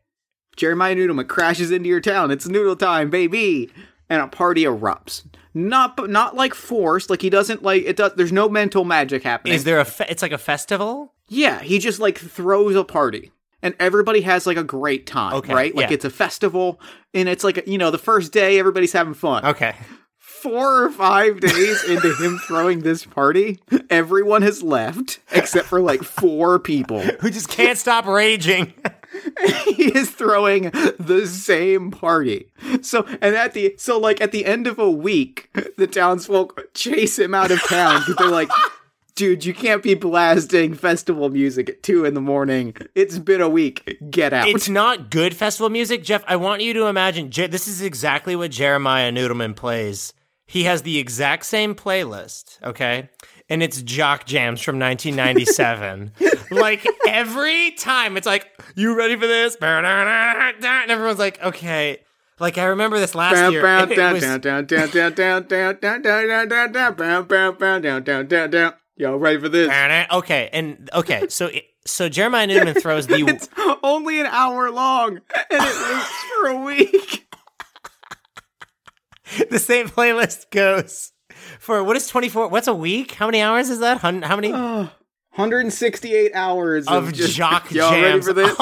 Jeremiah 0.56 0.94
Noodleman 0.94 1.30
crashes 1.30 1.72
into 1.72 1.88
your 1.88 2.02
town. 2.02 2.32
It's 2.32 2.46
noodle 2.46 2.76
time, 2.76 3.10
baby, 3.10 3.70
and 4.10 4.22
a 4.22 4.28
party 4.28 4.66
erupts. 4.66 5.24
Not, 5.54 5.96
but 5.96 6.10
not 6.10 6.36
like 6.36 6.54
forced. 6.54 7.10
Like 7.10 7.22
he 7.22 7.30
doesn't 7.30 7.64
like 7.64 7.84
it. 7.86 7.96
Does 7.96 8.12
there's 8.16 8.34
no 8.34 8.50
mental 8.50 8.84
magic 8.84 9.24
happening? 9.24 9.54
Is 9.54 9.64
there 9.64 9.80
a 9.80 9.86
fe- 9.86 10.08
it's 10.10 10.22
like 10.22 10.34
a 10.34 10.38
festival? 10.38 11.14
Yeah, 11.30 11.62
he 11.62 11.80
just 11.80 12.02
like 12.02 12.18
throws 12.18 12.76
a 12.76 12.84
party. 12.84 13.32
And 13.62 13.76
everybody 13.80 14.22
has 14.22 14.48
like 14.48 14.58
a 14.58 14.64
great 14.64 15.06
time, 15.06 15.34
Okay, 15.36 15.54
right? 15.54 15.76
Like 15.76 15.90
yeah. 15.90 15.96
it's 15.96 16.06
a 16.06 16.10
festival, 16.10 16.80
and 17.14 17.28
it's 17.28 17.44
like 17.44 17.68
you 17.68 17.78
know 17.78 17.92
the 17.92 17.98
first 17.98 18.32
day 18.32 18.60
everybody's 18.60 18.94
having 18.94 19.14
fun. 19.14 19.46
Okay. 19.46 19.76
Four 20.18 20.84
or 20.84 20.90
five 20.90 21.42
days 21.42 21.84
into 21.84 22.16
him 22.16 22.38
throwing 22.48 22.80
this 22.80 23.04
party, 23.04 23.60
everyone 23.90 24.42
has 24.42 24.64
left 24.64 25.20
except 25.34 25.68
for 25.68 25.82
like 25.82 26.02
four 26.04 26.60
people. 26.60 27.02
Who 27.20 27.30
just 27.30 27.50
can't 27.50 27.78
stop 27.78 28.06
raging. 28.06 28.74
he 29.66 29.92
is 29.98 30.10
throwing 30.12 30.72
the 30.98 31.28
same 31.28 31.92
party. 31.92 32.52
So 32.82 33.06
and 33.22 33.36
at 33.36 33.54
the 33.54 33.76
so 33.78 34.00
like 34.00 34.22
at 34.22 34.32
the 34.32 34.46
end 34.46 34.68
of 34.68 34.80
a 34.80 34.90
week, 34.90 35.50
the 35.78 35.88
townsfolk 35.88 36.74
chase 36.74 37.20
him 37.20 37.34
out 37.34 37.52
of 37.52 37.62
town 37.68 38.00
because 38.02 38.16
they're 38.16 38.30
like, 38.30 38.50
dude, 39.20 39.44
you 39.44 39.54
can't 39.54 39.84
be 39.84 39.96
blasting 39.96 40.74
festival 40.74 41.30
music 41.30 41.70
at 41.70 41.84
two 41.84 42.06
in 42.06 42.14
the 42.14 42.22
morning. 42.22 42.74
It's 42.96 43.20
been 43.20 43.42
a 43.42 43.50
week. 43.50 44.00
Get 44.10 44.32
out. 44.32 44.48
it's 44.48 44.70
not 44.70 45.12
good 45.12 45.36
festival 45.36 45.70
music, 45.70 46.04
Jeff. 46.06 46.24
I 46.26 46.38
want 46.38 46.62
you 46.62 46.74
to 46.76 46.86
imagine 46.86 47.30
this 47.30 47.68
is 47.68 47.82
exactly 47.82 48.38
what 48.38 48.50
Jeremiah 48.52 49.12
Noodleman 49.12 49.58
plays. 49.58 50.14
He 50.46 50.64
has 50.64 50.84
the 50.84 50.98
exact 51.00 51.46
same 51.46 51.76
playlist, 51.76 52.64
okay? 52.64 53.10
And 53.50 53.62
it's 53.62 53.82
Jock 53.82 54.26
Jams 54.26 54.62
from 54.62 54.80
1997. 54.80 56.14
like 56.50 56.88
every 57.06 57.72
time, 57.72 58.16
it's 58.16 58.26
like, 58.26 58.48
"You 58.76 58.96
ready 58.96 59.18
for 59.18 59.28
this?" 59.28 59.58
And 59.62 60.90
everyone's 60.92 61.20
like, 61.20 61.44
"Okay." 61.44 61.98
Like 62.40 62.58
I 62.58 62.64
remember 62.66 63.00
this 63.00 63.16
last 63.16 63.36
year. 63.52 63.60
it 63.92 63.98
was- 64.14 64.24
Y'all 69.00 69.18
ready 69.18 69.40
for 69.40 69.48
this? 69.48 69.70
Okay, 70.12 70.50
and 70.52 70.90
okay, 70.94 71.30
so 71.30 71.50
so 71.86 72.10
Jeremiah 72.10 72.48
Noodleman 72.50 72.82
throws 72.82 73.08
the. 73.08 73.24
it's 73.30 73.48
only 73.82 74.20
an 74.20 74.26
hour 74.26 74.70
long, 74.72 75.22
and 75.34 75.46
it 75.52 75.90
loops 75.90 76.24
for 76.36 76.48
a 76.48 76.60
week. 76.60 77.34
the 79.50 79.58
same 79.58 79.88
playlist 79.88 80.52
goes 80.52 81.14
for 81.60 81.82
what 81.82 81.96
is 81.96 82.10
twenty 82.10 82.28
four? 82.28 82.50
What's 82.50 82.68
a 82.68 82.74
week? 82.74 83.14
How 83.14 83.28
many 83.28 83.40
hours 83.40 83.70
is 83.70 83.80
that? 83.80 84.00
How 84.00 84.12
many? 84.12 84.52
Uh, 84.52 84.88
168 85.36 86.32
hours 86.34 86.86
of, 86.88 87.08
of 87.08 87.14
just, 87.14 87.34
jock 87.34 87.72
y'all 87.72 87.92
jams. 87.92 88.04
Ready 88.04 88.22
for 88.22 88.34
this? 88.34 88.60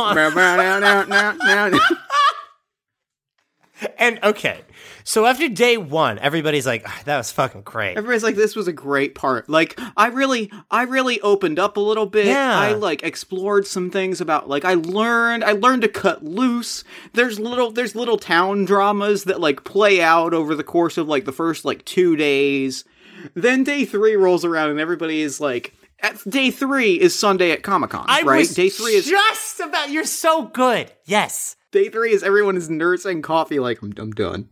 and 3.97 4.19
okay, 4.21 4.61
so 5.07 5.25
after 5.25 5.47
day 5.47 5.77
one 5.77 6.19
everybody's 6.19 6.65
like 6.65 6.83
"Ah, 6.85 7.01
that 7.05 7.17
was 7.17 7.31
fucking 7.31 7.61
great 7.61 7.97
Everybody's 7.97 8.23
like, 8.23 8.35
this 8.35 8.55
was 8.55 8.67
a 8.67 8.73
great 8.73 9.15
part. 9.15 9.49
Like, 9.49 9.79
I 9.95 10.07
really, 10.07 10.51
I 10.69 10.83
really 10.83 11.19
opened 11.21 11.57
up 11.57 11.77
a 11.77 11.79
little 11.79 12.05
bit. 12.05 12.27
Yeah. 12.27 12.57
I 12.57 12.73
like 12.73 13.01
explored 13.03 13.65
some 13.65 13.89
things 13.89 14.21
about, 14.21 14.47
like, 14.47 14.63
I 14.65 14.75
learned, 14.75 15.43
I 15.43 15.53
learned 15.53 15.81
to 15.81 15.87
cut 15.87 16.23
loose. 16.23 16.83
There's 17.13 17.39
little, 17.39 17.71
there's 17.71 17.95
little 17.95 18.17
town 18.17 18.65
dramas 18.65 19.23
that 19.23 19.39
like 19.39 19.63
play 19.63 20.01
out 20.01 20.33
over 20.33 20.53
the 20.53 20.63
course 20.63 20.97
of 20.97 21.07
like 21.07 21.25
the 21.25 21.31
first 21.31 21.65
like 21.65 21.83
two 21.85 22.15
days. 22.15 22.83
Then 23.33 23.63
day 23.63 23.85
three 23.85 24.15
rolls 24.15 24.45
around 24.45 24.69
and 24.69 24.79
everybody 24.79 25.21
is 25.21 25.41
like, 25.41 25.73
at 25.99 26.17
day 26.29 26.51
three 26.51 26.99
is 26.99 27.17
Sunday 27.17 27.51
at 27.51 27.63
Comic 27.63 27.89
Con, 27.89 28.05
right? 28.23 28.47
day 28.47 28.69
three 28.69 28.93
is 28.93 29.07
just 29.07 29.59
about 29.59 29.89
you're 29.89 30.05
so 30.05 30.43
good 30.43 30.91
yes 31.05 31.55
day 31.71 31.89
three 31.89 32.11
is 32.13 32.21
everyone 32.21 32.55
is 32.55 32.69
nursing 32.69 33.21
coffee. 33.23 33.59
Like, 33.59 33.81
I'm, 33.81 33.93
I'm 33.97 34.11
done. 34.11 34.49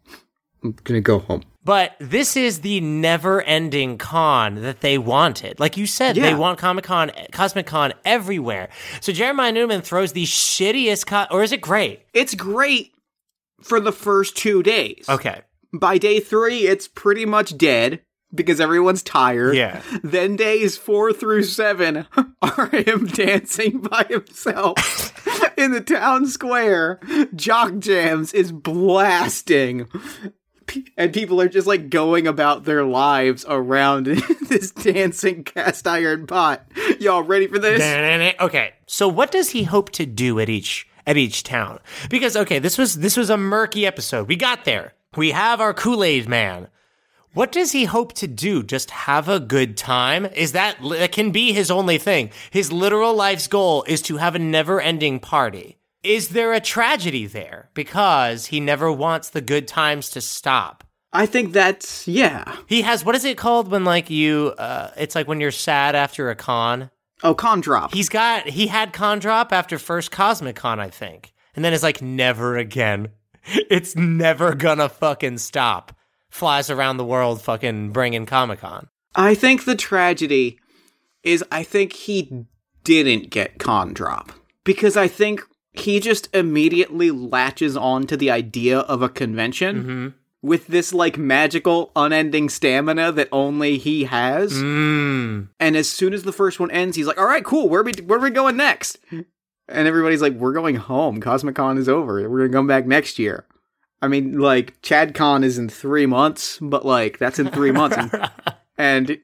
I'm 0.66 0.76
gonna 0.84 1.02
go 1.02 1.20
home. 1.20 1.44
but 1.64 1.96
this 2.00 2.36
is 2.36 2.62
the 2.62 2.82
never-ending 2.82 3.98
con 3.98 4.56
that 4.64 4.82
they 4.82 4.98
wanted. 4.98 5.60
Like 5.60 5.78
you 5.78 5.86
said, 5.88 6.16
they 6.16 6.34
want 6.34 6.58
Comic 6.60 6.86
Con, 6.86 7.12
Cosmic 7.32 7.66
Con 7.68 7.94
everywhere. 8.04 8.70
So 9.02 9.12
Jeremiah 9.14 9.52
Noodleman 9.54 9.84
throws 9.84 10.12
the 10.14 10.26
shittiest 10.26 11.06
con, 11.06 11.28
or 11.32 11.44
is 11.44 11.52
it 11.52 11.62
great? 11.62 12.02
It's 12.14 12.34
great 12.36 12.92
for 13.62 13.80
the 13.80 13.92
first 13.92 14.36
two 14.36 14.62
days. 14.64 15.06
Okay, 15.10 15.42
By 15.74 15.98
day 15.98 16.20
three, 16.20 16.68
it's 16.68 16.88
pretty 16.88 17.26
much 17.26 17.58
dead 17.58 18.02
because 18.34 18.60
everyone's 18.60 19.02
tired. 19.04 19.56
Yeah. 19.56 19.82
Then 20.04 20.36
days 20.36 20.78
four 20.78 21.14
through 21.14 21.44
seven 21.44 22.06
are 22.42 22.68
him 22.68 23.06
dancing 23.08 23.80
by 23.80 24.06
himself 24.10 24.78
in 25.58 25.72
the 25.72 25.82
town 25.82 26.28
square, 26.28 27.00
Jock 27.36 27.80
Jams 27.80 28.34
is 28.34 28.52
blasting. 28.52 29.88
And 30.98 31.14
people 31.14 31.42
are 31.42 31.50
just 31.50 31.68
like 31.68 31.90
going 31.90 32.26
about 32.28 32.64
their 32.64 32.84
lives 32.84 33.46
around 33.48 34.06
this 34.50 34.72
dancing 34.72 35.44
cast 35.44 35.88
iron 35.88 36.26
pot. 36.28 36.66
Y'all 37.00 37.22
ready 37.24 37.48
for 37.48 37.60
this? 37.60 37.82
Okay, 38.40 38.74
so 38.86 39.08
what 39.08 39.32
does 39.32 39.50
he 39.50 39.64
hope 39.64 39.92
to 39.92 40.06
do 40.06 40.40
at 40.40 40.50
each 40.50 40.88
at 41.06 41.18
each 41.18 41.44
town? 41.44 41.80
Because 42.10 42.36
okay, 42.36 42.60
this 42.60 42.78
was 42.78 42.96
this 42.96 43.18
was 43.18 43.30
a 43.30 43.38
murky 43.38 43.86
episode. 43.86 44.28
We 44.28 44.36
got 44.36 44.66
there. 44.66 44.94
We 45.16 45.32
have 45.32 45.62
our 45.62 45.74
Kool 45.74 46.04
Aid 46.04 46.28
Man. 46.28 46.68
What 47.34 47.52
does 47.52 47.74
he 47.74 47.84
hope 47.84 48.14
to 48.14 48.28
do? 48.28 48.64
Just 48.64 48.92
have 48.92 49.28
a 49.28 49.42
good 49.42 49.76
time? 49.76 50.26
Is 50.26 50.54
that 50.54 50.78
that 50.82 51.12
can 51.12 51.32
be 51.32 51.52
his 51.52 51.70
only 51.70 51.98
thing? 51.98 52.32
His 52.50 52.72
literal 52.72 53.14
life's 53.14 53.48
goal 53.48 53.84
is 53.88 54.02
to 54.04 54.18
have 54.18 54.36
a 54.36 54.40
never-ending 54.40 55.20
party. 55.20 55.78
Is 56.06 56.30
there 56.30 56.54
a 56.54 56.60
tragedy 56.60 57.26
there 57.26 57.72
because 57.74 58.46
he 58.46 58.60
never 58.60 58.92
wants 58.92 59.30
the 59.30 59.42
good 59.42 59.68
times 59.68 60.10
to 60.12 60.22
stop? 60.22 60.84
I 61.12 61.26
think 61.26 61.52
that's 61.52 62.08
yeah. 62.08 62.58
He 62.68 62.84
has 62.84 63.04
what 63.04 63.16
is 63.16 63.26
it 63.26 63.38
called 63.38 63.72
when 63.72 63.86
like 63.86 64.12
you 64.12 64.54
uh 64.60 64.92
it's 64.98 65.16
like 65.16 65.28
when 65.28 65.40
you're 65.40 65.50
sad 65.50 65.96
after 65.96 66.30
a 66.30 66.36
con? 66.36 66.92
Oh, 67.24 67.34
con 67.34 67.60
drop. 67.60 67.92
He's 67.92 68.10
got 68.10 68.48
he 68.48 68.68
had 68.68 68.94
con 68.94 69.18
drop 69.18 69.52
after 69.52 69.80
first 69.80 70.12
Cosmic 70.12 70.56
Con, 70.56 70.80
I 70.80 70.90
think. 70.90 71.34
And 71.56 71.66
then 71.66 71.74
it's 71.74 71.84
like 71.84 72.02
never 72.02 72.56
again. 72.56 73.10
It's 73.70 73.96
never 73.96 74.56
gonna 74.56 74.90
fucking 74.90 75.38
stop. 75.40 75.96
Flies 76.30 76.70
around 76.70 76.98
the 76.98 77.06
world 77.06 77.42
fucking 77.42 77.92
bringing 77.92 78.26
Comic 78.26 78.60
Con. 78.60 78.90
I 79.16 79.34
think 79.34 79.66
the 79.66 79.76
tragedy 79.76 80.60
is 81.24 81.44
I 81.52 81.64
think 81.64 81.94
he 81.94 82.46
didn't 82.84 83.32
get 83.32 83.58
con 83.58 83.94
drop 83.94 84.32
because 84.64 84.98
I 84.98 85.08
think 85.08 85.42
he 85.80 86.00
just 86.00 86.34
immediately 86.34 87.12
latches 87.12 87.76
on 87.78 88.08
to 88.08 88.18
the 88.18 88.32
idea 88.32 88.80
of 88.80 89.02
a 89.02 89.10
convention 89.10 90.14
with 90.46 90.68
this 90.68 90.94
like 90.94 91.18
magical 91.18 91.92
unending 91.96 92.50
stamina 92.50 93.12
that 93.12 93.28
only 93.32 93.80
he 93.80 94.04
has. 94.04 94.54
Mm. 94.54 95.50
And 95.60 95.76
as 95.76 95.90
soon 95.90 96.14
as 96.14 96.22
the 96.22 96.32
first 96.32 96.60
one 96.60 96.70
ends, 96.70 96.96
he's 96.96 97.08
like, 97.08 97.18
"All 97.18 97.26
right, 97.26 97.44
cool. 97.44 97.68
Where 97.68 97.82
are 97.82 97.84
we 97.84 97.94
where 97.94 98.20
are 98.20 98.22
we 98.22 98.30
going 98.30 98.56
next?" 98.56 99.00
And 99.10 99.88
everybody's 99.88 100.22
like, 100.22 100.34
"We're 100.34 100.54
going 100.54 100.76
home. 100.76 101.20
Cosmic 101.20 101.56
Con 101.56 101.80
is 101.80 101.90
over. 101.90 102.30
We're 102.30 102.42
gonna 102.42 102.54
come 102.54 102.68
back 102.68 102.86
next 102.86 103.18
year." 103.18 103.46
I 104.02 104.08
mean, 104.08 104.38
like 104.38 104.80
Chad 104.84 105.16
Con 105.16 105.44
is 105.44 105.58
in 105.58 105.68
three 105.68 106.06
months, 106.06 106.60
but 106.62 106.86
like 106.86 107.18
that's 107.18 107.40
in 107.40 107.50
three 107.50 107.72
months, 107.72 107.98
and, 107.98 108.30
and 108.78 109.18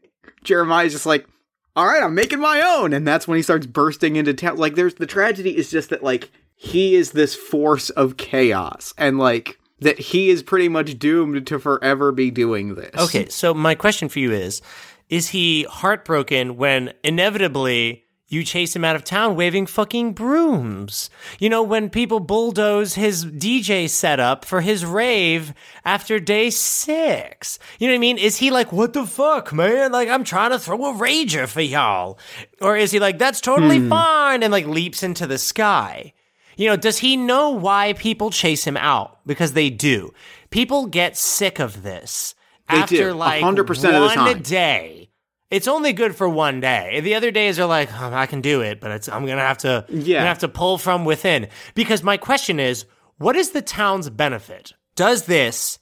Jeremiah's 0.43 0.93
just 0.93 1.05
like, 1.05 1.27
"All 1.75 1.85
right, 1.85 2.01
I'm 2.01 2.15
making 2.15 2.39
my 2.39 2.61
own," 2.61 2.93
and 2.93 3.07
that's 3.07 3.27
when 3.27 3.35
he 3.35 3.43
starts 3.43 3.67
bursting 3.67 4.15
into 4.15 4.33
town. 4.33 4.57
Like, 4.57 4.73
there's 4.73 4.95
the 4.95 5.05
tragedy 5.05 5.55
is 5.55 5.69
just 5.69 5.91
that 5.91 6.03
like 6.03 6.31
he 6.63 6.93
is 6.93 7.13
this 7.13 7.33
force 7.33 7.89
of 7.89 8.17
chaos, 8.17 8.93
and 8.95 9.17
like 9.17 9.59
that 9.79 9.97
he 9.97 10.29
is 10.29 10.43
pretty 10.43 10.69
much 10.69 10.99
doomed 10.99 11.47
to 11.47 11.57
forever 11.57 12.11
be 12.11 12.29
doing 12.29 12.75
this. 12.75 12.93
Okay, 12.99 13.27
so 13.29 13.51
my 13.51 13.73
question 13.73 14.09
for 14.09 14.19
you 14.19 14.31
is 14.31 14.61
Is 15.09 15.29
he 15.29 15.63
heartbroken 15.63 16.57
when 16.57 16.93
inevitably 17.03 18.05
you 18.27 18.43
chase 18.43 18.75
him 18.75 18.85
out 18.85 18.95
of 18.95 19.03
town 19.03 19.35
waving 19.35 19.65
fucking 19.65 20.13
brooms? 20.13 21.09
You 21.39 21.49
know, 21.49 21.63
when 21.63 21.89
people 21.89 22.19
bulldoze 22.19 22.93
his 22.93 23.25
DJ 23.25 23.89
setup 23.89 24.45
for 24.45 24.61
his 24.61 24.85
rave 24.85 25.55
after 25.83 26.19
day 26.19 26.51
six. 26.51 27.57
You 27.79 27.87
know 27.87 27.93
what 27.93 27.97
I 27.97 28.01
mean? 28.01 28.19
Is 28.19 28.37
he 28.37 28.51
like, 28.51 28.71
what 28.71 28.93
the 28.93 29.07
fuck, 29.07 29.51
man? 29.51 29.91
Like, 29.91 30.09
I'm 30.09 30.23
trying 30.23 30.51
to 30.51 30.59
throw 30.59 30.91
a 30.91 30.93
rager 30.93 31.47
for 31.47 31.61
y'all. 31.61 32.19
Or 32.61 32.77
is 32.77 32.91
he 32.91 32.99
like, 32.99 33.17
that's 33.17 33.41
totally 33.41 33.79
hmm. 33.79 33.89
fine 33.89 34.43
and 34.43 34.51
like 34.51 34.67
leaps 34.67 35.01
into 35.01 35.25
the 35.25 35.39
sky? 35.39 36.13
You 36.61 36.67
know, 36.69 36.75
does 36.75 36.99
he 36.99 37.17
know 37.17 37.49
why 37.49 37.93
people 37.93 38.29
chase 38.29 38.63
him 38.65 38.77
out? 38.77 39.17
Because 39.25 39.53
they 39.53 39.71
do. 39.71 40.13
People 40.51 40.85
get 40.85 41.17
sick 41.17 41.57
of 41.57 41.81
this 41.81 42.35
They 42.69 42.77
after 42.77 42.95
do, 43.09 43.13
like 43.13 43.41
100% 43.43 43.69
of 43.69 43.81
the 43.81 43.99
one 43.99 44.13
time. 44.15 44.41
day. 44.43 45.09
It's 45.49 45.67
only 45.67 45.91
good 45.91 46.15
for 46.15 46.29
one 46.29 46.59
day. 46.59 46.99
The 47.01 47.15
other 47.15 47.31
days 47.31 47.57
are 47.57 47.65
like, 47.65 47.89
"Oh, 47.99 48.13
I 48.13 48.27
can 48.27 48.41
do 48.41 48.61
it, 48.61 48.79
but 48.79 48.91
it's, 48.91 49.09
I'm 49.09 49.25
gonna 49.25 49.41
have 49.41 49.57
to, 49.59 49.85
Yeah. 49.89 50.19
gonna 50.19 50.27
have 50.27 50.37
to 50.39 50.47
pull 50.47 50.77
from 50.77 51.03
within. 51.03 51.47
Because 51.73 52.03
my 52.03 52.17
question 52.17 52.59
is, 52.59 52.85
what 53.17 53.35
is 53.35 53.49
the 53.49 53.63
town's 53.63 54.11
benefit? 54.11 54.73
Does 54.95 55.23
this 55.25 55.79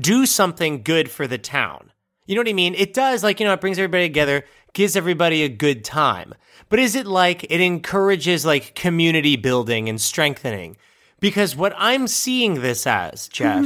do 0.00 0.26
something 0.26 0.82
good 0.82 1.08
for 1.08 1.28
the 1.28 1.38
town? 1.38 1.92
You 2.26 2.34
know 2.34 2.40
what 2.40 2.48
I 2.48 2.52
mean? 2.52 2.74
It 2.74 2.94
does, 2.94 3.22
like, 3.22 3.38
you 3.38 3.46
know, 3.46 3.52
it 3.52 3.60
brings 3.60 3.78
everybody 3.78 4.06
together, 4.06 4.44
gives 4.76 4.94
everybody 4.94 5.42
a 5.42 5.48
good 5.48 5.82
time. 5.84 6.34
But 6.68 6.78
is 6.78 6.94
it 6.94 7.06
like 7.06 7.44
it 7.50 7.60
encourages 7.62 8.44
like 8.44 8.74
community 8.74 9.36
building 9.36 9.88
and 9.88 9.98
strengthening? 9.98 10.76
Because 11.18 11.56
what 11.56 11.72
I'm 11.78 12.06
seeing 12.06 12.60
this 12.60 12.86
as, 12.86 13.26
Jeff, 13.28 13.64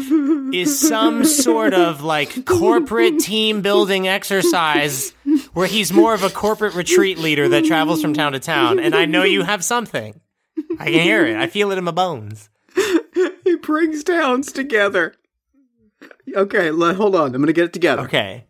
is 0.54 0.78
some 0.78 1.24
sort 1.24 1.74
of 1.74 2.02
like 2.04 2.44
corporate 2.46 3.18
team 3.18 3.60
building 3.60 4.06
exercise 4.06 5.10
where 5.52 5.66
he's 5.66 5.92
more 5.92 6.14
of 6.14 6.22
a 6.22 6.30
corporate 6.30 6.74
retreat 6.74 7.18
leader 7.18 7.48
that 7.48 7.64
travels 7.64 8.00
from 8.00 8.14
town 8.14 8.32
to 8.32 8.38
town. 8.38 8.78
And 8.78 8.94
I 8.94 9.04
know 9.06 9.24
you 9.24 9.42
have 9.42 9.64
something. 9.64 10.20
I 10.78 10.84
can 10.84 11.02
hear 11.02 11.26
it. 11.26 11.36
I 11.36 11.48
feel 11.48 11.72
it 11.72 11.78
in 11.78 11.82
my 11.84 11.90
bones. 11.90 12.48
he 13.42 13.56
brings 13.56 14.04
towns 14.04 14.52
together. 14.52 15.14
Okay, 16.36 16.70
le- 16.70 16.94
hold 16.94 17.16
on. 17.16 17.34
I'm 17.34 17.42
gonna 17.42 17.52
get 17.52 17.64
it 17.64 17.72
together. 17.72 18.02
Okay. 18.02 18.46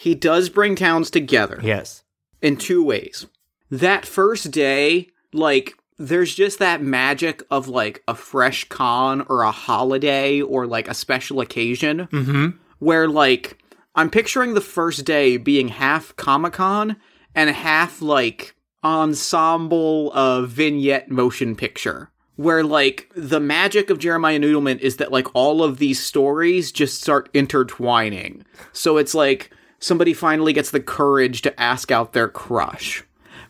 He 0.00 0.14
does 0.14 0.48
bring 0.48 0.76
towns 0.76 1.10
together 1.10 1.60
Yes. 1.62 2.04
in 2.40 2.56
two 2.56 2.82
ways. 2.82 3.26
That 3.70 4.06
first 4.06 4.50
day, 4.50 5.08
like, 5.34 5.74
there's 5.98 6.34
just 6.34 6.58
that 6.58 6.82
magic 6.82 7.42
of 7.50 7.68
like 7.68 8.02
a 8.08 8.14
fresh 8.14 8.64
con 8.70 9.26
or 9.28 9.42
a 9.42 9.50
holiday 9.50 10.40
or 10.40 10.66
like 10.66 10.88
a 10.88 10.94
special 10.94 11.40
occasion 11.42 12.08
Mm-hmm. 12.10 12.46
where 12.78 13.06
like 13.08 13.58
I'm 13.94 14.08
picturing 14.08 14.54
the 14.54 14.62
first 14.62 15.04
day 15.04 15.36
being 15.36 15.68
half 15.68 16.16
Comic 16.16 16.54
Con 16.54 16.96
and 17.34 17.50
half 17.50 18.00
like 18.00 18.54
ensemble 18.82 20.10
uh, 20.14 20.42
vignette 20.42 21.10
motion 21.10 21.54
picture. 21.56 22.10
Where 22.36 22.64
like 22.64 23.10
the 23.14 23.40
magic 23.40 23.90
of 23.90 23.98
Jeremiah 23.98 24.38
Noodleman 24.38 24.78
is 24.78 24.96
that 24.96 25.12
like 25.12 25.26
all 25.34 25.62
of 25.62 25.76
these 25.76 26.02
stories 26.02 26.72
just 26.72 27.02
start 27.02 27.28
intertwining. 27.34 28.46
So 28.72 28.96
it's 28.96 29.14
like 29.14 29.50
somebody 29.80 30.14
finally 30.14 30.52
gets 30.52 30.70
the 30.70 30.80
courage 30.80 31.42
to 31.42 31.60
ask 31.60 31.90
out 31.90 32.12
their 32.12 32.28
crush. 32.28 33.02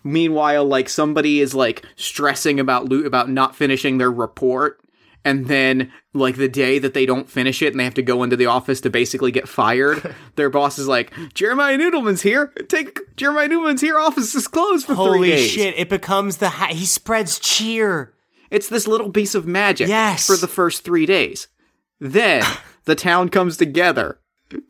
Meanwhile, 0.03 0.65
like 0.65 0.89
somebody 0.89 1.41
is 1.41 1.55
like 1.55 1.85
stressing 1.97 2.59
about 2.59 2.87
loot 2.89 3.05
about 3.07 3.29
not 3.29 3.55
finishing 3.55 3.99
their 3.99 4.11
report, 4.11 4.81
and 5.27 5.47
then 5.47 5.93
like 6.15 6.37
the 6.37 6.49
day 6.49 6.79
that 6.79 6.95
they 6.95 7.05
don't 7.05 7.29
finish 7.29 7.61
it 7.61 7.73
and 7.73 7.79
they 7.79 7.85
have 7.85 7.93
to 7.95 8.03
go 8.03 8.23
into 8.23 8.35
the 8.37 8.47
office 8.47 8.81
to 8.81 8.89
basically 8.89 9.31
get 9.31 9.47
fired, 9.47 10.15
their 10.37 10.49
boss 10.49 10.79
is 10.79 10.89
like, 10.89 11.13
"Jeremiah 11.35 11.77
Noodleman's 11.77 12.23
here. 12.23 12.47
Take 12.69 12.99
Jeremiah 13.17 13.49
Noodleman's 13.49 13.83
here. 13.83 13.99
Office 13.99 14.35
is 14.35 14.49
closed 14.49 14.87
for 14.87 14.95
three 14.95 15.03
days." 15.05 15.07
Holy 15.13 15.29
days." 15.29 15.51
shit. 15.51 15.75
It 15.79 15.91
becomes 15.91 16.39
the, 16.39 16.49
ha- 16.49 16.69
he 16.73 16.87
spreads 16.87 17.39
cheer. 17.39 18.15
It's 18.51 18.69
this 18.69 18.89
little 18.89 19.11
piece 19.11 19.35
of 19.35 19.47
magic 19.47 19.89
Yes. 19.89 20.27
for 20.27 20.37
the 20.37 20.49
first 20.49 20.83
three 20.83 21.05
days. 21.05 21.49
Then 22.01 22.43
the 22.87 22.95
town 22.95 23.29
comes 23.29 23.59
together 23.59 24.19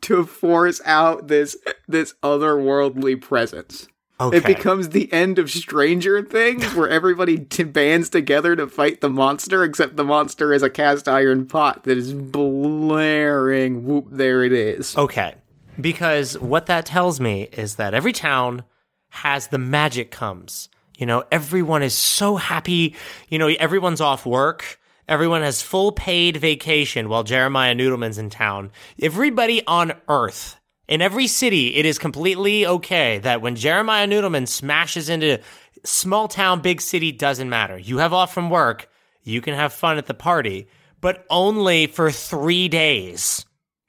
to 0.01 0.25
force 0.25 0.81
out 0.85 1.27
this 1.27 1.57
this 1.87 2.13
otherworldly 2.23 3.21
presence. 3.21 3.87
Okay. 4.19 4.37
It 4.37 4.45
becomes 4.45 4.89
the 4.89 5.11
end 5.11 5.39
of 5.39 5.49
Stranger 5.49 6.21
Things, 6.21 6.75
where 6.75 6.87
everybody 6.87 7.39
t- 7.49 7.63
bands 7.63 8.07
together 8.07 8.55
to 8.55 8.67
fight 8.67 9.01
the 9.01 9.09
monster, 9.09 9.63
except 9.63 9.95
the 9.95 10.03
monster 10.03 10.53
is 10.53 10.61
a 10.61 10.69
cast 10.69 11.07
iron 11.07 11.47
pot 11.47 11.85
that 11.85 11.97
is 11.97 12.13
blaring. 12.13 13.83
Whoop! 13.85 14.07
There 14.11 14.43
it 14.43 14.53
is. 14.53 14.95
Okay. 14.95 15.35
Because 15.79 16.37
what 16.37 16.67
that 16.67 16.85
tells 16.85 17.19
me 17.19 17.49
is 17.51 17.75
that 17.75 17.95
every 17.95 18.13
town 18.13 18.63
has 19.09 19.47
the 19.47 19.57
magic 19.57 20.11
comes. 20.11 20.69
You 20.97 21.07
know, 21.07 21.23
everyone 21.31 21.81
is 21.81 21.97
so 21.97 22.35
happy. 22.35 22.95
You 23.29 23.39
know, 23.39 23.47
everyone's 23.47 24.01
off 24.01 24.23
work. 24.25 24.79
Everyone 25.11 25.41
has 25.41 25.61
full 25.61 25.91
paid 25.91 26.37
vacation 26.37 27.09
while 27.09 27.25
Jeremiah 27.25 27.75
Noodleman's 27.75 28.17
in 28.17 28.29
town. 28.29 28.71
Everybody 29.01 29.61
on 29.67 29.91
earth, 30.07 30.57
in 30.87 31.01
every 31.01 31.27
city, 31.27 31.75
it 31.75 31.85
is 31.85 31.99
completely 31.99 32.65
okay 32.65 33.17
that 33.17 33.41
when 33.41 33.57
Jeremiah 33.57 34.07
Noodleman 34.07 34.47
smashes 34.47 35.09
into 35.09 35.41
small 35.83 36.29
town, 36.29 36.61
big 36.61 36.79
city, 36.79 37.11
doesn't 37.11 37.49
matter. 37.49 37.77
You 37.77 37.97
have 37.97 38.13
off 38.13 38.33
from 38.33 38.49
work, 38.49 38.89
you 39.21 39.41
can 39.41 39.53
have 39.53 39.73
fun 39.73 39.97
at 39.97 40.05
the 40.05 40.13
party, 40.13 40.69
but 41.01 41.25
only 41.29 41.87
for 41.87 42.09
three 42.09 42.69
days. 42.69 43.45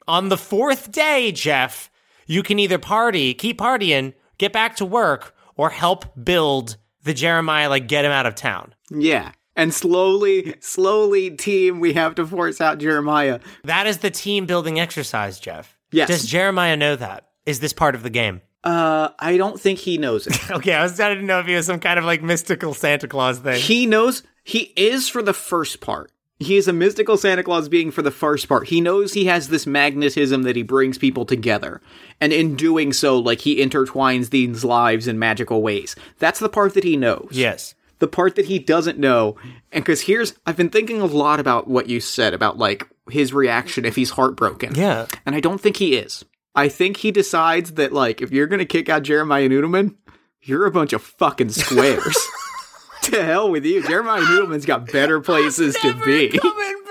On 0.09 0.29
the 0.29 0.37
fourth 0.37 0.91
day, 0.91 1.31
Jeff, 1.31 1.89
you 2.27 2.43
can 2.43 2.59
either 2.59 2.81
party, 2.81 3.33
keep 3.33 3.61
partying, 3.61 4.15
get 4.39 4.53
back 4.53 4.75
to 4.75 4.85
work, 4.85 5.37
or 5.55 5.71
help 5.71 6.05
build 6.25 6.79
the 7.05 7.15
Jeremiah, 7.15 7.69
like 7.69 7.87
get 7.87 8.05
him 8.05 8.11
out 8.11 8.27
of 8.27 8.35
town. 8.35 8.75
Yeah. 8.91 9.31
And 9.55 9.75
slowly, 9.75 10.55
slowly, 10.61 11.31
team, 11.31 11.79
we 11.81 11.93
have 11.93 12.15
to 12.17 12.27
force 12.27 12.61
out 12.61 12.79
Jeremiah. 12.79 13.41
That 13.65 13.87
is 13.87 13.99
the 13.99 14.11
team 14.11 14.47
building 14.47 14.81
exercise, 14.81 15.39
Jeff. 15.39 15.77
Yes. 15.91 16.09
Does 16.09 16.25
Jeremiah 16.25 16.77
know 16.77 16.97
that? 16.97 17.29
Is 17.45 17.61
this 17.61 17.73
part 17.75 17.95
of 17.95 18.03
the 18.03 18.11
game? 18.11 18.41
Uh, 18.65 19.11
I 19.19 19.37
don't 19.37 19.61
think 19.61 19.79
he 19.81 19.99
knows 19.99 20.27
it. 20.27 20.39
Okay, 20.51 20.73
I 20.73 20.83
was 20.83 20.97
trying 20.97 21.19
to 21.19 21.23
know 21.25 21.41
if 21.41 21.47
he 21.47 21.55
was 21.55 21.67
some 21.67 21.81
kind 21.81 21.99
of 21.99 22.05
like 22.05 22.23
mystical 22.23 22.73
Santa 22.75 23.09
Claus 23.09 23.39
thing. 23.41 23.61
he 23.61 23.87
knows 23.87 24.23
He 24.45 24.73
is 24.77 25.09
for 25.09 25.23
the 25.23 25.35
first 25.35 25.81
part. 25.81 26.13
He 26.39 26.57
is 26.57 26.67
a 26.67 26.73
mystical 26.73 27.17
Santa 27.17 27.43
Claus 27.45 27.69
being 27.69 27.91
for 27.91 28.03
the 28.03 28.11
first 28.11 28.49
part. 28.49 28.69
He 28.69 28.81
knows 28.81 29.13
he 29.13 29.27
has 29.27 29.49
this 29.49 29.67
magnetism 29.67 30.43
that 30.43 30.57
he 30.57 30.63
brings 30.63 30.99
people 30.99 31.25
together. 31.25 31.81
And 32.21 32.33
in 32.33 32.57
doing 32.57 32.93
so, 32.93 33.19
like 33.19 33.41
he 33.41 33.57
intertwines 33.65 34.31
these 34.31 34.65
lives 34.65 35.07
in 35.07 35.19
magical 35.19 35.63
ways. 35.63 35.95
That's 36.19 36.41
the 36.41 36.49
part 36.49 36.75
that 36.75 36.85
he 36.85 36.97
knows. 36.97 37.29
Yes. 37.33 37.75
The 38.03 38.09
part 38.09 38.35
that 38.35 38.47
he 38.47 38.59
doesn't 38.59 38.99
know. 38.99 39.37
And 39.71 39.87
cause 39.87 40.01
here's, 40.01 40.35
I've 40.45 40.57
been 40.57 40.71
thinking 40.71 41.01
a 41.01 41.07
lot 41.07 41.39
about 41.39 41.69
what 41.69 41.89
you 41.89 42.01
said 42.01 42.35
about 42.35 42.59
like 42.59 42.89
his 43.09 43.33
reaction 43.33 43.85
if 43.85 43.95
he's 43.95 44.11
heartbroken. 44.11 44.75
Yeah. 44.75 45.07
And 45.25 45.37
I 45.37 45.41
don't 45.41 45.61
think 45.61 45.77
he 45.77 45.95
is. 45.95 46.25
I 46.53 46.69
think 46.69 46.97
he 46.97 47.13
decides 47.13 47.75
that 47.75 47.93
like, 47.93 48.21
if 48.21 48.33
you're 48.33 48.49
gonna 48.49 48.65
kick 48.65 48.89
out 48.89 49.05
Jeremiah 49.05 49.49
Noodleman, 49.49 49.95
you're 50.41 50.67
a 50.67 50.73
bunch 50.73 50.93
of 50.93 51.01
fucking 51.01 51.51
squares. 51.51 52.19
to 53.03 53.23
hell 53.23 53.49
with 53.49 53.65
you. 53.65 53.87
Jeremiah 53.87 54.23
Noodleman's 54.23 54.67
got 54.67 54.91
better 54.91 55.21
places 55.21 55.77
to 55.77 55.95
be. 56.05 56.31
Coming. 56.31 56.82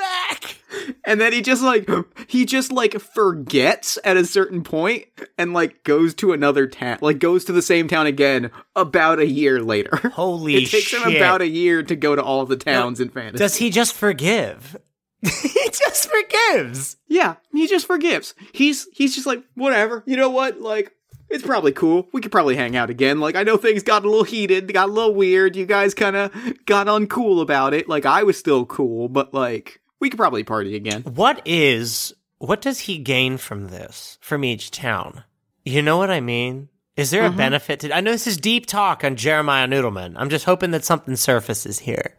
And 1.06 1.20
then 1.20 1.34
he 1.34 1.41
just 1.41 1.64
like 1.64 1.89
he 2.28 2.45
just 2.45 2.72
like 2.72 2.99
forgets 2.99 3.97
at 4.04 4.18
a 4.18 4.26
certain 4.26 4.64
point 4.64 5.06
and 5.38 5.54
like 5.54 5.84
goes 5.84 6.14
to 6.16 6.34
another 6.34 6.68
town, 6.68 6.99
like 7.02 7.20
goes 7.20 7.45
to 7.45 7.52
the 7.52 7.62
same 7.62 7.88
town 7.88 8.06
again 8.06 8.52
about 8.76 9.20
a 9.20 9.26
year 9.26 9.62
later. 9.62 9.95
Holy 10.14 10.56
it 10.56 10.70
takes 10.70 10.88
shit. 10.88 11.02
him 11.02 11.16
about 11.16 11.41
a 11.41 11.47
year 11.47 11.84
to 11.84 11.95
go 11.95 12.16
to 12.16 12.24
all 12.24 12.45
the 12.45 12.56
towns 12.58 12.99
in 12.99 13.10
fantasy. 13.10 13.38
Does 13.38 13.56
he 13.56 13.70
just 13.70 13.93
forgive? 13.93 14.78
he 15.22 15.70
just 15.70 16.10
forgives. 16.10 16.97
yeah, 17.08 17.36
he 17.52 17.68
just 17.68 17.86
forgives. 17.86 18.34
He's 18.54 18.88
he's 18.93 19.16
just 19.16 19.28
like 19.28 19.43
whatever. 19.56 20.04
You 20.06 20.18
know 20.18 20.30
what? 20.30 20.60
Like 20.60 20.93
it's 21.30 21.45
probably 21.45 21.72
cool. 21.72 22.10
We 22.12 22.22
could 22.22 22.32
probably 22.32 22.56
hang 22.56 22.76
out 22.76 22.89
again. 22.89 23.20
Like 23.20 23.36
I 23.36 23.43
know 23.43 23.58
things 23.58 23.84
got 23.84 24.04
a 24.04 24.10
little 24.10 24.24
heated, 24.24 24.72
got 24.74 24.89
a 24.89 24.91
little 24.91 25.16
weird. 25.16 25.56
You 25.56 25.66
guys 25.66 25.93
kind 25.93 26.16
of 26.16 26.66
got 26.66 26.88
uncool 26.88 27.41
about 27.41 27.74
it. 27.74 27.88
Like 27.88 28.06
I 28.06 28.24
was 28.24 28.38
still 28.38 28.66
cool, 28.66 29.08
but 29.10 29.34
like 29.34 29.81
we 30.02 30.10
could 30.10 30.18
probably 30.18 30.43
party 30.43 30.76
again. 30.76 31.04
What 31.04 31.41
is 31.45 32.14
what 32.39 32.60
does 32.60 32.80
he 32.80 32.97
gain 32.97 33.38
from 33.38 33.68
this 33.68 34.18
from 34.20 34.43
each 34.43 34.72
town? 34.72 35.24
You 35.64 35.82
know 35.82 35.97
what 35.97 36.12
I 36.12 36.20
mean? 36.20 36.68
Is 36.97 37.12
there 37.12 37.24
a 37.24 37.30
mm-hmm. 37.30 37.38
benefit 37.38 37.80
to 37.82 37.95
I 37.95 38.02
know 38.02 38.12
this 38.12 38.28
is 38.28 38.36
deep 38.36 38.66
talk 38.66 39.06
on 39.06 39.16
Jeremiah 39.16 39.68
Noodleman. 39.68 40.16
I'm 40.18 40.30
just 40.30 40.45
hoping 40.45 40.72
that 40.72 40.84
something 40.84 41.16
surfaces 41.16 41.80
here. 41.80 42.18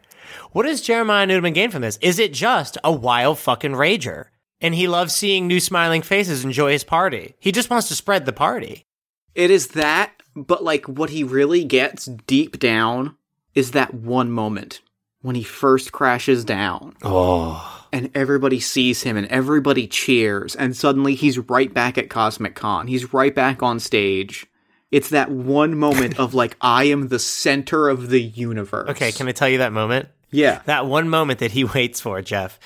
What 0.51 0.63
does 0.63 0.81
Jeremiah 0.81 1.27
Noodleman 1.27 1.53
gain 1.53 1.69
from 1.69 1.81
this? 1.81 1.99
Is 2.01 2.17
it 2.17 2.33
just 2.33 2.77
a 2.83 2.91
wild 2.91 3.37
fucking 3.37 3.73
rager? 3.73 4.25
And 4.61 4.73
he 4.73 4.87
loves 4.87 5.13
seeing 5.13 5.45
new 5.45 5.59
smiling 5.59 6.01
faces 6.01 6.45
enjoy 6.45 6.71
his 6.71 6.85
party. 6.85 7.35
He 7.39 7.51
just 7.51 7.69
wants 7.69 7.89
to 7.89 7.95
spread 7.95 8.25
the 8.25 8.33
party. 8.33 8.85
It 9.35 9.51
is 9.51 9.69
that, 9.69 10.13
but 10.35 10.63
like 10.63 10.85
what 10.87 11.09
he 11.09 11.23
really 11.23 11.65
gets 11.65 12.05
deep 12.05 12.59
down 12.59 13.17
is 13.53 13.71
that 13.71 13.93
one 13.93 14.31
moment 14.31 14.79
when 15.23 15.35
he 15.35 15.41
first 15.43 15.91
crashes 15.91 16.45
down 16.45 16.95
Oh. 17.03 17.85
and 17.91 18.11
everybody 18.13 18.59
sees 18.59 19.01
him 19.01 19.17
and 19.17 19.25
everybody 19.27 19.87
cheers 19.87 20.55
and 20.55 20.77
suddenly 20.77 21.15
he's 21.15 21.39
right 21.39 21.73
back 21.73 21.97
at 21.97 22.09
Cosmic 22.11 22.53
Con. 22.53 22.85
He's 22.87 23.11
right 23.13 23.33
back 23.33 23.63
on 23.63 23.79
stage. 23.79 24.45
It's 24.91 25.09
that 25.09 25.31
one 25.31 25.75
moment 25.75 26.19
of 26.19 26.35
like 26.35 26.55
I 26.61 26.83
am 26.85 27.07
the 27.07 27.17
center 27.19 27.89
of 27.89 28.09
the 28.11 28.21
universe. 28.21 28.89
Okay, 28.91 29.11
can 29.11 29.27
I 29.27 29.31
tell 29.31 29.49
you 29.49 29.57
that 29.57 29.73
moment? 29.73 30.09
Yeah. 30.29 30.61
That 30.65 30.85
one 30.85 31.09
moment 31.09 31.39
that 31.39 31.51
he 31.51 31.63
waits 31.75 31.99
for, 31.99 32.21
Jeff. 32.21 32.59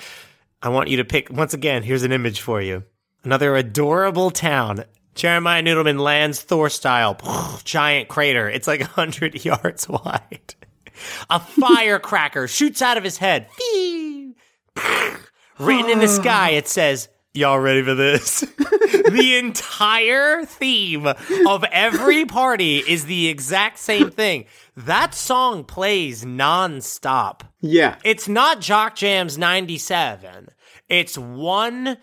I 0.60 0.68
want 0.68 0.88
you 0.88 0.98
to 0.98 1.04
pick 1.04 1.30
once 1.30 1.54
again. 1.54 1.82
Here's 1.82 2.02
an 2.02 2.12
image 2.12 2.40
for 2.42 2.60
you. 2.60 2.82
Another 3.24 3.56
adorable 3.56 4.30
town. 4.30 4.84
Jeremiah 5.14 5.62
Noodleman 5.62 5.98
lands 6.00 6.40
Thor 6.40 6.68
style, 6.70 7.16
giant 7.64 8.08
crater. 8.08 8.48
It's 8.48 8.66
like 8.68 8.80
hundred 8.82 9.44
yards 9.44 9.88
wide. 9.88 10.54
A 11.30 11.40
firecracker 11.40 12.48
shoots 12.48 12.82
out 12.82 12.96
of 12.96 13.04
his 13.04 13.18
head. 13.18 13.48
Written 15.58 15.90
in 15.90 15.98
the 15.98 16.08
sky, 16.22 16.50
it 16.50 16.68
says, 16.68 17.08
"Y'all 17.34 17.58
ready 17.58 17.82
for 17.82 17.94
this?" 17.94 18.40
the 19.10 19.36
entire 19.38 20.44
theme 20.44 21.06
of 21.06 21.64
every 21.70 22.24
party 22.24 22.78
is 22.78 23.06
the 23.06 23.28
exact 23.28 23.78
same 23.78 24.10
thing. 24.10 24.46
That 24.76 25.14
song 25.14 25.64
plays 25.64 26.24
nonstop. 26.24 27.40
Yeah. 27.60 27.96
It's 28.04 28.28
not 28.28 28.60
Jock 28.60 28.94
Jams 28.96 29.36
97. 29.36 30.48
It's 30.88 31.18
one. 31.18 31.98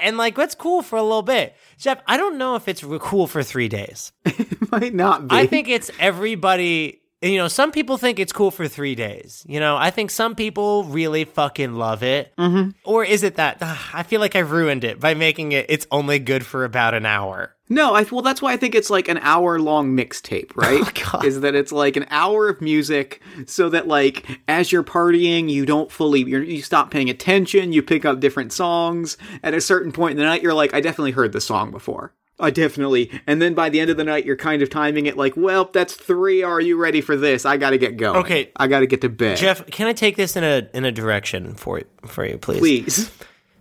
And 0.00 0.16
like, 0.16 0.36
that's 0.36 0.54
cool 0.54 0.82
for 0.82 0.96
a 0.96 1.02
little 1.02 1.22
bit. 1.22 1.56
Jeff, 1.78 2.00
I 2.06 2.16
don't 2.16 2.38
know 2.38 2.54
if 2.56 2.68
it's 2.68 2.84
cool 3.00 3.26
for 3.26 3.42
three 3.42 3.68
days. 3.68 4.12
It 4.74 4.80
might 4.80 4.94
not 4.94 5.28
be. 5.28 5.36
I 5.36 5.46
think 5.46 5.68
it's 5.68 5.90
everybody. 6.00 7.00
You 7.22 7.36
know, 7.36 7.48
some 7.48 7.70
people 7.70 7.96
think 7.96 8.18
it's 8.18 8.32
cool 8.32 8.50
for 8.50 8.66
three 8.66 8.96
days. 8.96 9.44
You 9.48 9.60
know, 9.60 9.76
I 9.76 9.90
think 9.90 10.10
some 10.10 10.34
people 10.34 10.84
really 10.84 11.24
fucking 11.24 11.74
love 11.74 12.02
it. 12.02 12.32
Mm-hmm. 12.36 12.70
Or 12.84 13.04
is 13.04 13.22
it 13.22 13.36
that 13.36 13.58
ah, 13.60 13.90
I 13.94 14.02
feel 14.02 14.20
like 14.20 14.34
I 14.34 14.40
ruined 14.40 14.82
it 14.82 14.98
by 14.98 15.14
making 15.14 15.52
it? 15.52 15.66
It's 15.68 15.86
only 15.92 16.18
good 16.18 16.44
for 16.44 16.64
about 16.64 16.94
an 16.94 17.06
hour. 17.06 17.53
No, 17.68 17.94
I 17.94 18.02
well 18.02 18.22
that's 18.22 18.42
why 18.42 18.52
I 18.52 18.56
think 18.56 18.74
it's 18.74 18.90
like 18.90 19.08
an 19.08 19.18
hour 19.18 19.58
long 19.58 19.96
mixtape, 19.96 20.52
oh, 20.56 20.62
right? 20.62 20.82
Oh, 20.82 21.10
God. 21.12 21.24
Is 21.24 21.40
that 21.40 21.54
it's 21.54 21.72
like 21.72 21.96
an 21.96 22.06
hour 22.10 22.48
of 22.48 22.60
music 22.60 23.22
so 23.46 23.68
that 23.70 23.88
like 23.88 24.40
as 24.48 24.70
you're 24.70 24.84
partying, 24.84 25.48
you 25.48 25.64
don't 25.64 25.90
fully 25.90 26.20
you're, 26.20 26.42
you 26.42 26.62
stop 26.62 26.90
paying 26.90 27.08
attention, 27.08 27.72
you 27.72 27.82
pick 27.82 28.04
up 28.04 28.20
different 28.20 28.52
songs. 28.52 29.16
At 29.42 29.54
a 29.54 29.60
certain 29.60 29.92
point 29.92 30.12
in 30.12 30.16
the 30.18 30.24
night, 30.24 30.42
you're 30.42 30.54
like, 30.54 30.74
I 30.74 30.80
definitely 30.80 31.12
heard 31.12 31.32
this 31.32 31.46
song 31.46 31.70
before. 31.70 32.12
I 32.38 32.50
definitely. 32.50 33.10
And 33.26 33.40
then 33.40 33.54
by 33.54 33.68
the 33.68 33.80
end 33.80 33.90
of 33.90 33.96
the 33.96 34.04
night, 34.04 34.26
you're 34.26 34.36
kind 34.36 34.60
of 34.60 34.68
timing 34.68 35.06
it 35.06 35.16
like, 35.16 35.34
well, 35.36 35.70
that's 35.72 35.94
three. 35.94 36.42
Are 36.42 36.60
you 36.60 36.76
ready 36.76 37.00
for 37.00 37.16
this? 37.16 37.46
I 37.46 37.56
got 37.56 37.70
to 37.70 37.78
get 37.78 37.96
going. 37.96 38.18
Okay. 38.18 38.50
I 38.56 38.66
got 38.66 38.80
to 38.80 38.86
get 38.86 39.02
to 39.02 39.08
bed. 39.08 39.36
Jeff, 39.36 39.64
can 39.66 39.86
I 39.86 39.92
take 39.92 40.16
this 40.16 40.36
in 40.36 40.42
a 40.42 40.68
in 40.74 40.84
a 40.84 40.92
direction 40.92 41.54
for 41.54 41.82
for 42.06 42.26
you, 42.26 42.38
please? 42.38 42.58
please. 42.58 43.10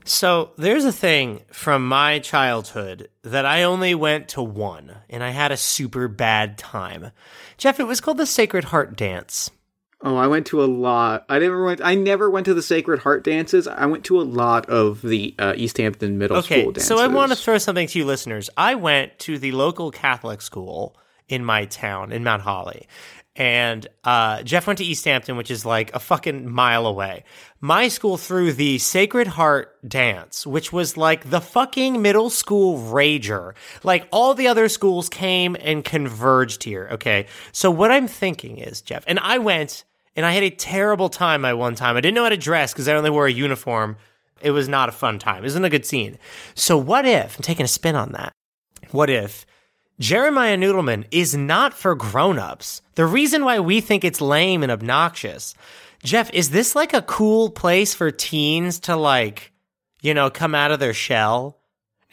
So 0.06 0.52
there's 0.58 0.86
a 0.86 0.92
thing 0.92 1.42
from 1.52 1.88
my 1.88 2.20
childhood 2.20 3.10
that 3.24 3.46
I 3.46 3.64
only 3.64 3.96
went 3.96 4.28
to 4.30 4.42
one, 4.44 4.96
and 5.10 5.24
I 5.24 5.30
had 5.30 5.52
a 5.52 5.58
super 5.58 6.08
bad 6.08 6.58
time. 6.58 7.12
Jeff, 7.58 7.80
it 7.80 7.86
was 7.86 8.02
called 8.02 8.18
the 8.18 8.26
Sacred 8.26 8.66
Heart 8.66 8.98
Dance. 8.98 9.50
Oh, 10.06 10.18
I 10.18 10.28
went 10.28 10.48
to 10.48 10.62
a 10.62 10.66
lot. 10.66 11.26
I 11.30 11.40
never 11.40 11.64
went. 11.64 11.80
I 11.82 11.96
never 11.96 12.30
went 12.30 12.46
to 12.48 12.54
the 12.54 12.62
Sacred 12.62 13.00
Heart 13.00 13.24
dances. 13.24 13.70
I 13.70 13.86
went 13.86 14.04
to 14.06 14.20
a 14.20 14.24
lot 14.24 14.66
of 14.70 15.02
the 15.02 15.34
uh, 15.40 15.54
East 15.56 15.78
Hampton 15.78 16.18
Middle 16.18 16.38
Okay, 16.38 16.62
School 16.64 16.72
dances. 16.74 16.88
so 16.90 17.00
I 17.00 17.08
want 17.08 17.32
to 17.32 17.38
throw 17.38 17.58
something 17.58 17.88
to 17.88 18.00
you 18.00 18.04
listeners. 18.06 18.50
I 18.58 18.76
went 18.76 19.18
to 19.20 19.38
the 19.38 19.54
local 19.54 19.92
Catholic 19.92 20.42
school 20.42 20.98
in 21.30 21.46
my 21.46 21.64
town 21.64 22.12
in 22.12 22.22
Mount 22.22 22.42
Holly. 22.42 22.86
And 23.36 23.88
uh, 24.04 24.44
Jeff 24.44 24.68
went 24.68 24.78
to 24.78 24.86
East 24.86 25.06
Hampton, 25.06 25.38
which 25.38 25.50
is 25.50 25.66
like 25.66 25.94
a 25.96 26.00
fucking 26.00 26.48
mile 26.50 26.86
away. 26.86 27.24
My 27.60 27.88
school 27.88 28.18
threw 28.18 28.54
the 28.54 28.78
Sacred 28.78 29.26
Heart 29.26 29.90
dance, 29.90 30.46
which 30.46 30.72
was 30.72 30.98
like 30.98 31.30
the 31.30 31.42
fucking 31.42 32.02
middle 32.02 32.30
school 32.30 32.78
rager. 32.78 33.54
Like 33.84 34.08
all 34.12 34.36
the 34.36 34.48
other 34.48 34.70
schools 34.70 35.10
came 35.10 35.58
and 35.60 35.84
converged 35.84 36.64
here. 36.64 36.90
Okay. 36.92 37.26
So 37.52 37.72
what 37.72 37.90
I'm 37.90 38.08
thinking 38.08 38.60
is, 38.60 38.82
Jeff, 38.82 39.04
and 39.08 39.18
I 39.20 39.40
went 39.40 39.84
and 40.16 40.26
I 40.26 40.32
had 40.32 40.44
a 40.44 40.52
terrible 40.52 41.10
time 41.10 41.42
my 41.42 41.54
one 41.54 41.74
time. 41.74 41.98
I 41.98 42.02
didn't 42.02 42.16
know 42.16 42.24
how 42.24 42.30
to 42.30 42.38
dress 42.38 42.72
because 42.72 42.88
I 42.88 42.94
only 42.94 43.10
wore 43.10 43.26
a 43.26 43.32
uniform. 43.32 43.98
It 44.42 44.52
was 44.52 44.68
not 44.70 44.90
a 44.90 44.92
fun 44.92 45.18
time. 45.18 45.40
It 45.40 45.44
wasn't 45.44 45.66
a 45.66 45.70
good 45.70 45.86
scene. 45.86 46.20
So 46.54 46.78
what 46.78 47.06
if, 47.06 47.38
I'm 47.38 47.42
taking 47.42 47.66
a 47.66 47.68
spin 47.68 47.96
on 47.96 48.12
that. 48.12 48.34
What 48.92 49.10
if 49.10 49.46
Jeremiah 50.00 50.58
Noodleman 50.58 51.06
is 51.12 51.36
not 51.36 51.74
for 51.74 51.94
grown-ups? 51.94 52.82
The 52.96 53.06
reason 53.06 53.46
why 53.46 53.60
we 53.60 53.80
think 53.80 54.04
it's 54.04 54.22
lame 54.22 54.64
and 54.64 54.72
obnoxious. 54.72 55.54
Jeff, 56.04 56.34
is 56.34 56.50
this 56.50 56.76
like 56.76 56.94
a 56.94 57.04
cool 57.04 57.52
place 57.52 57.94
for 57.94 58.10
teens 58.10 58.80
to 58.82 58.96
like, 58.96 59.54
you 60.02 60.16
know, 60.16 60.32
come 60.32 60.56
out 60.56 60.72
of 60.72 60.80
their 60.80 60.96
shell? 60.96 61.60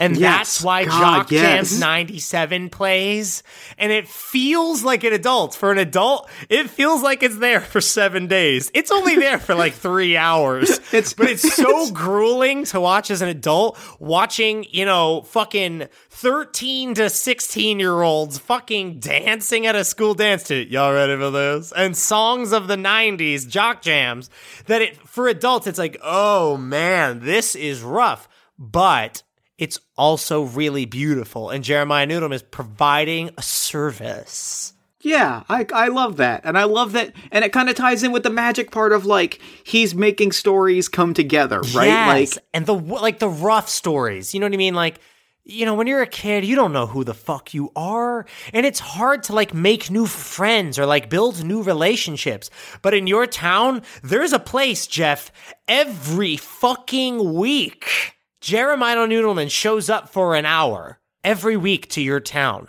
And 0.00 0.16
Yes. 0.16 0.38
that's 0.38 0.62
why 0.62 0.84
God, 0.86 0.98
Jock 1.00 1.30
yes. 1.30 1.68
Jams 1.70 1.78
97 1.80 2.70
plays. 2.70 3.42
And 3.78 3.92
it 3.92 4.08
feels 4.08 4.82
like 4.82 5.04
an 5.04 5.12
adult. 5.12 5.54
For 5.54 5.70
an 5.70 5.78
adult, 5.78 6.28
it 6.48 6.70
feels 6.70 7.02
like 7.02 7.22
it's 7.22 7.36
there 7.38 7.60
for 7.60 7.80
seven 7.80 8.26
days. 8.26 8.70
It's 8.74 8.90
only 8.90 9.16
there 9.16 9.38
for 9.38 9.54
like 9.54 9.74
three 9.86 10.16
hours. 10.16 10.80
It's- 10.92 11.12
but 11.12 11.28
it's 11.30 11.54
so 11.54 11.90
grueling 11.92 12.64
to 12.64 12.80
watch 12.80 13.10
as 13.10 13.22
an 13.22 13.28
adult, 13.28 13.78
watching, 14.00 14.64
you 14.70 14.84
know, 14.84 15.20
fucking 15.22 15.86
13 16.10 16.94
to 16.94 17.10
16 17.10 17.78
year 17.78 18.00
olds 18.02 18.38
fucking 18.38 19.00
dancing 19.00 19.66
at 19.66 19.74
a 19.76 19.84
school 19.84 20.14
dance 20.14 20.44
to 20.44 20.54
y'all 20.54 20.92
ready 20.92 21.16
for 21.16 21.30
this? 21.30 21.72
And 21.76 21.96
songs 21.96 22.52
of 22.52 22.66
the 22.68 22.76
90s, 22.76 23.46
jock 23.46 23.82
jams, 23.82 24.30
that 24.66 24.82
it, 24.82 24.96
for 25.06 25.28
adults, 25.28 25.66
it's 25.66 25.78
like, 25.78 25.98
oh 26.02 26.56
man, 26.56 27.20
this 27.20 27.54
is 27.54 27.82
rough. 27.82 28.28
But 28.58 29.22
it's 29.60 29.78
also 29.96 30.42
really 30.42 30.86
beautiful. 30.86 31.50
And 31.50 31.62
Jeremiah 31.62 32.06
Noodleman 32.06 32.32
is 32.32 32.42
providing 32.42 33.30
a 33.36 33.42
service. 33.42 34.72
Yeah, 35.02 35.44
I 35.48 35.66
I 35.72 35.88
love 35.88 36.16
that, 36.16 36.42
and 36.44 36.58
I 36.58 36.64
love 36.64 36.92
that, 36.92 37.14
and 37.30 37.44
it 37.44 37.52
kind 37.52 37.70
of 37.70 37.74
ties 37.74 38.02
in 38.02 38.12
with 38.12 38.22
the 38.22 38.30
magic 38.30 38.70
part 38.70 38.92
of 38.92 39.06
like 39.06 39.40
he's 39.64 39.94
making 39.94 40.32
stories 40.32 40.88
come 40.88 41.14
together, 41.14 41.60
right? 41.74 41.86
Yes. 41.86 42.36
Like 42.36 42.44
and 42.52 42.66
the 42.66 42.74
like 42.74 43.18
the 43.18 43.28
rough 43.28 43.68
stories. 43.68 44.34
You 44.34 44.40
know 44.40 44.46
what 44.46 44.54
I 44.54 44.58
mean? 44.58 44.74
Like 44.74 44.98
you 45.44 45.64
know, 45.64 45.74
when 45.74 45.86
you're 45.86 46.02
a 46.02 46.06
kid, 46.06 46.44
you 46.44 46.54
don't 46.54 46.72
know 46.72 46.86
who 46.86 47.02
the 47.02 47.14
fuck 47.14 47.54
you 47.54 47.72
are. 47.74 48.26
And 48.52 48.64
it's 48.66 48.78
hard 48.78 49.22
to 49.24 49.34
like 49.34 49.54
make 49.54 49.90
new 49.90 50.06
friends 50.06 50.78
or 50.78 50.86
like 50.86 51.10
build 51.10 51.42
new 51.42 51.62
relationships. 51.62 52.50
But 52.82 52.94
in 52.94 53.06
your 53.06 53.26
town, 53.26 53.82
there's 54.02 54.32
a 54.32 54.38
place, 54.38 54.86
Jeff, 54.86 55.32
every 55.66 56.36
fucking 56.36 57.34
week. 57.34 58.19
Jeremiah 58.40 58.96
Noodleman 58.96 59.50
shows 59.50 59.90
up 59.90 60.08
for 60.08 60.34
an 60.34 60.46
hour 60.46 60.98
every 61.22 61.56
week 61.56 61.88
to 61.90 62.00
your 62.00 62.20
town. 62.20 62.68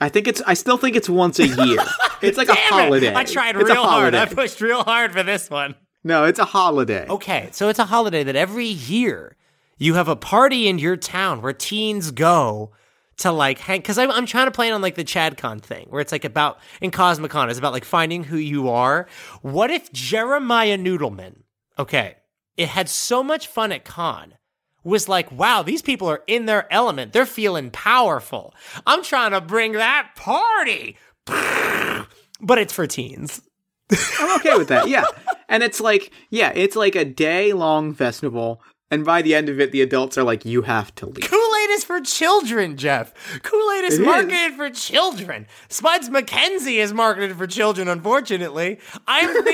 I 0.00 0.08
think 0.08 0.26
it's. 0.26 0.42
I 0.42 0.54
still 0.54 0.76
think 0.76 0.96
it's 0.96 1.08
once 1.08 1.38
a 1.38 1.46
year. 1.46 1.78
It's 2.22 2.38
like 2.38 2.48
a 2.48 2.54
Damn 2.54 2.78
it! 2.78 2.84
holiday. 2.84 3.12
I 3.16 3.24
tried 3.24 3.56
It's 3.56 3.68
real 3.68 3.82
hard. 3.82 4.14
I 4.14 4.26
pushed 4.26 4.60
real 4.60 4.84
hard 4.84 5.10
for 5.12 5.24
this 5.24 5.50
one. 5.50 5.74
No, 6.04 6.22
it's 6.22 6.38
a 6.38 6.44
holiday. 6.44 7.04
Okay, 7.08 7.48
so 7.50 7.68
it's 7.68 7.80
a 7.80 7.84
holiday 7.86 8.22
that 8.22 8.36
every 8.36 8.66
year 8.68 9.36
you 9.76 9.94
have 9.94 10.06
a 10.06 10.14
party 10.14 10.68
in 10.68 10.78
your 10.78 10.96
town 10.96 11.42
where 11.42 11.52
teens 11.52 12.12
go 12.12 12.70
to 13.16 13.32
like 13.32 13.58
hang. 13.58 13.80
Because 13.80 13.98
I'm, 13.98 14.08
I'm 14.12 14.26
trying 14.26 14.46
to 14.46 14.52
play 14.52 14.68
it 14.68 14.70
on 14.70 14.82
like 14.82 14.94
the 14.94 15.02
ChadCon 15.04 15.60
thing, 15.62 15.88
where 15.90 16.00
it's 16.00 16.12
like 16.12 16.24
about 16.24 16.60
in 16.80 16.92
Cosmicon, 16.92 17.50
it's 17.50 17.58
about 17.58 17.72
like 17.72 17.84
finding 17.84 18.22
who 18.22 18.36
you 18.36 18.68
are. 18.70 19.08
What 19.40 19.72
if 19.72 19.92
Jeremiah 19.92 20.78
Noodleman, 20.78 21.42
okay, 21.76 22.18
it 22.56 22.68
had 22.68 22.88
so 22.88 23.24
much 23.24 23.48
fun 23.48 23.72
at 23.72 23.84
con, 23.84 24.34
was 24.84 25.08
like, 25.08 25.30
wow, 25.30 25.62
these 25.62 25.82
people 25.82 26.08
are 26.08 26.22
in 26.26 26.46
their 26.46 26.72
element. 26.72 27.12
They're 27.12 27.26
feeling 27.26 27.70
powerful. 27.70 28.54
I'm 28.86 29.02
trying 29.02 29.32
to 29.32 29.40
bring 29.40 29.72
that 29.72 30.10
party, 30.16 30.96
but 31.26 32.58
it's 32.58 32.72
for 32.72 32.86
teens. 32.86 33.42
I'm 34.18 34.36
okay 34.40 34.56
with 34.56 34.68
that. 34.68 34.88
Yeah. 34.88 35.04
And 35.48 35.62
it's 35.62 35.82
like, 35.82 36.12
yeah, 36.30 36.50
it's 36.54 36.76
like 36.76 36.94
a 36.94 37.04
day 37.04 37.52
long 37.52 37.92
festival. 37.92 38.62
And 38.92 39.06
by 39.06 39.22
the 39.22 39.34
end 39.34 39.48
of 39.48 39.58
it, 39.58 39.72
the 39.72 39.80
adults 39.80 40.18
are 40.18 40.22
like, 40.22 40.44
you 40.44 40.62
have 40.62 40.94
to 40.96 41.06
leave. 41.06 41.28
Kool 41.28 41.56
Aid 41.64 41.70
is 41.70 41.82
for 41.82 41.98
children, 42.02 42.76
Jeff. 42.76 43.14
Kool 43.42 43.70
Aid 43.72 43.84
is 43.84 43.94
It 43.94 44.00
is. 44.02 44.06
marketed 44.06 44.52
for 44.52 44.68
children. 44.68 45.46
Spuds 45.70 46.10
MacKenzie 46.10 46.76
is 46.76 46.92
marketed 46.92 47.36
for 47.38 47.46
children, 47.46 47.88
unfortunately. 47.88 48.78
I'm 49.08 49.34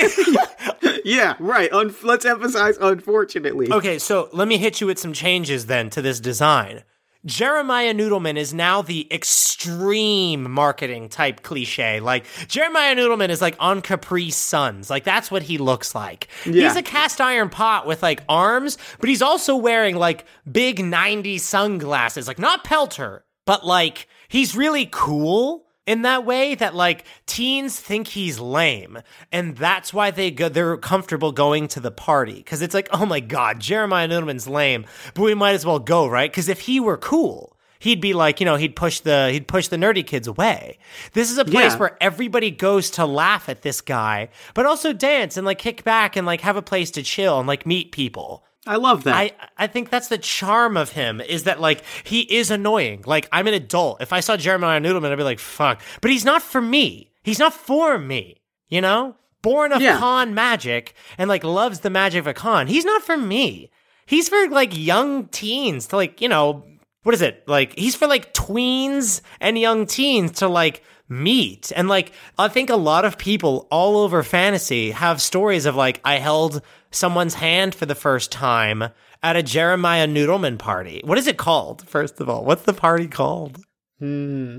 yeah, 1.04 1.36
right. 1.38 1.72
Un- 1.72 1.94
let's 2.02 2.24
emphasize, 2.24 2.76
unfortunately. 2.80 3.70
okay, 3.72 4.00
so 4.00 4.28
let 4.32 4.48
me 4.48 4.58
hit 4.58 4.80
you 4.80 4.88
with 4.88 4.98
some 4.98 5.12
changes 5.12 5.66
then 5.66 5.88
to 5.90 6.02
this 6.02 6.18
design. 6.18 6.82
Jeremiah 7.24 7.92
Noodleman 7.94 8.36
is 8.36 8.54
now 8.54 8.80
the 8.80 9.06
extreme 9.12 10.50
marketing 10.50 11.08
type 11.08 11.42
cliche. 11.42 12.00
Like, 12.00 12.24
Jeremiah 12.46 12.94
Noodleman 12.94 13.28
is 13.28 13.42
like 13.42 13.56
on 13.58 13.82
Capri 13.82 14.30
Suns. 14.30 14.88
Like, 14.88 15.04
that's 15.04 15.30
what 15.30 15.42
he 15.42 15.58
looks 15.58 15.94
like. 15.94 16.28
Yeah. 16.46 16.68
He's 16.68 16.76
a 16.76 16.82
cast 16.82 17.20
iron 17.20 17.50
pot 17.50 17.86
with 17.86 18.02
like 18.02 18.22
arms, 18.28 18.78
but 19.00 19.08
he's 19.08 19.22
also 19.22 19.56
wearing 19.56 19.96
like 19.96 20.24
big 20.50 20.78
90s 20.78 21.40
sunglasses. 21.40 22.28
Like, 22.28 22.38
not 22.38 22.64
Pelter, 22.64 23.24
but 23.46 23.66
like, 23.66 24.08
he's 24.28 24.56
really 24.56 24.88
cool 24.90 25.67
in 25.88 26.02
that 26.02 26.24
way 26.24 26.54
that 26.54 26.74
like 26.74 27.04
teens 27.26 27.80
think 27.80 28.08
he's 28.08 28.38
lame 28.38 28.98
and 29.32 29.56
that's 29.56 29.92
why 29.92 30.10
they 30.10 30.30
go 30.30 30.48
they're 30.48 30.76
comfortable 30.76 31.32
going 31.32 31.66
to 31.68 31.80
the 31.80 31.90
party. 31.90 32.34
Because 32.34 32.62
it's 32.62 32.74
like 32.74 32.88
oh 32.92 33.06
my 33.06 33.20
god 33.20 33.58
jeremiah 33.60 34.06
noodleman's 34.08 34.46
lame 34.46 34.84
but 35.14 35.22
we 35.22 35.34
might 35.34 35.54
as 35.54 35.64
well 35.66 35.78
go 35.80 36.06
right? 36.06 36.30
Because 36.30 36.48
if 36.48 36.60
he 36.60 36.78
were 36.78 36.96
cool 36.98 37.56
he'd 37.80 38.00
be 38.00 38.12
like 38.12 38.40
you 38.40 38.44
know 38.46 38.56
he'd 38.56 38.74
push 38.76 39.00
the 39.00 39.30
he'd 39.32 39.46
push 39.48 39.68
the 39.68 39.76
nerdy 39.76 40.04
kids 40.06 40.26
away. 40.28 40.78
This 41.12 41.30
is 41.30 41.38
a 41.38 41.44
place 41.44 41.72
Yeah. 41.72 41.78
where 41.78 41.96
everybody 42.00 42.50
goes 42.50 42.90
to 42.90 43.06
laugh 43.06 43.48
at 43.48 43.62
this 43.62 43.80
guy 43.80 44.28
but 44.54 44.66
also 44.66 44.92
dance 44.92 45.36
and 45.36 45.46
like 45.46 45.58
kick 45.58 45.84
back 45.84 46.16
and 46.16 46.26
like 46.26 46.40
have 46.42 46.56
a 46.56 46.62
place 46.62 46.90
to 46.92 47.02
chill 47.02 47.38
and 47.38 47.46
like 47.48 47.66
meet 47.66 47.92
people 47.92 48.44
I 48.66 48.76
love 48.76 49.04
that. 49.04 49.14
I, 49.14 49.32
I 49.56 49.66
think 49.66 49.88
that's 49.88 50.08
the 50.08 50.18
charm 50.18 50.76
of 50.76 50.90
him 50.92 51.20
is 51.20 51.44
that 51.44 51.60
like 51.60 51.82
he 52.04 52.20
is 52.22 52.50
annoying. 52.50 53.02
Like 53.06 53.28
I'm 53.32 53.46
an 53.46 53.54
adult. 53.54 54.02
If 54.02 54.12
I 54.12 54.20
saw 54.20 54.36
Jeremiah 54.36 54.80
Noodleman, 54.80 55.10
I'd 55.10 55.16
be 55.16 55.22
like, 55.22 55.38
fuck. 55.38 55.80
But 56.00 56.10
he's 56.10 56.24
not 56.24 56.42
for 56.42 56.60
me. 56.60 57.10
He's 57.22 57.38
not 57.38 57.54
for 57.54 57.98
me. 57.98 58.40
You 58.68 58.80
know? 58.80 59.16
Born 59.40 59.72
of 59.72 59.80
Yeah. 59.80 59.98
con 59.98 60.34
magic 60.34 60.94
and 61.16 61.28
like 61.28 61.44
loves 61.44 61.80
the 61.80 61.90
magic 61.90 62.20
of 62.20 62.26
a 62.26 62.34
con. 62.34 62.66
He's 62.66 62.84
not 62.84 63.02
for 63.02 63.16
me. 63.16 63.70
He's 64.04 64.28
for 64.28 64.48
like 64.48 64.76
young 64.76 65.28
teens 65.28 65.86
to 65.88 65.96
like, 65.96 66.20
you 66.20 66.28
know, 66.28 66.64
what 67.04 67.14
is 67.14 67.22
it? 67.22 67.44
Like 67.46 67.78
he's 67.78 67.94
for 67.94 68.06
like 68.06 68.34
tweens 68.34 69.22
and 69.40 69.56
young 69.58 69.86
teens 69.86 70.32
to 70.40 70.48
like 70.48 70.82
meet. 71.08 71.72
And 71.74 71.88
like 71.88 72.12
I 72.36 72.48
think 72.48 72.68
a 72.68 72.76
lot 72.76 73.04
of 73.04 73.16
people 73.16 73.68
all 73.70 73.98
over 73.98 74.22
fantasy 74.22 74.90
have 74.90 75.22
stories 75.22 75.64
of 75.64 75.76
like 75.76 76.00
I 76.04 76.16
held 76.16 76.60
someone's 76.90 77.34
hand 77.34 77.74
for 77.74 77.86
the 77.86 77.94
first 77.94 78.32
time 78.32 78.84
at 79.22 79.36
a 79.36 79.42
Jeremiah 79.42 80.06
Noodleman 80.06 80.58
party. 80.58 81.00
What 81.04 81.18
is 81.18 81.26
it 81.26 81.36
called? 81.36 81.86
First 81.86 82.20
of 82.20 82.28
all, 82.28 82.44
what's 82.44 82.62
the 82.62 82.72
party 82.72 83.08
called? 83.08 83.62
Hmm. 83.98 84.58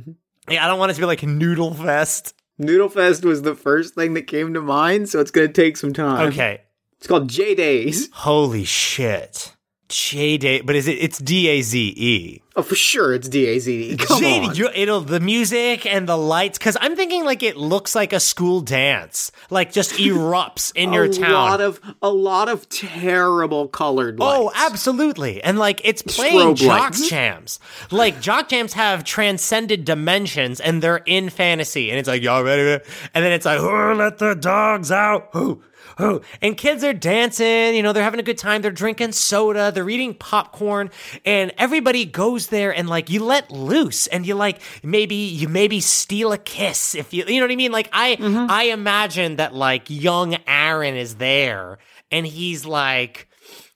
Yeah, 0.49 0.65
I 0.65 0.67
don't 0.67 0.79
want 0.79 0.91
it 0.91 0.95
to 0.95 1.01
be 1.01 1.05
like 1.05 1.23
Noodle 1.23 1.73
Fest. 1.73 2.33
Noodle 2.57 2.89
Fest 2.89 3.23
was 3.23 3.41
the 3.41 3.55
first 3.55 3.95
thing 3.95 4.13
that 4.15 4.27
came 4.27 4.53
to 4.53 4.61
mind, 4.61 5.09
so 5.09 5.19
it's 5.19 5.31
going 5.31 5.47
to 5.47 5.53
take 5.53 5.77
some 5.77 5.93
time. 5.93 6.27
Okay. 6.27 6.61
It's 6.97 7.07
called 7.07 7.29
J 7.29 7.55
Days. 7.55 8.09
Holy 8.11 8.65
shit. 8.65 9.55
J 9.89 10.37
Day, 10.37 10.61
but 10.61 10.75
is 10.75 10.87
it? 10.87 10.99
It's 10.99 11.17
D 11.17 11.47
A 11.49 11.61
Z 11.61 11.93
E. 11.97 12.41
Oh, 12.55 12.61
for 12.61 12.75
sure 12.75 13.13
it's 13.13 13.27
D 13.27 13.47
A 13.47 13.59
Z 13.59 13.91
E. 13.93 13.97
Come 13.97 14.19
J- 14.19 14.39
on. 14.45 14.55
you- 14.55 14.69
it'll 14.75 15.01
the 15.01 15.19
music 15.19 15.85
and 15.85 16.07
the 16.07 16.17
lights 16.17 16.57
because 16.59 16.77
I'm 16.79 16.95
thinking 16.95 17.25
like 17.25 17.41
it 17.41 17.57
looks 17.57 17.95
like 17.95 18.13
a 18.13 18.19
school 18.19 18.61
dance, 18.61 19.31
like 19.49 19.71
just 19.71 19.91
erupts 19.95 20.71
in 20.75 20.93
your 20.93 21.07
town. 21.07 21.31
a 21.31 21.33
lot 21.33 21.61
of 21.61 21.79
a 22.01 22.09
lot 22.09 22.49
of 22.49 22.69
terrible 22.69 23.67
colored 23.67 24.17
oh, 24.21 24.43
lights. 24.43 24.55
Oh, 24.57 24.65
absolutely. 24.67 25.41
And 25.43 25.57
like 25.57 25.81
it's 25.83 26.01
playing 26.03 26.53
Strobe 26.53 26.55
jock 26.57 26.81
lights. 26.91 27.09
jams. 27.09 27.59
Like 27.89 28.21
jock 28.21 28.49
jams 28.49 28.73
have 28.73 29.03
transcended 29.03 29.85
dimensions 29.85 30.59
and 30.59 30.83
they're 30.83 31.01
in 31.05 31.29
fantasy. 31.29 31.89
And 31.89 31.97
it's 31.97 32.07
like, 32.07 32.21
y'all 32.21 32.43
ready? 32.43 32.83
And 33.13 33.25
then 33.25 33.31
it's 33.31 33.45
like, 33.45 33.59
oh, 33.59 33.93
let 33.97 34.19
the 34.19 34.35
dogs 34.35 34.91
out. 34.91 35.29
Oh, 35.33 35.61
oh. 35.99 36.21
And 36.41 36.57
kids 36.57 36.83
are 36.83 36.93
dancing, 36.93 37.75
you 37.75 37.83
know, 37.83 37.93
they're 37.93 38.03
having 38.03 38.19
a 38.19 38.23
good 38.23 38.37
time. 38.37 38.61
They're 38.61 38.71
drinking 38.71 39.11
soda, 39.11 39.71
they're 39.73 39.89
eating 39.89 40.13
popcorn, 40.13 40.91
and 41.25 41.53
everybody 41.57 42.05
goes 42.05 42.47
there 42.47 42.73
and 42.73 42.89
like 42.89 43.09
you 43.09 43.23
let 43.23 43.51
loose 43.51 44.07
and 44.07 44.25
you 44.25 44.35
like 44.35 44.61
maybe 44.83 45.15
you 45.15 45.47
maybe 45.47 45.81
steal 45.81 46.31
a 46.31 46.37
kiss 46.37 46.95
if 46.95 47.13
you 47.13 47.23
you 47.27 47.39
know 47.39 47.45
what 47.45 47.51
I 47.51 47.55
mean? 47.55 47.71
Like 47.71 47.89
I 47.93 48.15
mm-hmm. 48.15 48.47
I 48.49 48.63
imagine 48.63 49.37
that 49.37 49.53
like 49.53 49.89
young 49.89 50.37
Aaron 50.47 50.95
is 50.95 51.15
there 51.15 51.77
and 52.11 52.25
he's 52.25 52.65
like 52.65 53.27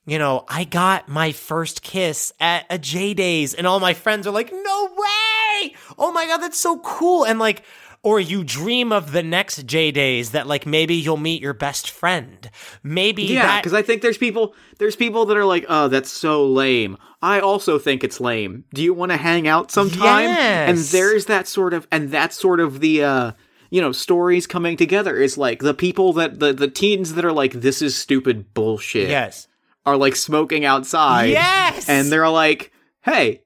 you 0.06 0.18
know, 0.18 0.44
I 0.48 0.64
got 0.64 1.08
my 1.08 1.32
first 1.32 1.82
kiss 1.82 2.32
at 2.38 2.66
a 2.68 2.78
J 2.78 3.14
Days, 3.14 3.54
and 3.54 3.66
all 3.66 3.80
my 3.80 3.94
friends 3.94 4.26
are 4.26 4.32
like, 4.32 4.52
no 4.52 4.84
way! 4.84 5.74
Oh 5.98 6.12
my 6.12 6.26
god, 6.26 6.38
that's 6.38 6.60
so 6.60 6.78
cool. 6.80 7.24
And 7.24 7.38
like, 7.38 7.62
or 8.04 8.20
you 8.20 8.44
dream 8.44 8.92
of 8.92 9.12
the 9.12 9.22
next 9.22 9.66
J 9.66 9.90
Days 9.90 10.30
that 10.30 10.46
like 10.46 10.66
maybe 10.66 10.94
you'll 10.94 11.16
meet 11.16 11.42
your 11.42 11.54
best 11.54 11.90
friend. 11.90 12.50
Maybe 12.82 13.24
Yeah, 13.24 13.42
that 13.42 13.62
because 13.62 13.74
I 13.74 13.82
think 13.82 14.02
there's 14.02 14.18
people 14.18 14.54
there's 14.78 14.94
people 14.94 15.24
that 15.26 15.36
are 15.36 15.44
like, 15.44 15.64
oh, 15.68 15.88
that's 15.88 16.10
so 16.10 16.46
lame. 16.46 16.98
I 17.22 17.40
also 17.40 17.78
think 17.78 18.04
it's 18.04 18.20
lame. 18.20 18.64
Do 18.72 18.82
you 18.82 18.94
want 18.94 19.10
to 19.10 19.16
hang 19.16 19.48
out 19.48 19.70
sometime? 19.72 20.24
Yes. 20.28 20.68
And 20.68 20.78
there's 20.78 21.26
that 21.26 21.48
sort 21.48 21.72
of 21.74 21.88
and 21.90 22.10
that's 22.10 22.38
sort 22.38 22.60
of 22.60 22.80
the 22.80 23.02
uh 23.02 23.32
you 23.70 23.80
know, 23.80 23.90
stories 23.90 24.46
coming 24.46 24.76
together 24.76 25.16
is 25.16 25.36
like 25.36 25.60
the 25.60 25.74
people 25.74 26.12
that 26.12 26.38
the 26.38 26.52
the 26.52 26.68
teens 26.68 27.14
that 27.14 27.24
are 27.24 27.32
like, 27.32 27.52
this 27.52 27.82
is 27.82 27.96
stupid 27.96 28.54
bullshit. 28.54 29.08
Yes. 29.08 29.48
Are 29.86 29.96
like 29.96 30.14
smoking 30.16 30.64
outside. 30.64 31.30
Yes! 31.30 31.88
And 31.88 32.10
they're 32.10 32.28
like, 32.28 32.72
hey, 33.02 33.43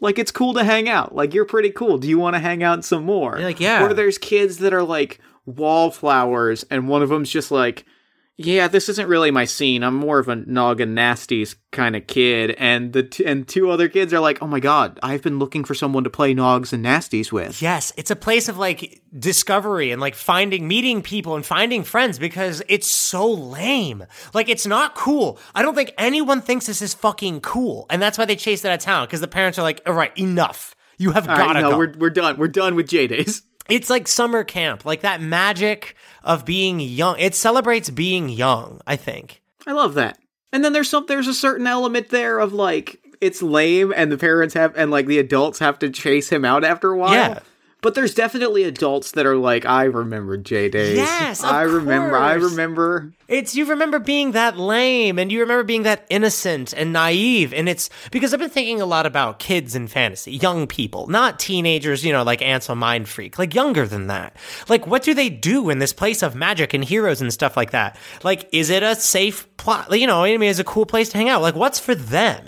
like 0.00 0.18
it's 0.18 0.30
cool 0.30 0.54
to 0.54 0.64
hang 0.64 0.88
out. 0.88 1.14
Like 1.14 1.34
you're 1.34 1.44
pretty 1.44 1.70
cool. 1.70 1.98
Do 1.98 2.08
you 2.08 2.18
want 2.18 2.34
to 2.34 2.40
hang 2.40 2.62
out 2.62 2.84
some 2.84 3.04
more? 3.04 3.36
You're 3.36 3.48
like, 3.48 3.60
yeah. 3.60 3.84
Or 3.84 3.94
there's 3.94 4.18
kids 4.18 4.58
that 4.58 4.72
are 4.72 4.82
like 4.82 5.20
wallflowers, 5.46 6.64
and 6.70 6.88
one 6.88 7.02
of 7.02 7.08
them's 7.08 7.30
just 7.30 7.50
like, 7.50 7.84
yeah, 8.40 8.68
this 8.68 8.88
isn't 8.88 9.08
really 9.08 9.32
my 9.32 9.44
scene. 9.44 9.82
I'm 9.82 9.96
more 9.96 10.20
of 10.20 10.28
a 10.28 10.36
noggin 10.36 10.94
nasties 10.94 11.56
kind 11.72 11.96
of 11.96 12.06
kid, 12.06 12.52
and 12.52 12.92
the 12.92 13.02
t- 13.02 13.24
and 13.24 13.48
two 13.48 13.68
other 13.68 13.88
kids 13.88 14.14
are 14.14 14.20
like, 14.20 14.40
oh 14.40 14.46
my 14.46 14.60
god, 14.60 15.00
I've 15.02 15.22
been 15.22 15.40
looking 15.40 15.64
for 15.64 15.74
someone 15.74 16.04
to 16.04 16.10
play 16.10 16.36
nogs 16.36 16.72
and 16.72 16.84
nasties 16.84 17.32
with. 17.32 17.60
Yes, 17.60 17.92
it's 17.96 18.12
a 18.12 18.16
place 18.16 18.48
of 18.48 18.56
like 18.56 19.02
discovery 19.18 19.90
and 19.90 20.00
like 20.00 20.14
finding, 20.14 20.68
meeting 20.68 21.02
people 21.02 21.34
and 21.34 21.44
finding 21.44 21.82
friends 21.82 22.20
because 22.20 22.62
it's 22.68 22.86
so 22.86 23.28
lame. 23.28 24.04
Like, 24.32 24.48
it's 24.48 24.66
not 24.66 24.94
cool. 24.94 25.40
I 25.52 25.62
don't 25.62 25.74
think 25.74 25.92
anyone 25.98 26.40
thinks 26.40 26.66
this 26.66 26.80
is 26.80 26.94
fucking 26.94 27.40
cool. 27.40 27.86
And 27.90 28.00
that's 28.00 28.18
why 28.18 28.24
they 28.24 28.36
chased 28.36 28.64
it 28.64 28.68
out 28.68 28.74
of 28.74 28.80
town 28.80 29.06
because 29.06 29.20
the 29.20 29.26
parents 29.26 29.58
are 29.58 29.62
like, 29.62 29.82
all 29.84 29.94
right, 29.94 30.16
enough. 30.16 30.76
You 30.96 31.10
have 31.12 31.28
All 31.28 31.36
gotta 31.36 31.54
right, 31.54 31.60
no, 31.62 31.70
go. 31.72 31.78
we're 31.78 31.94
we're 31.98 32.10
done. 32.10 32.36
We're 32.38 32.48
done 32.48 32.74
with 32.74 32.88
J 32.88 33.06
Days. 33.08 33.42
It's 33.68 33.90
like 33.90 34.08
summer 34.08 34.44
camp, 34.44 34.84
like 34.84 35.02
that 35.02 35.20
magic 35.20 35.94
of 36.24 36.44
being 36.44 36.80
young. 36.80 37.18
It 37.18 37.34
celebrates 37.34 37.90
being 37.90 38.28
young, 38.28 38.80
I 38.86 38.96
think. 38.96 39.42
I 39.66 39.72
love 39.72 39.94
that. 39.94 40.18
And 40.52 40.64
then 40.64 40.72
there's 40.72 40.88
some 40.88 41.04
there's 41.06 41.28
a 41.28 41.34
certain 41.34 41.66
element 41.66 42.08
there 42.08 42.38
of 42.38 42.52
like 42.52 43.00
it's 43.20 43.42
lame 43.42 43.92
and 43.94 44.10
the 44.10 44.18
parents 44.18 44.54
have 44.54 44.74
and 44.76 44.90
like 44.90 45.06
the 45.06 45.18
adults 45.18 45.58
have 45.58 45.78
to 45.80 45.90
chase 45.90 46.30
him 46.30 46.44
out 46.44 46.64
after 46.64 46.90
a 46.90 46.96
while. 46.96 47.12
Yeah. 47.12 47.40
But 47.80 47.94
there's 47.94 48.12
definitely 48.12 48.64
adults 48.64 49.12
that 49.12 49.24
are 49.24 49.36
like, 49.36 49.64
I 49.64 49.84
remember 49.84 50.36
J 50.36 50.68
Days. 50.68 50.96
Yes, 50.96 51.44
I 51.44 51.62
remember. 51.62 52.16
I 52.16 52.32
remember. 52.32 53.12
It's 53.28 53.54
you 53.54 53.66
remember 53.66 54.00
being 54.00 54.32
that 54.32 54.58
lame 54.58 55.16
and 55.16 55.30
you 55.30 55.38
remember 55.40 55.62
being 55.62 55.84
that 55.84 56.04
innocent 56.10 56.72
and 56.72 56.92
naive. 56.92 57.54
And 57.54 57.68
it's 57.68 57.88
because 58.10 58.34
I've 58.34 58.40
been 58.40 58.50
thinking 58.50 58.80
a 58.80 58.86
lot 58.86 59.06
about 59.06 59.38
kids 59.38 59.76
in 59.76 59.86
fantasy, 59.86 60.32
young 60.32 60.66
people, 60.66 61.06
not 61.06 61.38
teenagers, 61.38 62.04
you 62.04 62.12
know, 62.12 62.24
like 62.24 62.42
Ansel 62.42 62.74
Mind 62.74 63.08
Freak, 63.08 63.38
like 63.38 63.54
younger 63.54 63.86
than 63.86 64.08
that. 64.08 64.36
Like, 64.68 64.88
what 64.88 65.04
do 65.04 65.14
they 65.14 65.28
do 65.28 65.70
in 65.70 65.78
this 65.78 65.92
place 65.92 66.20
of 66.22 66.34
magic 66.34 66.74
and 66.74 66.82
heroes 66.82 67.20
and 67.20 67.32
stuff 67.32 67.56
like 67.56 67.70
that? 67.70 67.96
Like, 68.24 68.48
is 68.50 68.70
it 68.70 68.82
a 68.82 68.96
safe 68.96 69.46
plot? 69.56 69.96
You 69.96 70.08
know, 70.08 70.24
I 70.24 70.36
mean, 70.36 70.50
is 70.50 70.58
a 70.58 70.64
cool 70.64 70.86
place 70.86 71.10
to 71.10 71.18
hang 71.18 71.28
out? 71.28 71.42
Like, 71.42 71.54
what's 71.54 71.78
for 71.78 71.94
them? 71.94 72.44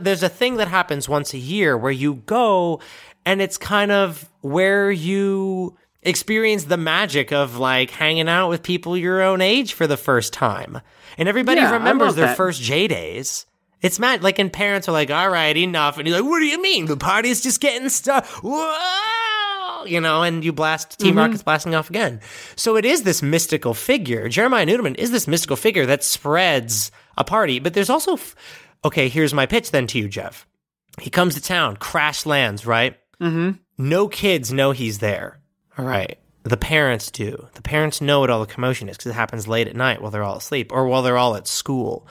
There's 0.00 0.22
a 0.22 0.30
thing 0.30 0.56
that 0.56 0.68
happens 0.68 1.06
once 1.06 1.34
a 1.34 1.38
year 1.38 1.76
where 1.76 1.92
you 1.92 2.14
go 2.24 2.80
and 3.26 3.40
it's 3.42 3.58
kind 3.58 3.90
of 3.90 4.28
where 4.40 4.90
you 4.90 5.76
experience 6.02 6.64
the 6.64 6.76
magic 6.76 7.32
of 7.32 7.56
like 7.56 7.90
hanging 7.90 8.28
out 8.28 8.48
with 8.50 8.62
people 8.62 8.96
your 8.96 9.22
own 9.22 9.40
age 9.40 9.72
for 9.72 9.86
the 9.86 9.96
first 9.96 10.32
time. 10.32 10.80
And 11.16 11.28
everybody 11.28 11.60
Yeah, 11.60 11.72
remembers 11.72 12.14
their 12.14 12.26
that. 12.26 12.36
first 12.36 12.60
J 12.60 12.88
days. 12.88 13.46
It's 13.80 13.98
mad. 13.98 14.22
Like, 14.22 14.38
and 14.38 14.52
parents 14.52 14.88
are 14.88 14.92
like, 14.92 15.10
all 15.10 15.28
right, 15.28 15.56
enough. 15.56 15.98
And 15.98 16.08
you're 16.08 16.20
like, 16.20 16.28
what 16.28 16.38
do 16.40 16.46
you 16.46 16.60
mean? 16.60 16.86
The 16.86 16.96
party's 16.96 17.42
just 17.42 17.60
getting 17.60 17.88
started. 17.90 18.26
Whoa! 18.42 19.84
You 19.86 20.00
know, 20.00 20.22
and 20.22 20.42
you 20.44 20.52
blast, 20.52 20.98
Team 20.98 21.10
Mm-hmm. 21.10 21.18
Rocket's 21.18 21.42
blasting 21.42 21.74
off 21.74 21.90
again. 21.90 22.20
So 22.56 22.76
it 22.76 22.84
is 22.86 23.02
this 23.02 23.22
mystical 23.22 23.74
figure. 23.74 24.28
Jeremiah 24.28 24.64
Noodleman 24.66 24.96
is 24.96 25.10
this 25.10 25.28
mystical 25.28 25.56
figure 25.56 25.84
that 25.86 26.02
spreads 26.02 26.90
a 27.18 27.24
party. 27.24 27.58
But 27.58 27.74
there's 27.74 27.90
also, 27.90 28.14
f- 28.14 28.34
okay, 28.84 29.08
here's 29.08 29.34
my 29.34 29.44
pitch 29.46 29.70
then 29.70 29.86
to 29.88 29.98
you, 29.98 30.08
Jeff. 30.08 30.46
He 31.00 31.10
comes 31.10 31.34
to 31.34 31.42
town, 31.42 31.76
crash 31.76 32.24
lands, 32.24 32.64
right? 32.64 32.96
Mm-hmm. 33.20 33.52
No 33.78 34.08
kids 34.08 34.52
know 34.52 34.72
he's 34.72 34.98
there. 34.98 35.40
All 35.78 35.84
right. 35.84 36.18
The 36.42 36.56
parents 36.56 37.10
do. 37.10 37.48
The 37.54 37.62
parents 37.62 38.00
know 38.00 38.20
what 38.20 38.30
all 38.30 38.40
the 38.40 38.52
commotion 38.52 38.88
is 38.88 38.96
because 38.96 39.10
it 39.12 39.14
happens 39.14 39.48
late 39.48 39.66
at 39.66 39.74
night 39.76 40.02
while 40.02 40.10
they're 40.10 40.22
all 40.22 40.36
asleep 40.36 40.72
or 40.72 40.86
while 40.86 41.02
they're 41.02 41.16
all 41.16 41.36
at 41.36 41.46
school. 41.48 42.06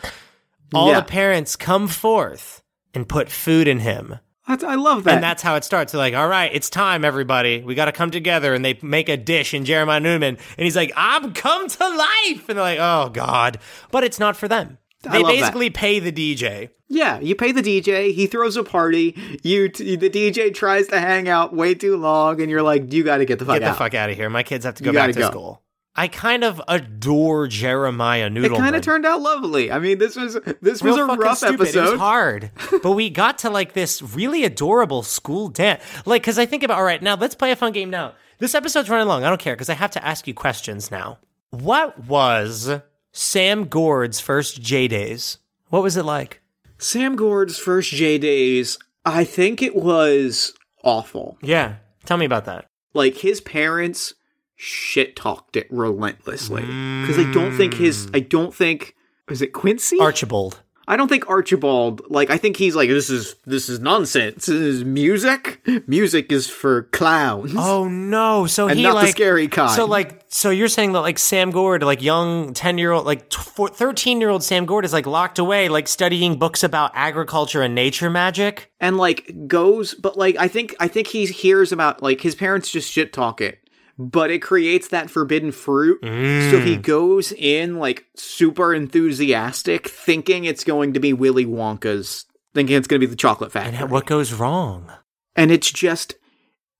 All 0.74 0.89
Yeah. 0.89 1.01
the 1.01 1.06
parents 1.06 1.56
come 1.56 1.88
forth 1.88 2.64
and 2.95 3.08
put 3.08 3.30
food 3.30 3.68
in 3.68 3.80
him. 3.80 4.18
That's, 4.47 4.64
I 4.64 4.76
love 4.76 5.06
that. 5.06 5.14
And 5.16 5.24
that's 5.24 5.41
how 5.41 5.56
it 5.56 5.64
starts. 5.64 5.91
They're 5.93 5.99
like, 5.99 6.16
all 6.16 6.28
right, 6.28 6.51
it's 6.54 6.70
time, 6.70 7.06
everybody. 7.06 7.62
We 7.64 7.76
got 7.76 7.86
to 7.86 7.91
come 7.93 8.12
together. 8.12 8.54
And 8.54 8.66
they 8.66 8.78
make 8.82 9.08
a 9.08 9.16
dish 9.16 9.54
in 9.54 9.64
Jeremiah 9.64 10.01
Noodleman. 10.01 10.38
And 10.38 10.39
he's 10.58 10.76
like, 10.76 10.91
I'm 10.97 11.32
come 11.34 11.70
to 11.70 11.88
life. 11.88 12.49
And 12.49 12.58
they're 12.58 12.64
like, 12.66 12.80
oh, 12.80 13.10
God. 13.14 13.60
But 13.91 14.04
it's 14.04 14.20
not 14.20 14.36
for 14.36 14.49
them. 14.49 14.80
They 15.12 15.20
love 15.20 15.28
that. 15.28 15.39
basically 15.39 15.70
pay 15.70 15.99
the 15.99 16.12
DJ. 16.12 16.70
Yeah, 16.88 17.20
you 17.20 17.36
pay 17.36 17.51
the 17.51 17.62
DJ. 17.62 18.14
He 18.14 18.28
throws 18.28 18.56
a 18.56 18.64
party. 18.64 19.18
You, 19.41 19.68
t- 19.70 19.95
the 19.95 20.10
DJ 20.10 20.54
tries 20.54 20.88
to 20.88 20.99
hang 20.99 21.28
out 21.28 21.54
way 21.56 21.74
too 21.74 21.97
long, 21.97 22.39
and 22.41 22.51
you're 22.51 22.62
like, 22.62 22.93
"You 22.93 23.04
got 23.04 23.18
to 23.18 23.26
get 23.26 23.39
the 23.39 23.45
fuck 23.45 23.56
Get 23.60 23.64
out." 23.64 23.72
the 23.74 23.78
fuck 23.78 23.93
out 23.95 24.10
of 24.12 24.16
here. 24.16 24.30
My 24.30 24.43
kids 24.43 24.64
have 24.66 24.76
to 24.76 24.84
go 24.84 24.91
You 24.91 24.97
back 24.97 25.10
gotta 25.10 25.20
go. 25.22 25.30
school. 25.30 25.60
I 25.95 26.08
kind 26.08 26.43
of 26.43 26.60
adore 26.68 27.47
Jeremiah 27.47 28.28
Noodle. 28.30 28.58
It 28.58 28.60
kind 28.60 28.76
of 28.76 28.82
turned 28.82 29.06
out 29.06 29.22
lovely. 29.22 29.72
I 29.72 29.78
mean, 29.80 29.97
this 29.99 30.16
was 30.16 30.38
this 30.62 30.82
was 30.82 30.97
a 30.97 31.06
rough 31.06 31.38
stupid. 31.38 31.68
It 31.68 31.76
was 31.82 31.99
hard, 31.99 32.49
but 32.82 32.91
we 32.93 33.10
got 33.10 33.39
to 33.39 33.49
like 33.49 33.74
this 33.74 34.01
really 34.01 34.43
adorable 34.43 35.04
school 35.04 35.49
dance. 35.49 35.84
Like, 36.06 36.22
because 36.24 36.39
I 36.39 36.45
think 36.47 36.64
about 36.64 36.78
all 36.78 36.84
right 36.84 37.01
now, 37.01 37.16
let's 37.16 37.36
play 37.36 37.51
a 37.51 37.56
fun 37.56 37.74
game 37.74 37.89
now. 37.89 38.14
This 38.39 38.56
episode's 38.56 38.89
running 38.89 39.08
long. 39.08 39.24
I 39.24 39.30
don't 39.30 39.39
care 39.39 39.56
because 39.56 39.70
I 39.70 39.76
have 39.76 39.91
to 39.91 40.04
ask 40.06 40.28
you 40.28 40.34
questions 40.34 40.89
now. 40.91 41.20
What 41.51 42.06
was 42.06 42.70
Sam 43.16 43.66
Gord's 43.66 44.20
first 44.20 44.59
J 44.61 44.88
days? 44.88 45.38
What 45.70 45.84
was 45.84 45.95
it 45.95 46.03
like? 46.03 46.41
Sam 46.80 47.16
Gord's 47.16 47.59
first 47.59 47.91
J 47.91 48.18
days. 48.18 48.80
I 49.05 49.24
think 49.24 49.61
it 49.61 49.76
was 49.76 50.53
awful. 50.84 51.38
Yeah, 51.39 51.76
tell 52.05 52.18
me 52.18 52.26
about 52.26 52.45
that. 52.45 52.66
Like 52.95 53.18
his 53.18 53.39
parents 53.39 54.16
shit 54.55 55.16
talked 55.16 55.55
it 55.55 55.68
relentlessly 55.70 56.64
because 56.64 57.20
I 57.20 57.32
don't 57.32 57.55
think 57.55 57.76
his. 57.76 58.09
I 58.16 58.20
don't 58.20 58.53
think 58.53 58.95
is 59.30 59.43
it 59.43 59.53
Quincy. 59.53 59.99
Archibald. 59.99 60.61
I 60.88 60.97
don't 60.97 61.07
think 61.07 61.29
Archibald 61.29 62.01
like 62.09 62.29
I 62.29 62.38
think 62.38 62.57
he's 62.57 62.75
like 62.75 62.89
this 62.89 63.09
is 63.09 63.36
this 63.45 63.69
is 63.69 63.79
nonsense. 63.79 64.47
This 64.47 64.55
is 64.55 64.84
music. 64.84 65.61
Music 65.88 66.31
is 66.31 66.49
for 66.49 66.84
clowns. 66.84 67.53
Oh 67.55 67.88
no! 67.88 68.45
So 68.47 68.67
And 68.67 68.77
he 68.77 68.84
not 68.84 69.01
the 69.01 69.07
scary 69.07 69.47
kind. 69.47 69.71
So 69.71 69.86
like, 69.86 70.23
so 70.27 70.49
you're 70.49 70.67
saying 70.67 70.91
that 70.93 71.01
like 71.01 71.19
Sam 71.19 71.51
Gord, 71.51 71.84
like 71.84 72.01
young 72.01 72.53
ten 72.53 72.77
year 72.77 72.91
old, 72.91 73.05
like 73.05 73.31
thirteen 73.31 74.19
year 74.19 74.29
old 74.29 74.43
Sam 74.43 74.65
Gord 74.65 74.84
is 74.84 74.93
like 74.93 75.07
locked 75.07 75.39
away, 75.39 75.69
like 75.69 75.88
studying 75.88 76.38
books 76.38 76.63
about 76.63 76.91
agriculture 76.93 77.61
and 77.61 77.73
nature 77.73 78.09
magic. 78.09 78.71
and 78.79 78.97
like 78.97 79.47
goes 79.47 79.93
but 79.93 80.17
like 80.17 80.36
I 80.38 80.47
think 80.49 80.75
I 80.79 80.88
think 80.89 81.07
he 81.07 81.25
hears 81.25 81.71
about 81.71 82.03
like 82.03 82.21
his 82.21 82.36
parents 82.36 82.69
just 82.69 82.91
shit 82.91 83.13
talk 83.13 83.39
it. 83.39 83.59
But 83.98 84.32
it 84.32 84.41
creates 84.41 84.88
that 84.88 85.12
forbidden 85.12 85.52
fruit. 85.52 86.00
So 86.02 86.60
he 86.60 86.78
mm. 86.78 86.82
goes 86.82 87.32
in 87.32 87.78
like 87.78 88.06
super 88.16 88.74
enthusiastic, 88.74 89.88
thinking 89.88 90.46
it's 90.46 90.64
going 90.64 90.94
to 90.94 91.00
be 91.00 91.14
Willy 91.14 91.46
Wonka's 91.46 92.26
thinking 92.54 92.76
it's 92.76 92.88
going 92.88 93.00
to 93.00 93.08
be 93.08 93.10
the 93.10 93.16
chocolate 93.16 93.52
factory. 93.52 93.78
And 93.78 93.91
what 93.91 94.06
goes 94.06 94.34
wrong? 94.34 94.91
and 95.36 95.52
it's 95.52 95.72
just 95.72 96.16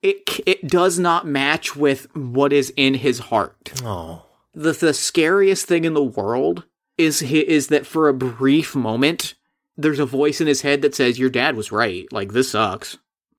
it 0.02 0.40
it 0.46 0.68
does 0.68 1.00
not 1.00 1.26
match 1.26 1.76
with 1.76 2.14
what 2.16 2.54
is 2.54 2.74
in 2.76 2.96
his 2.96 3.20
heart. 3.20 3.74
Oh, 3.84 4.26
The 4.54 4.74
the 4.74 4.94
scariest 4.94 5.66
thing 5.66 5.86
in 5.86 5.94
the 5.94 6.04
world 6.04 6.66
is 6.98 7.22
is 7.22 7.68
that 7.68 7.86
for 7.86 8.08
a 8.08 8.14
brief 8.14 8.76
moment 8.76 9.36
there's 9.76 10.00
a 10.00 10.06
voice 10.06 10.40
in 10.40 10.46
his 10.46 10.62
head 10.62 10.84
that 10.84 10.94
says 10.94 11.18
your 11.18 11.30
dad 11.30 11.56
was 11.56 11.72
right. 11.72 12.12
Like 12.12 12.34
this 12.34 12.52
sucks. 12.52 12.98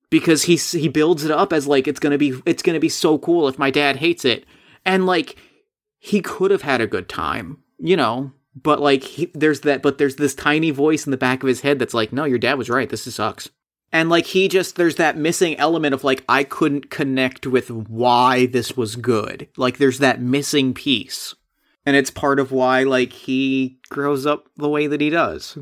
Because 0.09 0.43
he 0.43 0.55
he 0.55 0.87
builds 0.87 1.25
it 1.25 1.31
up 1.31 1.51
as 1.51 1.67
like 1.67 1.87
it's 1.87 1.99
to 1.99 2.17
be 2.17 2.39
it's 2.45 2.61
to 2.61 2.79
be 2.79 2.89
so 2.89 3.17
cool 3.17 3.47
if 3.47 3.59
my 3.59 3.71
dad 3.71 3.97
hates 3.97 4.25
it. 4.25 4.45
And 4.85 5.05
like 5.05 5.35
he 5.97 6.21
could 6.21 6.51
have 6.51 6.61
had 6.61 6.81
a 6.81 6.87
good 6.87 7.09
time, 7.09 7.59
you 7.79 7.97
know, 7.97 8.31
but 8.55 8.79
like 8.79 9.03
he, 9.03 9.31
there's 9.33 9.61
that 9.61 9.81
but 9.81 9.97
there's 9.97 10.15
this 10.15 10.35
tiny 10.35 10.71
voice 10.71 11.05
in 11.05 11.11
the 11.11 11.17
back 11.17 11.43
of 11.43 11.47
his 11.47 11.61
head 11.61 11.79
that's 11.79 11.93
like 11.93 12.13
no, 12.13 12.23
your 12.23 12.37
dad 12.37 12.57
was 12.57 12.69
right. 12.69 12.89
This 12.89 13.03
sucks. 13.13 13.49
And 13.91 14.09
like 14.09 14.25
he 14.25 14.47
just 14.47 14.75
there's 14.75 14.95
that 14.95 15.17
missing 15.17 15.57
element 15.57 15.93
of 15.93 16.03
like 16.03 16.23
I 16.27 16.43
couldn't 16.43 16.89
connect 16.89 17.47
with 17.47 17.71
why 17.71 18.45
this 18.45 18.75
was 18.75 18.95
good. 18.95 19.47
Like 19.57 19.77
there's 19.77 19.99
that 19.99 20.21
missing 20.21 20.73
piece. 20.73 21.35
And 21.85 21.95
it's 21.95 22.09
part 22.09 22.39
of 22.39 22.51
why 22.51 22.83
like 22.83 23.13
he 23.13 23.79
grows 23.89 24.25
up 24.25 24.47
the 24.57 24.69
way 24.69 24.87
that 24.87 25.01
he 25.01 25.09
does. 25.09 25.57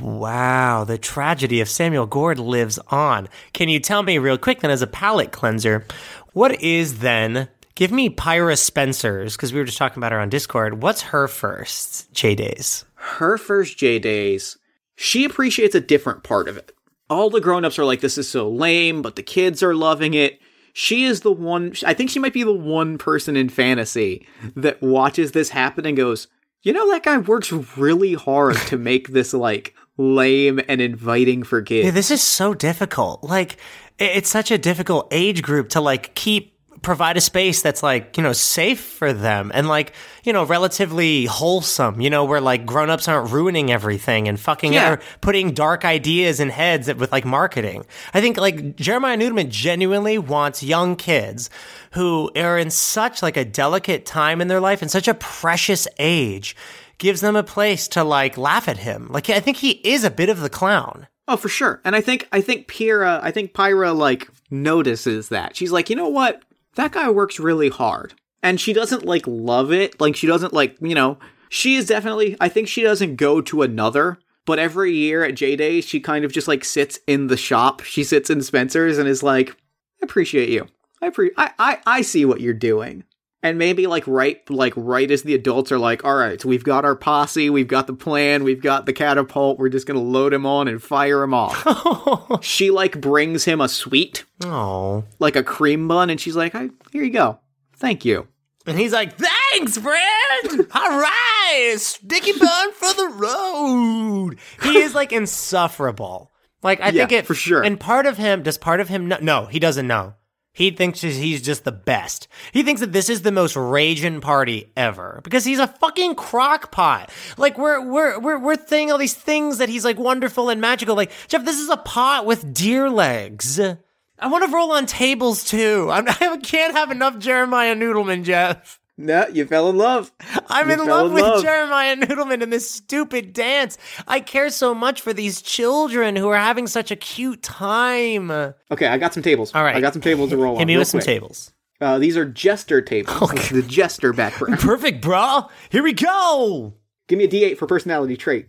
Wow! 0.00 0.84
The 0.84 0.98
tragedy 0.98 1.60
of 1.60 1.68
Samuel 1.68 2.06
Gord 2.06 2.38
lives 2.38 2.78
on. 2.88 3.28
Can 3.52 3.68
you 3.68 3.80
tell 3.80 4.02
me 4.02 4.18
real 4.18 4.38
quick 4.38 4.60
then, 4.60 4.70
as 4.70 4.82
a 4.82 4.86
palate 4.86 5.32
cleanser, 5.32 5.84
what 6.32 6.60
is 6.62 6.98
then? 6.98 7.48
Give 7.74 7.92
me 7.92 8.08
Pyra 8.08 8.58
Spencer's 8.58 9.36
because 9.36 9.52
we 9.52 9.58
were 9.58 9.66
just 9.66 9.76
talking 9.76 9.98
about 9.98 10.12
her 10.12 10.20
on 10.20 10.30
Discord. 10.30 10.82
What's 10.82 11.02
her 11.02 11.28
first 11.28 12.10
J 12.12 12.34
days? 12.34 12.86
Her 12.94 13.36
first 13.36 13.76
J 13.76 13.98
days, 13.98 14.56
she 14.94 15.24
appreciates 15.24 15.74
a 15.74 15.80
different 15.80 16.22
part 16.22 16.48
of 16.48 16.56
it. 16.56 16.72
All 17.10 17.30
the 17.30 17.40
grown-ups 17.40 17.78
are 17.78 17.84
like 17.84 18.00
this 18.00 18.18
is 18.18 18.28
so 18.28 18.48
lame, 18.48 19.02
but 19.02 19.16
the 19.16 19.22
kids 19.22 19.62
are 19.62 19.74
loving 19.74 20.14
it. 20.14 20.40
She 20.72 21.04
is 21.04 21.20
the 21.20 21.32
one 21.32 21.74
I 21.84 21.94
think 21.94 22.10
she 22.10 22.18
might 22.18 22.32
be 22.32 22.42
the 22.42 22.52
one 22.52 22.98
person 22.98 23.36
in 23.36 23.48
fantasy 23.48 24.26
that 24.56 24.82
watches 24.82 25.32
this 25.32 25.50
happen 25.50 25.86
and 25.86 25.96
goes, 25.96 26.28
"You 26.66 26.72
know 26.72 26.90
that 26.90 27.04
guy 27.04 27.18
works 27.18 27.52
really 27.52 28.14
hard 28.14 28.56
to 28.56 28.76
make 28.90 29.10
this 29.10 29.32
like 29.32 29.72
lame 29.96 30.60
and 30.68 30.80
inviting 30.80 31.44
for 31.44 31.62
kids." 31.62 31.84
Yeah, 31.84 31.92
this 31.92 32.10
is 32.10 32.22
so 32.22 32.54
difficult. 32.54 33.22
Like, 33.22 33.56
it's 34.00 34.28
such 34.28 34.50
a 34.50 34.58
difficult 34.58 35.06
age 35.12 35.42
group 35.42 35.68
to 35.70 35.80
like 35.80 36.16
keep 36.16 36.55
provide 36.82 37.16
a 37.16 37.20
space 37.20 37.62
that's 37.62 37.82
like 37.82 38.16
you 38.16 38.22
know 38.22 38.32
safe 38.32 38.80
for 38.80 39.12
them 39.12 39.50
and 39.54 39.66
like 39.68 39.92
you 40.24 40.32
know 40.32 40.44
relatively 40.44 41.24
wholesome 41.24 42.00
you 42.00 42.10
know 42.10 42.24
where 42.24 42.40
like 42.40 42.66
grown-ups 42.66 43.08
aren't 43.08 43.32
ruining 43.32 43.70
everything 43.70 44.28
and 44.28 44.38
fucking 44.38 44.72
Yeah. 44.72 44.96
putting 45.20 45.52
dark 45.52 45.84
ideas 45.84 46.38
in 46.40 46.50
heads 46.50 46.92
with 46.94 47.10
like 47.12 47.24
marketing 47.24 47.86
i 48.14 48.20
think 48.20 48.36
like 48.36 48.76
jeremiah 48.76 49.16
noodleman 49.16 49.48
genuinely 49.48 50.18
wants 50.18 50.62
young 50.62 50.96
kids 50.96 51.50
who 51.92 52.30
are 52.36 52.58
in 52.58 52.70
such 52.70 53.22
like 53.22 53.36
a 53.36 53.44
delicate 53.44 54.04
time 54.04 54.40
in 54.40 54.48
their 54.48 54.60
life 54.60 54.82
and 54.82 54.90
such 54.90 55.08
a 55.08 55.14
precious 55.14 55.88
age 55.98 56.54
gives 56.98 57.20
them 57.20 57.36
a 57.36 57.42
place 57.42 57.88
to 57.88 58.04
like 58.04 58.36
laugh 58.36 58.68
at 58.68 58.78
him 58.78 59.08
like 59.10 59.30
i 59.30 59.40
think 59.40 59.56
he 59.58 59.70
is 59.82 60.04
a 60.04 60.10
bit 60.10 60.28
of 60.28 60.40
the 60.40 60.50
clown 60.50 61.06
Oh, 61.28 61.36
for 61.36 61.48
sure. 61.48 61.80
And 61.84 61.96
I 61.96 62.00
think 62.00 62.28
I 62.30 62.40
think 62.40 62.68
Pyra 62.68 63.18
I 63.20 63.32
think 63.32 63.52
Pyra 63.52 63.92
like 63.96 64.28
notices 64.48 65.30
that. 65.30 65.56
She's 65.56 65.72
like, 65.72 65.90
you 65.90 65.96
know 65.96 66.08
what? 66.08 66.40
That 66.76 66.92
guy 66.92 67.10
works 67.10 67.40
really 67.40 67.68
hard. 67.68 68.14
And 68.42 68.60
she 68.60 68.72
doesn't 68.72 69.04
like 69.04 69.26
love 69.26 69.72
it. 69.72 70.00
Like 70.00 70.14
she 70.14 70.26
doesn't 70.26 70.52
like, 70.52 70.76
you 70.80 70.94
know, 70.94 71.18
she 71.48 71.76
is 71.76 71.86
definitely 71.86 72.36
I 72.40 72.48
think 72.48 72.68
she 72.68 72.82
doesn't 72.82 73.16
go 73.16 73.40
to 73.42 73.62
another. 73.62 74.18
But 74.44 74.60
every 74.60 74.92
year 74.92 75.24
at 75.24 75.34
J 75.34 75.56
Days, 75.56 75.84
she 75.84 75.98
kind 75.98 76.24
of 76.24 76.32
just 76.32 76.46
like 76.46 76.64
sits 76.64 77.00
in 77.08 77.26
the 77.26 77.36
shop. 77.36 77.80
She 77.82 78.04
sits 78.04 78.30
in 78.30 78.42
Spencer's 78.42 78.96
and 78.96 79.08
is 79.08 79.24
like, 79.24 79.50
I 79.50 80.04
appreciate 80.04 80.50
you. 80.50 80.68
I, 81.02 81.10
pre- 81.10 81.32
I, 81.36 81.50
I 81.58 81.78
I 81.84 82.02
see 82.02 82.24
what 82.24 82.40
you're 82.40 82.54
doing. 82.54 83.02
And 83.42 83.58
maybe 83.58 83.86
like 83.86 84.06
right 84.06 84.38
like 84.50 84.72
right 84.76 85.10
as 85.10 85.22
the 85.22 85.34
adults 85.34 85.70
are 85.70 85.78
like, 85.78 86.04
all 86.04 86.14
right, 86.16 86.40
so 86.40 86.48
we've 86.48 86.64
got 86.64 86.84
our 86.84 86.96
posse, 86.96 87.50
we've 87.50 87.68
got 87.68 87.86
the 87.86 87.92
plan, 87.94 88.44
we've 88.44 88.62
got 88.62 88.86
the 88.86 88.92
catapult, 88.92 89.58
we're 89.58 89.68
just 89.68 89.86
gonna 89.86 90.00
load 90.02 90.32
him 90.32 90.46
on 90.46 90.68
and 90.68 90.82
fire 90.82 91.22
him 91.22 91.34
off. 91.34 92.42
she 92.44 92.70
like 92.70 93.00
brings 93.00 93.44
him 93.44 93.60
a 93.60 93.68
sweet, 93.68 94.24
Oh. 94.44 95.04
like 95.18 95.36
a 95.36 95.42
cream 95.42 95.86
bun, 95.88 96.10
and 96.10 96.20
she's 96.20 96.36
like, 96.36 96.54
"I- 96.54 96.70
here 96.92 97.02
you 97.04 97.10
go, 97.10 97.38
thank 97.76 98.04
you. 98.04 98.26
And 98.68 98.76
he's 98.76 98.92
like, 98.92 99.16
thanks, 99.16 99.78
friend! 99.78 100.66
All 100.74 100.98
right! 101.00 101.76
Sticky 101.78 102.32
bun 102.32 102.72
for 102.72 102.92
the 102.94 103.08
road! 103.14 104.38
He 104.64 104.78
is 104.78 104.92
like 104.92 105.12
insufferable. 105.12 106.32
Like, 106.64 106.80
I 106.80 106.90
think 106.90 107.12
it. 107.12 107.26
for 107.26 107.34
sure. 107.34 107.62
And 107.62 107.78
part 107.78 108.06
of 108.06 108.16
him, 108.16 108.42
does 108.42 108.58
part 108.58 108.80
of 108.80 108.88
him 108.88 109.06
know? 109.06 109.18
No, 109.22 109.46
he 109.46 109.60
doesn't 109.60 109.86
know. 109.86 110.14
He 110.56 110.70
thinks 110.70 111.02
he's 111.02 111.42
just 111.42 111.64
the 111.64 111.72
best. 111.72 112.28
He 112.50 112.62
thinks 112.62 112.80
that 112.80 112.90
this 112.90 113.10
is 113.10 113.20
the 113.20 113.30
most 113.30 113.56
raging 113.56 114.22
party 114.22 114.72
ever 114.74 115.20
because 115.22 115.44
he's 115.44 115.58
a 115.58 115.66
fucking 115.66 116.14
crock 116.14 116.72
pot. 116.72 117.10
Like 117.36 117.58
we're 117.58 117.86
we're 117.86 118.18
we're 118.18 118.38
we're 118.38 118.66
saying 118.66 118.90
all 118.90 118.96
these 118.96 119.12
things 119.12 119.58
that 119.58 119.68
he's 119.68 119.84
like 119.84 119.98
wonderful 119.98 120.48
and 120.48 120.58
magical. 120.58 120.96
Like 120.96 121.12
Jeff, 121.28 121.44
this 121.44 121.58
is 121.58 121.68
a 121.68 121.76
pot 121.76 122.24
with 122.24 122.54
deer 122.54 122.88
legs. 122.88 123.60
I 123.60 124.28
want 124.28 124.46
to 124.46 124.50
roll 124.50 124.72
on 124.72 124.86
tables 124.86 125.44
too. 125.44 125.90
I'm, 125.92 126.08
I 126.20 126.38
can't 126.42 126.74
have 126.74 126.90
enough 126.90 127.18
Jeremiah 127.18 127.74
Noodleman, 127.74 128.24
Jeff. 128.24 128.80
No, 128.98 129.26
you 129.28 129.44
fell 129.44 129.68
in 129.68 129.76
love. 129.76 130.10
I'm 130.48 130.68
You 130.68 130.80
in 130.80 130.86
love 130.86 131.08
in 131.08 131.14
with 131.14 131.22
love. 131.22 131.42
Jeremiah 131.42 131.96
Noodleman 131.96 132.42
and 132.42 132.50
this 132.50 132.70
stupid 132.70 133.34
dance. 133.34 133.76
I 134.08 134.20
care 134.20 134.48
so 134.48 134.74
much 134.74 135.02
for 135.02 135.12
these 135.12 135.42
children 135.42 136.16
who 136.16 136.28
are 136.28 136.38
having 136.38 136.66
such 136.66 136.90
a 136.90 136.96
cute 136.96 137.42
time. 137.42 138.30
Okay, 138.70 138.86
I 138.86 138.96
got 138.96 139.12
some 139.12 139.22
tables. 139.22 139.54
All 139.54 139.62
right. 139.62 139.76
I 139.76 139.80
got 139.80 139.92
some 139.92 140.00
tables 140.00 140.30
to 140.30 140.38
roll 140.38 140.54
on. 140.54 140.60
Hit 140.60 140.66
me 140.66 140.78
with 140.78 140.88
some 140.88 141.00
tables. 141.00 141.52
Uh, 141.78 141.98
these 141.98 142.16
are 142.16 142.24
jester 142.24 142.80
tables. 142.80 143.32
Is 143.34 143.50
the 143.50 143.62
jester 143.62 144.14
background. 144.14 144.60
Perfect, 144.60 145.02
bro. 145.02 145.48
Here 145.68 145.82
we 145.82 145.92
go. 145.92 146.74
Give 147.06 147.18
me 147.18 147.24
a 147.24 147.28
D8 147.28 147.58
for 147.58 147.66
personality 147.66 148.16
trait. 148.16 148.48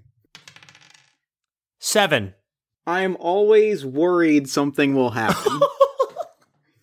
Seven. 1.79 2.33
I 2.85 3.01
am 3.01 3.17
always 3.19 3.85
worried 3.85 4.47
something 4.49 4.95
will 4.95 5.09
happen. 5.11 5.59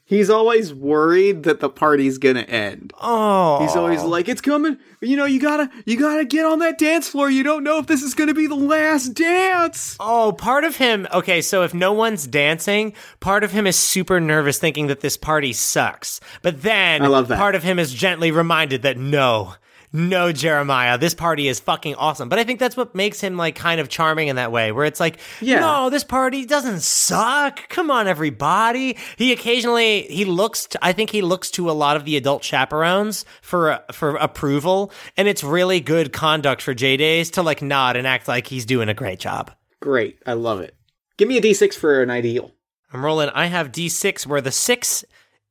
He's 0.06 0.28
always 0.28 0.74
worried 0.74 1.44
that 1.44 1.60
the 1.60 1.70
party's 1.70 2.18
gonna 2.18 2.40
end. 2.40 2.92
Oh. 3.00 3.60
He's 3.62 3.74
always 3.74 4.02
like, 4.02 4.28
"It's 4.28 4.42
coming. 4.42 4.76
You 5.00 5.16
know, 5.16 5.24
you 5.24 5.40
gotta, 5.40 5.70
you 5.86 5.98
gotta 5.98 6.26
get 6.26 6.44
on 6.44 6.58
that 6.58 6.78
dance 6.78 7.08
floor. 7.08 7.30
You 7.30 7.42
don't 7.42 7.64
know 7.64 7.78
if 7.78 7.86
this 7.86 8.02
is 8.02 8.12
gonna 8.12 8.34
be 8.34 8.46
the 8.46 8.54
last 8.54 9.14
dance." 9.14 9.96
Oh, 9.98 10.32
part 10.32 10.64
of 10.64 10.76
him. 10.76 11.08
Okay, 11.12 11.40
so 11.40 11.62
if 11.62 11.72
no 11.72 11.92
one's 11.92 12.26
dancing, 12.26 12.92
part 13.20 13.44
of 13.44 13.52
him 13.52 13.66
is 13.66 13.76
super 13.76 14.20
nervous, 14.20 14.58
thinking 14.58 14.88
that 14.88 15.00
this 15.00 15.16
party 15.16 15.54
sucks. 15.54 16.20
But 16.42 16.60
then, 16.62 17.02
I 17.02 17.06
love 17.06 17.28
that. 17.28 17.38
part 17.38 17.54
of 17.54 17.62
him 17.62 17.78
is 17.78 17.94
gently 17.94 18.30
reminded 18.30 18.82
that 18.82 18.98
no, 18.98 19.54
no, 19.94 20.32
Jeremiah, 20.32 20.98
this 20.98 21.14
party 21.14 21.46
is 21.46 21.60
fucking 21.60 21.94
awesome. 21.94 22.28
But 22.28 22.40
I 22.40 22.44
think 22.44 22.58
that's 22.58 22.76
what 22.76 22.94
makes 22.96 23.20
him 23.20 23.36
like 23.36 23.54
kind 23.54 23.80
of 23.80 23.88
charming 23.88 24.26
in 24.26 24.34
that 24.36 24.50
way, 24.50 24.72
where 24.72 24.84
it's 24.84 24.98
like, 24.98 25.20
Yeah. 25.40 25.60
no, 25.60 25.88
this 25.88 26.02
party 26.02 26.44
doesn't 26.44 26.80
suck. 26.80 27.68
Come 27.68 27.92
on, 27.92 28.08
everybody. 28.08 28.98
He 29.16 29.32
occasionally 29.32 30.02
he 30.02 30.24
looks. 30.24 30.66
To, 30.66 30.84
I 30.84 30.92
think 30.92 31.10
he 31.10 31.22
looks 31.22 31.48
to 31.52 31.70
a 31.70 31.72
lot 31.72 31.96
of 31.96 32.04
the 32.04 32.16
adult 32.16 32.42
chaperones 32.42 33.24
for 33.40 33.78
for 33.92 34.16
approval, 34.16 34.90
and 35.16 35.28
it's 35.28 35.44
really 35.44 35.78
good 35.78 36.12
conduct 36.12 36.60
for 36.60 36.74
J 36.74 36.96
Days 36.96 37.30
to 37.30 37.42
like 37.42 37.62
nod 37.62 37.94
and 37.96 38.04
act 38.06 38.26
like 38.26 38.48
he's 38.48 38.66
doing 38.66 38.88
a 38.88 38.94
great 38.94 39.20
job. 39.20 39.52
Great, 39.80 40.18
I 40.26 40.32
love 40.32 40.60
it. 40.60 40.74
Give 41.16 41.28
me 41.28 41.38
a 41.38 41.40
D6 41.40 41.74
for 41.74 42.02
an 42.02 42.10
ideal. 42.10 42.50
I'm 42.92 43.04
rolling. 43.04 43.28
I 43.30 43.46
have 43.46 43.70
D6 43.70 44.26
where 44.26 44.40
the 44.40 44.50
six 44.50 45.04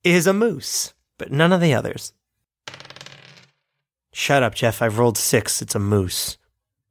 is 0.03 0.27
a 0.27 0.33
moose, 0.33 0.93
but 1.17 1.31
none 1.31 1.53
of 1.53 1.61
the 1.61 1.73
others. 1.73 2.11
Shut 4.13 4.43
up, 4.43 4.55
Jeff. 4.55 4.81
I've 4.81 4.99
rolled 4.99 5.17
six. 5.17 5.61
It's 5.61 5.75
a 5.75 5.79
moose. 5.79 6.37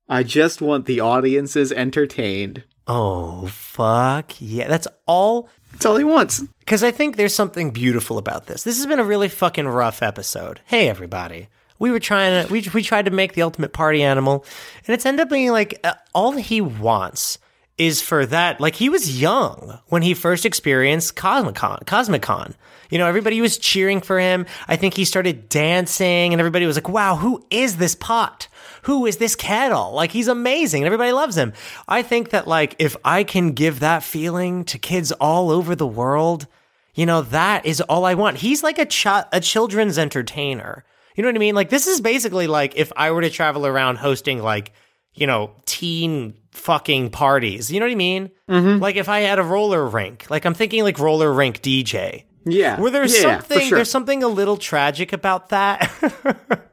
I 0.08 0.24
just 0.24 0.60
want 0.60 0.86
the 0.86 1.00
audiences 1.00 1.72
entertained. 1.72 2.64
Oh, 2.86 3.46
fuck. 3.46 4.32
Yeah, 4.40 4.68
that's 4.68 4.88
all. 5.06 5.48
That's 5.70 5.86
all 5.86 5.96
he 5.96 6.04
wants. 6.04 6.42
Because 6.58 6.82
I 6.82 6.90
think 6.90 7.16
there's 7.16 7.34
something 7.34 7.70
beautiful 7.70 8.18
about 8.18 8.46
this. 8.46 8.64
This 8.64 8.76
has 8.76 8.86
been 8.86 8.98
a 8.98 9.04
really 9.04 9.28
fucking 9.28 9.68
rough 9.68 10.02
episode. 10.02 10.60
Hey, 10.66 10.88
everybody. 10.88 11.48
We 11.78 11.92
were 11.92 12.00
trying 12.00 12.44
to, 12.44 12.52
we, 12.52 12.68
we 12.74 12.82
tried 12.82 13.04
to 13.06 13.10
make 13.12 13.34
the 13.34 13.42
ultimate 13.42 13.72
party 13.72 14.02
animal, 14.02 14.44
and 14.86 14.94
it's 14.94 15.06
ended 15.06 15.22
up 15.22 15.30
being 15.30 15.52
like 15.52 15.80
uh, 15.84 15.94
all 16.14 16.32
he 16.32 16.60
wants 16.60 17.38
is 17.78 18.00
for 18.00 18.26
that. 18.26 18.60
Like 18.60 18.74
he 18.74 18.88
was 18.88 19.20
young 19.20 19.78
when 19.88 20.02
he 20.02 20.14
first 20.14 20.44
experienced 20.44 21.16
Cosmicon, 21.16 21.80
Cosmicon. 21.86 22.54
You 22.90 22.98
know, 22.98 23.06
everybody 23.06 23.40
was 23.40 23.56
cheering 23.56 24.00
for 24.00 24.20
him. 24.20 24.46
I 24.68 24.76
think 24.76 24.94
he 24.94 25.06
started 25.06 25.48
dancing, 25.48 26.34
and 26.34 26.40
everybody 26.40 26.66
was 26.66 26.76
like, 26.76 26.90
wow, 26.90 27.16
who 27.16 27.44
is 27.50 27.78
this 27.78 27.94
pot? 27.94 28.48
Who 28.82 29.06
is 29.06 29.16
this 29.18 29.36
kettle? 29.36 29.92
Like 29.92 30.10
he's 30.10 30.28
amazing 30.28 30.82
and 30.82 30.86
everybody 30.86 31.12
loves 31.12 31.36
him. 31.36 31.52
I 31.86 32.02
think 32.02 32.30
that 32.30 32.48
like 32.48 32.74
if 32.78 32.96
I 33.04 33.22
can 33.24 33.52
give 33.52 33.80
that 33.80 34.02
feeling 34.02 34.64
to 34.66 34.78
kids 34.78 35.12
all 35.12 35.50
over 35.50 35.76
the 35.76 35.86
world, 35.86 36.48
you 36.94 37.06
know, 37.06 37.22
that 37.22 37.64
is 37.64 37.80
all 37.80 38.04
I 38.04 38.14
want. 38.14 38.38
He's 38.38 38.62
like 38.62 38.78
a 38.78 38.86
ch- 38.86 39.06
a 39.06 39.40
children's 39.40 39.98
entertainer. 39.98 40.84
You 41.14 41.22
know 41.22 41.28
what 41.28 41.36
I 41.36 41.38
mean? 41.38 41.54
Like 41.54 41.70
this 41.70 41.86
is 41.86 42.00
basically 42.00 42.48
like 42.48 42.76
if 42.76 42.92
I 42.96 43.12
were 43.12 43.22
to 43.22 43.30
travel 43.30 43.66
around 43.66 43.96
hosting 43.96 44.42
like, 44.42 44.72
you 45.14 45.26
know, 45.26 45.52
teen 45.66 46.34
fucking 46.52 47.10
parties. 47.10 47.70
You 47.70 47.80
know 47.80 47.86
what 47.86 47.92
I 47.92 47.96
mean? 47.96 48.30
Mm-hmm. 48.48 48.82
Like 48.82 48.96
if 48.96 49.08
I 49.08 49.20
had 49.20 49.38
a 49.38 49.42
roller 49.42 49.86
rink. 49.86 50.30
Like 50.30 50.44
I'm 50.44 50.54
thinking 50.54 50.82
like 50.82 50.98
roller 50.98 51.32
rink 51.32 51.60
DJ. 51.62 52.24
Yeah. 52.44 52.80
Where 52.80 52.90
there's 52.90 53.14
yeah, 53.14 53.38
something 53.38 53.68
sure. 53.68 53.76
there's 53.78 53.90
something 53.90 54.22
a 54.22 54.28
little 54.28 54.56
tragic 54.56 55.12
about 55.12 55.50
that. 55.50 55.90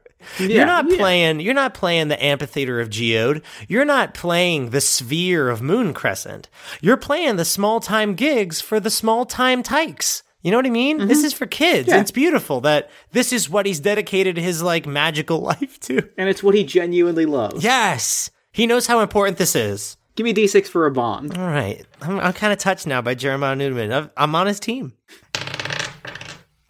Yeah, 0.38 0.46
You're 0.46 0.66
not 0.66 0.88
playing. 0.88 1.40
You're 1.40 1.54
not 1.54 1.74
playing 1.74 2.08
the 2.08 2.22
amphitheater 2.22 2.80
of 2.80 2.90
Geode. 2.90 3.42
You're 3.68 3.86
not 3.86 4.14
playing 4.14 4.70
the 4.70 4.80
sphere 4.80 5.48
of 5.48 5.62
Moon 5.62 5.94
Crescent. 5.94 6.48
You're 6.80 6.96
playing 6.98 7.36
the 7.36 7.44
small 7.44 7.80
time 7.80 8.14
gigs 8.14 8.60
for 8.60 8.80
the 8.80 8.90
small 8.90 9.24
time 9.24 9.62
tykes. 9.62 10.22
You 10.42 10.50
know 10.50 10.56
what 10.56 10.66
I 10.66 10.70
mean? 10.70 11.06
This 11.06 11.22
is 11.22 11.32
for 11.34 11.46
kids. 11.46 11.88
Mm-hmm. 11.88 11.96
Yeah. 11.96 12.00
It's 12.00 12.10
beautiful 12.10 12.62
that 12.62 12.90
this 13.12 13.32
is 13.32 13.50
what 13.50 13.66
he's 13.66 13.80
dedicated 13.80 14.38
his 14.38 14.62
like 14.62 14.86
magical 14.86 15.40
life 15.52 15.78
to. 15.80 16.08
And 16.16 16.28
it's 16.28 16.42
what 16.42 16.54
he 16.54 16.64
genuinely 16.64 17.26
loves. 17.26 17.62
Yes, 17.62 18.30
he 18.52 18.66
knows 18.66 18.86
how 18.86 19.00
important 19.00 19.38
this 19.38 19.54
is. 19.54 19.96
Give 20.16 20.24
me 20.24 20.34
D6 20.34 20.66
for 20.66 20.86
a 20.86 20.90
bond. 20.90 21.36
All 21.36 21.46
right, 21.46 21.84
I'm, 22.02 22.18
I'm 22.18 22.32
kind 22.32 22.52
of 22.52 22.58
touched 22.58 22.86
now 22.86 23.00
by 23.00 23.14
Jeremiah 23.14 23.54
Noodleman. 23.56 24.10
I'm 24.16 24.34
on 24.34 24.46
his 24.46 24.60
team. 24.60 24.94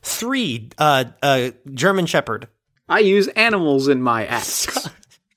Three, 0.03 0.69
uh, 0.79 1.05
uh, 1.23 1.51
German 1.73 2.07
Shepherd. 2.07 2.49
I 2.89 2.99
use 2.99 3.29
animals 3.29 3.89
in 3.89 4.03
my 4.03 4.27
acts. 4.27 4.89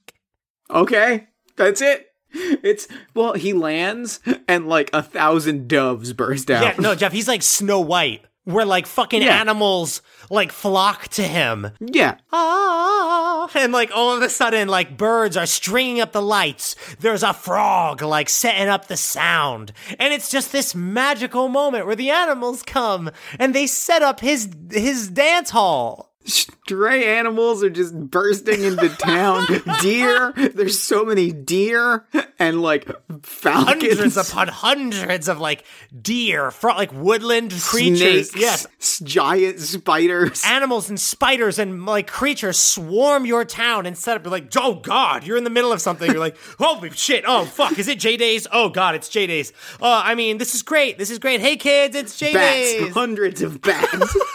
okay, 0.70 1.28
that's 1.56 1.82
it. 1.82 2.13
It's 2.64 2.88
well, 3.14 3.34
he 3.34 3.54
lands 3.54 4.20
and 4.48 4.68
like 4.68 4.90
a 4.94 5.04
thousand 5.04 5.68
doves 5.68 6.14
burst 6.14 6.50
out. 6.50 6.64
Yeah, 6.64 6.76
no, 6.80 6.96
Jeff, 6.96 7.12
he's 7.12 7.28
like 7.28 7.42
Snow 7.44 7.80
White, 7.80 8.22
where 8.46 8.66
like 8.66 8.86
fucking 8.88 9.22
Yeah. 9.22 9.40
animals 9.40 10.02
like 10.30 10.52
flock 10.52 11.08
to 11.10 11.24
him. 11.24 11.72
yeah, 11.80 12.16
Ah, 12.32 13.50
and 13.56 13.72
like 13.74 13.92
all 13.94 14.16
of 14.16 14.22
a 14.24 14.30
sudden, 14.30 14.68
like 14.68 14.98
birds 14.98 15.36
are 15.38 15.46
stringing 15.46 16.00
up 16.02 16.12
the 16.12 16.22
lights. 16.22 16.76
There's 17.00 17.24
a 17.24 17.34
frog 17.34 18.02
like 18.02 18.30
setting 18.30 18.68
up 18.70 18.88
the 18.88 18.98
sound, 18.98 19.74
and 20.00 20.14
it's 20.14 20.30
just 20.30 20.52
this 20.52 20.74
magical 20.74 21.50
moment 21.50 21.86
where 21.86 21.96
the 21.96 22.10
animals 22.10 22.64
come 22.64 23.12
and 23.38 23.54
they 23.54 23.68
set 23.68 24.02
up 24.02 24.22
his 24.22 24.50
his 24.72 25.10
dance 25.10 25.50
hall. 25.52 26.13
Stray 26.26 27.18
animals 27.18 27.64
are 27.64 27.70
just 27.70 27.94
bursting 28.10 28.64
into 28.64 28.90
town. 28.90 29.46
deer, 29.82 30.32
there's 30.54 30.80
so 30.80 31.04
many 31.06 31.32
deer 31.32 32.06
and 32.40 32.62
like 32.62 32.90
falcons. 33.24 33.84
Hundreds 33.98 34.18
upon 34.18 34.48
hundreds 34.48 35.28
of 35.28 35.40
like 35.40 35.66
deer, 36.02 36.52
fro- 36.52 36.76
like 36.76 36.94
woodland 36.94 37.52
creatures. 37.52 38.30
snakes, 38.32 38.36
Yes, 38.36 38.68
s- 38.80 39.00
giant 39.00 39.60
spiders. 39.60 40.44
animals 40.46 40.90
and 40.90 41.00
spiders 41.00 41.60
and 41.60 41.86
like 41.86 42.08
creatures 42.08 42.58
swarm 42.58 43.26
your 43.26 43.46
town 43.46 43.86
and 43.86 43.98
set 43.98 44.16
up. 44.18 44.24
You're 44.24 44.32
like, 44.32 44.52
oh 44.56 44.76
god, 44.76 45.26
you're 45.26 45.38
in 45.38 45.44
the 45.44 45.50
middle 45.50 45.72
of 45.72 45.82
something. 45.82 46.10
You're 46.10 46.20
like, 46.20 46.38
holy 46.60 46.90
shit, 46.92 47.24
oh 47.28 47.46
fuck, 47.46 47.78
is 47.78 47.88
it 47.88 48.00
J 48.00 48.18
Days? 48.18 48.48
Oh 48.52 48.70
god, 48.70 48.96
it's 48.96 49.10
J 49.10 49.28
Days. 49.28 49.52
Oh, 49.82 49.92
uh, 49.92 50.02
I 50.06 50.16
mean, 50.16 50.38
this 50.38 50.56
is 50.56 50.62
great. 50.64 50.98
This 50.98 51.10
is 51.12 51.20
great. 51.20 51.40
Hey 51.42 51.58
kids, 51.58 51.96
it's 51.96 52.18
J 52.18 52.34
Days. 52.34 52.94
hundreds 52.94 53.42
of 53.42 53.62
bats. 53.62 54.18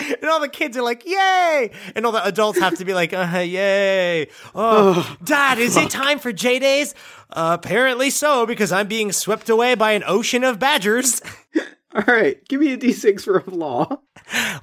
And 0.00 0.30
all 0.30 0.40
the 0.40 0.48
kids 0.48 0.76
are 0.76 0.82
like, 0.82 1.06
yay! 1.06 1.70
And 1.94 2.06
all 2.06 2.12
the 2.12 2.24
adults 2.24 2.58
have 2.58 2.78
to 2.78 2.84
be 2.84 2.94
like, 2.94 3.12
"Uh, 3.12 3.26
huh, 3.26 3.38
yay! 3.38 4.28
Oh, 4.54 5.16
Dad, 5.24 5.58
is 5.58 5.76
it 5.76 5.90
time 5.90 6.18
for 6.18 6.32
J 6.32 6.58
Days? 6.58 6.94
Uh, 7.30 7.56
apparently 7.60 8.10
so, 8.10 8.46
because 8.46 8.72
I'm 8.72 8.88
being 8.88 9.12
swept 9.12 9.48
away 9.48 9.74
by 9.74 9.92
an 9.92 10.02
ocean 10.06 10.44
of 10.44 10.58
badgers. 10.58 11.20
All 11.94 12.04
right, 12.06 12.46
give 12.48 12.60
me 12.60 12.72
a 12.72 12.78
d6 12.78 13.22
for 13.22 13.38
a 13.38 13.42
flaw. 13.42 13.98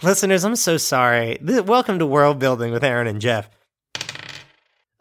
Listeners, 0.02 0.44
I'm 0.46 0.56
so 0.56 0.78
sorry. 0.78 1.38
Welcome 1.42 2.00
to 2.00 2.06
World 2.06 2.40
Building 2.40 2.72
with 2.72 2.84
Aaron 2.84 3.08
and 3.08 3.20
Jeff. 3.20 3.50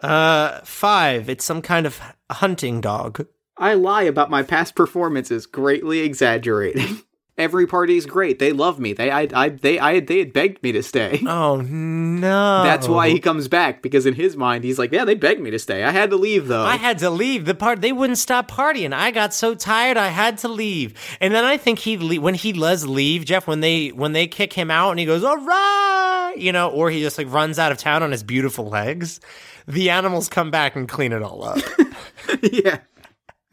Uh, 0.01 0.61
five. 0.65 1.29
It's 1.29 1.45
some 1.45 1.63
kind 1.63 1.87
of 1.87 2.01
hunting 2.31 2.81
dog. 2.81 3.27
I 3.57 3.75
lie 3.75 4.03
about 4.03 4.31
my 4.31 4.43
past 4.43 4.75
performances, 4.75 5.47
greatly 5.47 6.01
exaggerating. 6.01 7.01
Every 7.39 7.67
party's 7.67 8.07
great. 8.07 8.39
They 8.39 8.53
love 8.53 8.79
me. 8.81 8.95
They 8.95 9.11
I, 9.11 9.29
I 9.35 9.49
they 9.51 9.79
I 9.79 10.01
they 10.01 10.21
had 10.21 10.33
begged 10.33 10.63
me 10.63 10.73
to 10.73 10.83
stay. 10.83 11.21
Oh 11.27 11.61
no. 11.61 12.63
That's 12.63 12.89
why 12.89 13.11
he 13.11 13.21
comes 13.21 13.47
back 13.47 13.83
because 13.83 14.07
in 14.07 14.15
his 14.15 14.37
mind 14.37 14.65
he's 14.65 14.79
like, 14.79 14.91
yeah, 14.91 15.05
they 15.05 15.15
begged 15.15 15.41
me 15.41 15.51
to 15.51 15.59
stay. 15.59 15.85
I 15.85 15.91
had 15.91 16.11
to 16.11 16.17
leave 16.17 16.49
though. 16.49 16.65
I 16.65 16.77
had 16.77 16.99
to 17.01 17.11
leave 17.11 17.45
the 17.45 17.55
part. 17.55 17.83
They 17.83 17.93
wouldn't 17.93 18.19
stop 18.19 18.51
partying. 18.51 18.95
I 18.95 19.11
got 19.11 19.35
so 19.35 19.55
tired, 19.55 19.99
I 19.99 20.09
had 20.09 20.39
to 20.39 20.49
leave. 20.49 20.95
And 21.21 21.35
then 21.35 21.45
I 21.45 21.59
think 21.59 21.79
he 21.81 21.99
le- 21.99 22.21
when 22.23 22.35
he 22.35 22.53
does 22.53 22.87
leave, 22.87 23.27
Jeff, 23.27 23.47
when 23.47 23.61
they 23.61 23.89
when 23.89 24.13
they 24.13 24.27
kick 24.27 24.53
him 24.55 24.71
out 24.71 24.91
and 24.93 24.99
he 25.01 25.05
goes, 25.05 25.23
"All 25.25 25.37
right," 25.37 26.35
you 26.39 26.53
know, 26.53 26.71
or 26.71 26.91
he 26.91 27.01
just 27.03 27.19
like 27.19 27.31
runs 27.31 27.59
out 27.59 27.71
of 27.71 27.77
town 27.79 28.03
on 28.03 28.13
his 28.13 28.23
beautiful 28.23 28.69
legs. 28.69 29.21
The 29.69 29.91
animals 29.91 30.29
come 30.29 30.51
back 30.51 30.75
and 30.77 30.89
clean 30.89 31.13
it 31.13 31.23
all 31.23 31.45
up. 31.45 31.59
yeah. 32.43 32.79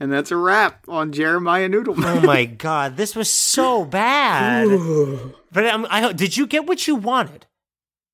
And 0.04 0.12
that's 0.12 0.32
a 0.32 0.36
wrap 0.36 0.84
on 0.90 1.14
Jeremiah 1.14 1.70
Noodleman. 1.70 2.04
oh 2.04 2.20
my 2.20 2.44
god, 2.44 2.98
this 2.98 3.16
was 3.16 3.30
so 3.30 3.86
bad. 3.86 4.68
but 5.54 5.66
um, 5.66 5.88
I 5.90 6.12
did 6.12 6.36
you 6.36 6.46
get 6.46 6.66
what 6.66 6.86
you 6.88 6.96
wanted? 6.96 7.46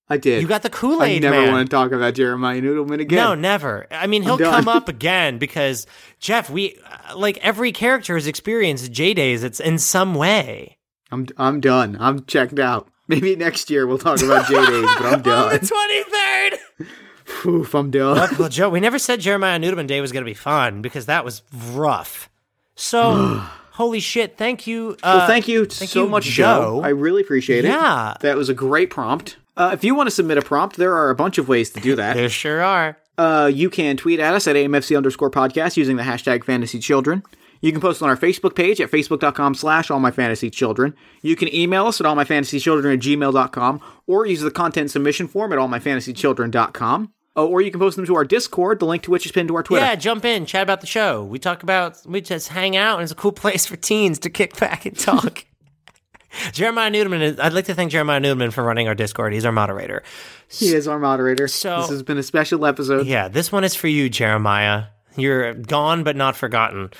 I 0.07 0.17
did. 0.17 0.39
You 0.43 0.47
got 0.47 0.61
the 0.61 0.69
Kool 0.69 1.01
I 1.01 1.07
Aid 1.07 1.23
never 1.23 1.35
man. 1.35 1.51
want 1.51 1.67
to 1.67 1.75
talk 1.75 1.91
about 1.91 2.13
Jeremiah 2.13 2.61
Noodleman 2.61 2.99
again. 2.99 3.17
No, 3.17 3.33
never. 3.33 3.87
I 3.89 4.05
mean, 4.05 4.21
he'll 4.21 4.37
come 4.37 4.67
up 4.67 4.87
again 4.87 5.39
because 5.39 5.87
Jeff, 6.19 6.47
we 6.51 6.77
uh, 7.09 7.17
like 7.17 7.39
every 7.39 7.71
character 7.71 8.13
has 8.13 8.27
experienced 8.27 8.91
J 8.91 9.15
days. 9.15 9.43
It's 9.43 9.59
in 9.59 9.79
some 9.79 10.13
way. 10.13 10.77
I'm 11.11 11.25
I'm 11.37 11.59
done. 11.59 11.97
I'm 11.99 12.23
checked 12.25 12.59
out. 12.59 12.87
Maybe 13.07 13.35
next 13.35 13.71
year 13.71 13.87
we'll 13.87 13.97
talk 13.97 14.21
about 14.21 14.47
J 14.47 14.53
Days, 14.63 14.89
but 14.99 15.05
I'm 15.07 15.13
On 15.15 15.21
the 15.23 15.23
done. 15.23 15.59
twenty 15.61 16.03
third. 16.03 16.87
Oof, 17.45 17.73
I'm 17.73 17.91
done. 17.91 18.35
well, 18.37 18.49
Joe, 18.49 18.69
we 18.69 18.79
never 18.79 18.99
said 18.99 19.19
Jeremiah 19.19 19.59
Noodleman 19.59 19.87
Day 19.87 20.01
was 20.01 20.11
going 20.11 20.23
to 20.25 20.29
be 20.29 20.33
fun 20.35 20.81
because 20.81 21.05
that 21.05 21.23
was 21.23 21.41
rough. 21.73 22.29
So, 22.75 23.13
holy 23.71 23.99
shit! 23.99 24.37
Thank 24.37 24.67
you. 24.67 24.97
Uh, 25.03 25.17
Well, 25.19 25.27
thank 25.27 25.47
you 25.47 25.69
so 25.69 26.03
you, 26.03 26.09
much, 26.09 26.25
Joe. 26.25 26.43
Joe. 26.43 26.81
I 26.83 26.89
really 26.89 27.21
appreciate 27.21 27.65
it. 27.65 27.69
Yeah. 27.69 28.15
That 28.21 28.35
was 28.37 28.49
a 28.49 28.53
great 28.53 28.89
prompt. 28.89 29.37
Uh, 29.55 29.71
if 29.73 29.83
you 29.83 29.93
want 29.95 30.07
to 30.07 30.11
submit 30.11 30.37
a 30.37 30.41
prompt, 30.41 30.77
there 30.77 30.95
are 30.95 31.09
a 31.09 31.15
bunch 31.15 31.37
of 31.37 31.47
ways 31.49 31.69
to 31.71 31.79
do 31.81 31.95
that. 31.95 32.15
There 32.15 32.29
sure 32.29 32.61
are. 32.61 32.97
Uh, 33.17 33.51
you 33.53 33.69
can 33.69 33.97
tweet 33.97 34.21
at 34.21 34.33
us 34.33 34.47
at 34.47 34.55
AMFC 34.55 34.95
underscore 34.95 35.29
podcast 35.29 35.75
using 35.75 35.97
the 35.97 36.03
hashtag 36.03 36.45
fantasy 36.45 36.79
children. 36.79 37.23
You 37.59 37.73
can 37.73 37.81
post 37.81 38.01
on 38.01 38.07
our 38.07 38.15
Facebook 38.15 38.55
page 38.55 38.79
at 38.79 38.89
facebook.com 38.89 39.53
slash 39.55 39.91
all 39.91 39.99
my 39.99 40.11
fantasy 40.11 40.49
children. 40.49 40.95
You 41.21 41.35
can 41.35 41.53
email 41.53 41.87
us 41.87 41.99
at 41.99 42.05
all 42.05 42.15
my 42.15 42.23
fantasy 42.23 42.57
children 42.59 42.93
at 42.93 43.01
gmail.com 43.01 43.81
or 44.07 44.25
use 44.25 44.39
the 44.39 44.51
content 44.51 44.91
submission 44.91 45.27
form 45.27 45.51
at 45.51 45.59
allmyfantasychildren.com. 45.59 47.11
Oh, 47.35 47.47
or 47.47 47.61
you 47.61 47.71
can 47.71 47.79
post 47.79 47.95
them 47.95 48.05
to 48.05 48.15
our 48.15 48.25
Discord, 48.25 48.79
the 48.79 48.85
link 48.85 49.03
to 49.03 49.11
which 49.11 49.25
is 49.25 49.31
pinned 49.31 49.49
to 49.49 49.55
our 49.55 49.63
Twitter. 49.63 49.85
Yeah, 49.85 49.95
jump 49.95 50.25
in, 50.25 50.45
chat 50.45 50.63
about 50.63 50.81
the 50.81 50.87
show. 50.87 51.23
We 51.23 51.39
talk 51.39 51.63
about, 51.63 52.01
we 52.05 52.21
just 52.21 52.49
hang 52.49 52.75
out, 52.75 52.95
and 52.95 53.03
it's 53.03 53.11
a 53.11 53.15
cool 53.15 53.31
place 53.43 53.65
for 53.65 53.75
teens 53.75 54.19
to 54.19 54.29
kick 54.29 54.57
back 54.57 54.85
and 54.85 54.97
talk. 54.97 55.45
Jeremiah 56.51 56.89
Newman, 56.89 57.21
is, 57.21 57.39
I'd 57.39 57.53
like 57.53 57.65
to 57.65 57.73
thank 57.75 57.91
Jeremiah 57.91 58.19
Newman 58.19 58.51
for 58.51 58.63
running 58.63 58.87
our 58.87 58.95
Discord. 58.95 59.33
He's 59.33 59.45
our 59.45 59.51
moderator. 59.51 60.03
He 60.47 60.73
is 60.73 60.87
our 60.87 60.99
moderator. 60.99 61.47
So- 61.47 61.81
this 61.81 61.89
has 61.89 62.03
been 62.03 62.17
a 62.17 62.23
special 62.23 62.65
episode. 62.65 63.07
Yeah, 63.07 63.27
this 63.29 63.51
one 63.51 63.63
is 63.63 63.73
for 63.75 63.87
you, 63.87 64.09
Jeremiah. 64.09 64.85
You're 65.15 65.53
gone 65.53 66.03
but 66.03 66.15
not 66.15 66.35
forgotten. 66.35 66.91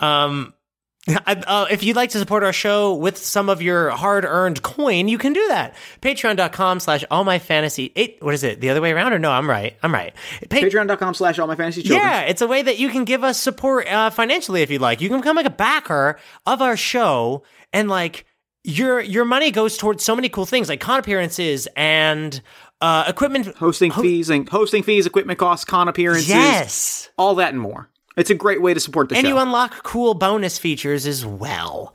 Um, 0.00 0.54
I, 0.54 0.57
uh, 1.26 1.66
if 1.70 1.82
you'd 1.82 1.96
like 1.96 2.10
to 2.10 2.18
support 2.18 2.42
our 2.42 2.52
show 2.52 2.94
with 2.94 3.16
some 3.16 3.48
of 3.48 3.62
your 3.62 3.90
hard-earned 3.90 4.62
coin, 4.62 5.08
you 5.08 5.18
can 5.18 5.32
do 5.32 5.46
that. 5.48 5.74
Patreon.com 6.02 6.80
slash 6.80 7.04
all 7.10 7.24
my 7.24 7.38
fantasy. 7.38 7.92
Eight, 7.96 8.18
what 8.20 8.34
is 8.34 8.44
it? 8.44 8.60
The 8.60 8.70
other 8.70 8.80
way 8.80 8.92
around? 8.92 9.12
Or 9.12 9.18
no, 9.18 9.30
I'm 9.30 9.48
right. 9.48 9.76
I'm 9.82 9.92
right. 9.92 10.12
Pa- 10.50 10.56
Patreon.com 10.56 11.14
slash 11.14 11.38
all 11.38 11.46
my 11.46 11.56
fantasy 11.56 11.82
children. 11.82 12.00
yeah, 12.08 12.20
it's 12.22 12.42
a 12.42 12.46
way 12.46 12.62
that 12.62 12.78
you 12.78 12.88
can 12.90 13.04
give 13.04 13.24
us 13.24 13.38
support 13.40 13.86
uh, 13.86 14.10
financially 14.10 14.62
if 14.62 14.70
you'd 14.70 14.80
like. 14.82 15.00
You 15.00 15.08
can 15.08 15.18
become 15.18 15.36
like 15.36 15.46
a 15.46 15.50
backer 15.50 16.18
of 16.46 16.60
our 16.62 16.76
show, 16.76 17.42
and 17.72 17.88
like 17.88 18.24
your 18.64 19.00
your 19.00 19.24
money 19.24 19.50
goes 19.50 19.76
towards 19.78 20.04
so 20.04 20.14
many 20.14 20.28
cool 20.28 20.44
things 20.46 20.68
like 20.68 20.80
con 20.80 20.98
appearances 21.00 21.68
and 21.76 22.42
uh, 22.80 23.04
equipment. 23.08 23.46
Hosting 23.56 23.92
fees 23.92 24.28
and 24.30 24.48
hosting 24.48 24.82
fees, 24.82 25.06
equipment 25.06 25.38
costs, 25.38 25.64
con 25.64 25.88
appearances, 25.88 26.28
Yes, 26.28 27.08
all 27.16 27.36
that 27.36 27.52
and 27.52 27.60
more. 27.60 27.88
It's 28.18 28.30
a 28.30 28.34
great 28.34 28.60
way 28.60 28.74
to 28.74 28.80
support 28.80 29.08
the 29.08 29.16
and 29.16 29.24
show. 29.24 29.28
And 29.30 29.36
you 29.36 29.42
unlock 29.42 29.82
cool 29.82 30.14
bonus 30.14 30.58
features 30.58 31.06
as 31.06 31.24
well. 31.24 31.94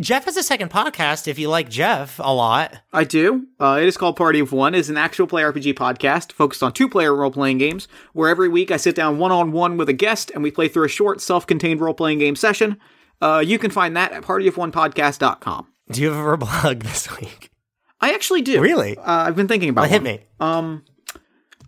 Jeff 0.00 0.24
has 0.24 0.36
a 0.36 0.42
second 0.42 0.70
podcast 0.70 1.28
if 1.28 1.38
you 1.38 1.48
like 1.48 1.68
Jeff 1.70 2.18
a 2.18 2.34
lot. 2.34 2.80
I 2.92 3.04
do. 3.04 3.46
Uh, 3.60 3.78
it 3.80 3.86
is 3.86 3.96
called 3.96 4.16
Party 4.16 4.40
of 4.40 4.50
One. 4.50 4.74
It's 4.74 4.88
an 4.88 4.96
actual 4.96 5.28
play 5.28 5.42
RPG 5.42 5.74
podcast 5.74 6.32
focused 6.32 6.64
on 6.64 6.72
two 6.72 6.88
player 6.88 7.14
role 7.14 7.30
playing 7.30 7.58
games, 7.58 7.86
where 8.12 8.28
every 8.28 8.48
week 8.48 8.72
I 8.72 8.76
sit 8.76 8.96
down 8.96 9.18
one 9.18 9.30
on 9.30 9.52
one 9.52 9.76
with 9.76 9.88
a 9.88 9.92
guest 9.92 10.32
and 10.34 10.42
we 10.42 10.50
play 10.50 10.66
through 10.66 10.86
a 10.86 10.88
short 10.88 11.20
self 11.20 11.46
contained 11.46 11.80
role 11.80 11.94
playing 11.94 12.18
game 12.18 12.34
session. 12.34 12.76
Uh, 13.22 13.38
you 13.46 13.56
can 13.58 13.70
find 13.70 13.96
that 13.96 14.10
at 14.12 14.24
partyofonepodcast.com. 14.24 15.68
Do 15.92 16.00
you 16.00 16.12
have 16.12 16.42
a 16.42 16.44
hug 16.44 16.80
this 16.82 17.16
week? 17.20 17.50
I 18.00 18.12
actually 18.12 18.42
do. 18.42 18.60
Really? 18.60 18.98
Uh, 18.98 19.02
I've 19.04 19.36
been 19.36 19.48
thinking 19.48 19.68
about 19.68 19.82
Well, 19.82 19.90
hit 19.90 20.02
me. 20.02 20.20
Um, 20.40 20.84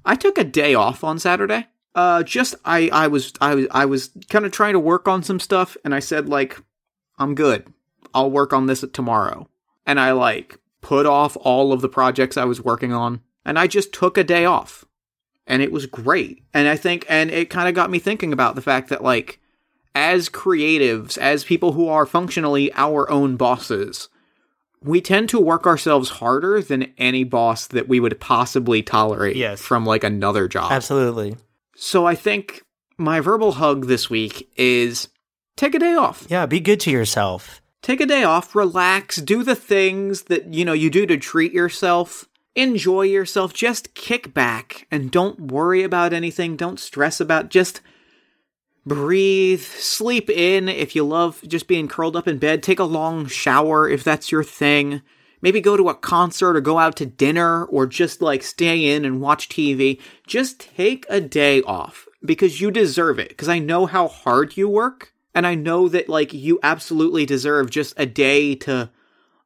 I 0.05 0.17
took 0.17 0.37
a 0.37 0.45
day 0.45 0.75
off 0.75 1.05
on 1.05 1.19
Saturday. 1.21 1.69
Uh, 1.97 2.23
just 2.23 2.55
I 2.65 2.91
I 2.93 3.09
was 3.09 3.33
I 3.41 3.55
was 3.55 3.67
I 3.71 3.87
was 3.87 4.11
kind 4.29 4.45
of 4.45 4.53
trying 4.53 4.75
to 4.75 4.79
work 4.81 5.09
on 5.09 5.23
some 5.23 5.41
stuff, 5.41 5.77
and 5.85 5.95
I 5.95 5.99
said 5.99 6.29
like, 6.29 6.61
I'm 7.19 7.35
good. 7.35 7.73
I'll 8.15 8.31
work 8.31 8.53
on 8.53 8.67
this 8.67 8.85
tomorrow, 8.93 9.49
and 9.87 9.99
I 9.99 10.13
like 10.13 10.59
put 10.83 11.07
off 11.07 11.37
all 11.41 11.73
of 11.73 11.81
the 11.81 11.89
projects 11.89 12.37
I 12.37 12.45
was 12.45 12.63
working 12.63 12.93
on, 12.93 13.23
and 13.45 13.59
I 13.59 13.67
just 13.67 13.93
took 13.95 14.19
a 14.19 14.25
day 14.25 14.45
off, 14.45 14.85
and 15.47 15.63
it 15.63 15.73
was 15.73 15.87
great. 15.87 16.43
And 16.53 16.69
I 16.69 16.77
think, 16.77 17.07
and 17.09 17.31
it 17.31 17.49
kind 17.51 17.67
of 17.69 17.75
got 17.75 17.91
me 17.91 17.99
thinking 17.99 18.33
about 18.33 18.57
the 18.57 18.63
fact 18.63 18.91
that 18.91 19.03
like, 19.03 19.41
as 19.95 20.29
creatives, 20.29 21.17
as 21.17 21.45
people 21.45 21.73
who 21.73 21.89
are 21.89 22.05
functionally 22.05 22.71
our 22.75 23.11
own 23.11 23.37
bosses, 23.37 24.11
we 24.83 25.01
tend 25.01 25.31
to 25.31 25.41
work 25.41 25.67
ourselves 25.67 26.11
harder 26.11 26.61
than 26.61 26.93
any 26.99 27.25
boss 27.25 27.67
that 27.67 27.89
we 27.89 27.99
would 28.01 28.21
possibly 28.21 28.83
tolerate 28.83 29.35
Yes. 29.37 29.63
from 29.63 29.87
like 29.87 30.05
another 30.05 30.47
job. 30.47 30.71
Absolutely. 30.71 31.37
So 31.77 32.07
I 32.07 32.15
think 32.15 32.63
my 32.97 33.21
verbal 33.21 33.53
hug 33.53 33.87
this 33.87 34.09
week 34.09 34.51
is 34.57 35.09
take 35.57 35.75
a 35.75 35.79
day 35.79 35.95
off. 35.95 36.27
Yeah, 36.29 36.47
be 36.47 36.59
good 36.59 36.81
to 36.81 36.91
yourself. 36.91 37.61
Take 37.83 38.01
a 38.01 38.07
day 38.07 38.25
off, 38.25 38.57
relax, 38.57 39.17
do 39.17 39.45
the 39.45 39.55
things 39.55 40.23
that 40.23 40.53
you 40.53 40.65
know 40.65 40.73
you 40.73 40.91
do 40.91 41.07
to 41.07 41.19
treat 41.19 41.53
yourself. 41.53 42.29
Enjoy 42.55 43.03
yourself, 43.03 43.53
just 43.53 43.95
kick 43.95 44.33
back 44.33 44.89
and 44.91 45.11
don't 45.11 45.39
worry 45.39 45.83
about 45.83 46.15
anything, 46.15 46.57
don't 46.57 46.81
stress 46.81 47.21
about 47.21 47.51
just 47.51 47.83
breathe, 48.87 49.61
sleep 49.61 50.31
in 50.31 50.71
if 50.71 50.97
you 50.97 51.05
love 51.05 51.43
just 51.47 51.69
being 51.69 51.87
curled 51.89 52.17
up 52.17 52.27
in 52.27 52.39
bed, 52.39 52.63
take 52.63 52.79
a 52.79 52.85
long 52.85 53.27
shower 53.27 53.87
if 53.87 54.03
that's 54.03 54.33
your 54.33 54.43
thing. 54.43 55.03
Maybe 55.43 55.61
go 55.61 55.77
to 55.77 55.89
a 55.89 55.95
concert 55.95 56.57
or 56.57 56.61
go 56.61 56.79
out 56.79 56.97
to 56.97 57.07
dinner 57.07 57.65
or 57.67 57.87
just 57.87 58.21
like 58.23 58.43
stay 58.43 58.93
in 58.95 59.05
and 59.05 59.21
watch 59.21 59.49
TV. 59.49 60.01
Just 60.27 60.59
take 60.61 61.05
a 61.09 61.21
day 61.21 61.63
off 61.63 62.07
because 62.25 62.61
you 62.61 62.71
deserve 62.71 63.19
it. 63.19 63.29
Because 63.29 63.49
I 63.49 63.59
know 63.59 63.87
how 63.87 64.09
hard 64.09 64.57
you 64.57 64.69
work 64.69 65.13
and 65.35 65.47
I 65.47 65.55
know 65.55 65.89
that 65.89 66.09
like 66.09 66.33
you 66.33 66.59
absolutely 66.63 67.27
deserve 67.27 67.71
just 67.71 67.93
a 67.99 68.07
day 68.07 68.55
to 68.57 68.91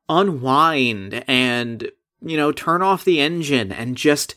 unwind 0.08 1.24
and, 1.26 1.90
you 2.22 2.36
know, 2.36 2.52
turn 2.52 2.82
off 2.82 3.04
the 3.04 3.20
engine 3.20 3.72
and 3.72 3.96
just 3.96 4.34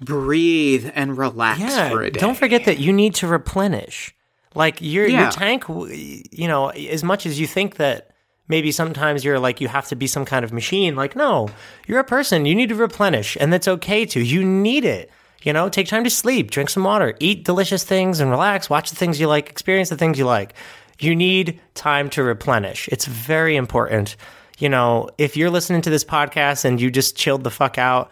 breathe 0.00 0.90
and 0.94 1.16
relax 1.16 1.60
Yeah, 1.60 1.88
for 1.90 2.02
a 2.02 2.10
day. 2.10 2.20
don't 2.20 2.36
forget 2.36 2.64
that 2.66 2.78
you 2.78 2.92
need 2.92 3.14
to 3.16 3.26
replenish. 3.26 4.14
Like 4.54 4.76
your 4.80 5.06
Yeah. 5.06 5.22
your 5.22 5.30
tank, 5.30 5.64
you 5.68 6.48
know, 6.48 6.68
as 6.68 7.02
much 7.02 7.26
as 7.26 7.40
you 7.40 7.46
think 7.46 7.76
that 7.76 8.10
maybe 8.48 8.70
sometimes 8.72 9.24
you're 9.24 9.38
like 9.38 9.60
you 9.60 9.68
have 9.68 9.86
to 9.88 9.96
be 9.96 10.06
some 10.06 10.24
kind 10.24 10.44
of 10.44 10.52
machine. 10.52 10.96
Like 10.96 11.16
no, 11.16 11.48
you're 11.86 12.00
a 12.00 12.04
person. 12.04 12.46
You 12.46 12.54
need 12.54 12.68
to 12.70 12.74
replenish, 12.74 13.36
and 13.40 13.52
that's 13.52 13.68
okay 13.68 14.04
to. 14.06 14.20
You 14.20 14.44
need 14.44 14.84
it. 14.84 15.10
You 15.42 15.52
know, 15.52 15.68
take 15.68 15.88
time 15.88 16.04
to 16.04 16.10
sleep, 16.10 16.50
drink 16.50 16.70
some 16.70 16.84
water, 16.84 17.14
eat 17.20 17.44
delicious 17.44 17.84
things, 17.84 18.20
and 18.20 18.30
relax. 18.30 18.70
Watch 18.70 18.88
the 18.90 18.96
things 18.96 19.20
you 19.20 19.26
like, 19.28 19.50
experience 19.50 19.90
the 19.90 19.96
things 19.96 20.18
you 20.18 20.24
like. 20.24 20.54
You 20.98 21.14
need 21.14 21.60
time 21.74 22.08
to 22.10 22.22
replenish. 22.22 22.88
It's 22.88 23.04
very 23.04 23.56
important. 23.56 24.16
You 24.58 24.68
know, 24.70 25.10
if 25.18 25.36
you're 25.36 25.50
listening 25.50 25.82
to 25.82 25.90
this 25.90 26.04
podcast 26.04 26.64
and 26.64 26.80
you 26.80 26.90
just 26.90 27.16
chilled 27.16 27.44
the 27.44 27.50
fuck 27.50 27.76
out, 27.76 28.10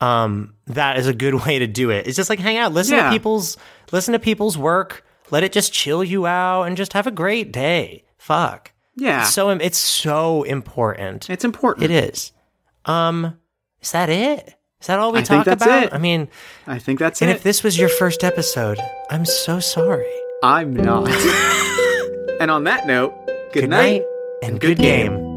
um, 0.00 0.54
that 0.66 0.98
is 0.98 1.06
a 1.06 1.12
good 1.14 1.34
way 1.46 1.58
to 1.60 1.66
do 1.68 1.90
it. 1.90 2.06
It's 2.08 2.16
just 2.16 2.28
like 2.30 2.40
hang 2.40 2.56
out, 2.56 2.72
listen 2.72 2.96
Yeah. 2.96 3.04
to 3.04 3.10
people's 3.10 3.56
listen 3.92 4.12
to 4.12 4.18
people's 4.18 4.58
work, 4.58 5.04
let 5.30 5.44
it 5.44 5.52
just 5.52 5.72
chill 5.72 6.02
you 6.02 6.26
out, 6.26 6.62
and 6.64 6.76
just 6.76 6.92
have 6.94 7.06
a 7.06 7.10
great 7.12 7.52
day. 7.52 8.04
Fuck. 8.18 8.72
Yeah, 8.96 9.24
So 9.24 9.50
it's 9.50 9.78
so 9.78 10.42
important. 10.44 11.28
it's 11.30 11.44
important. 11.44 11.84
It 11.84 11.90
is. 11.90 12.32
Um, 12.84 13.38
is 13.80 13.92
that 13.92 14.08
it? 14.10 14.54
Is 14.80 14.86
that 14.88 14.98
all 14.98 15.12
we 15.12 15.20
I 15.20 15.22
think 15.22 15.44
talk 15.44 15.44
that's 15.46 15.64
about? 15.64 15.82
it. 15.84 15.92
I 15.94 15.98
mean, 15.98 16.28
I 16.66 16.78
think 16.78 16.98
that's 16.98 17.22
and 17.22 17.30
it. 17.30 17.32
And 17.32 17.36
if 17.38 17.42
this 17.42 17.62
was 17.62 17.78
your 17.78 17.88
first 17.88 18.22
episode, 18.22 18.78
I'm 19.10 19.24
so 19.24 19.58
sorry. 19.58 20.06
I'm 20.42 20.74
not. 20.76 21.08
and 22.40 22.50
on 22.50 22.64
that 22.64 22.86
note, 22.86 23.14
good, 23.52 23.62
Good 23.62 23.70
night 23.70 24.02
and 24.42 24.60
good 24.60 24.78
game. 24.78 25.33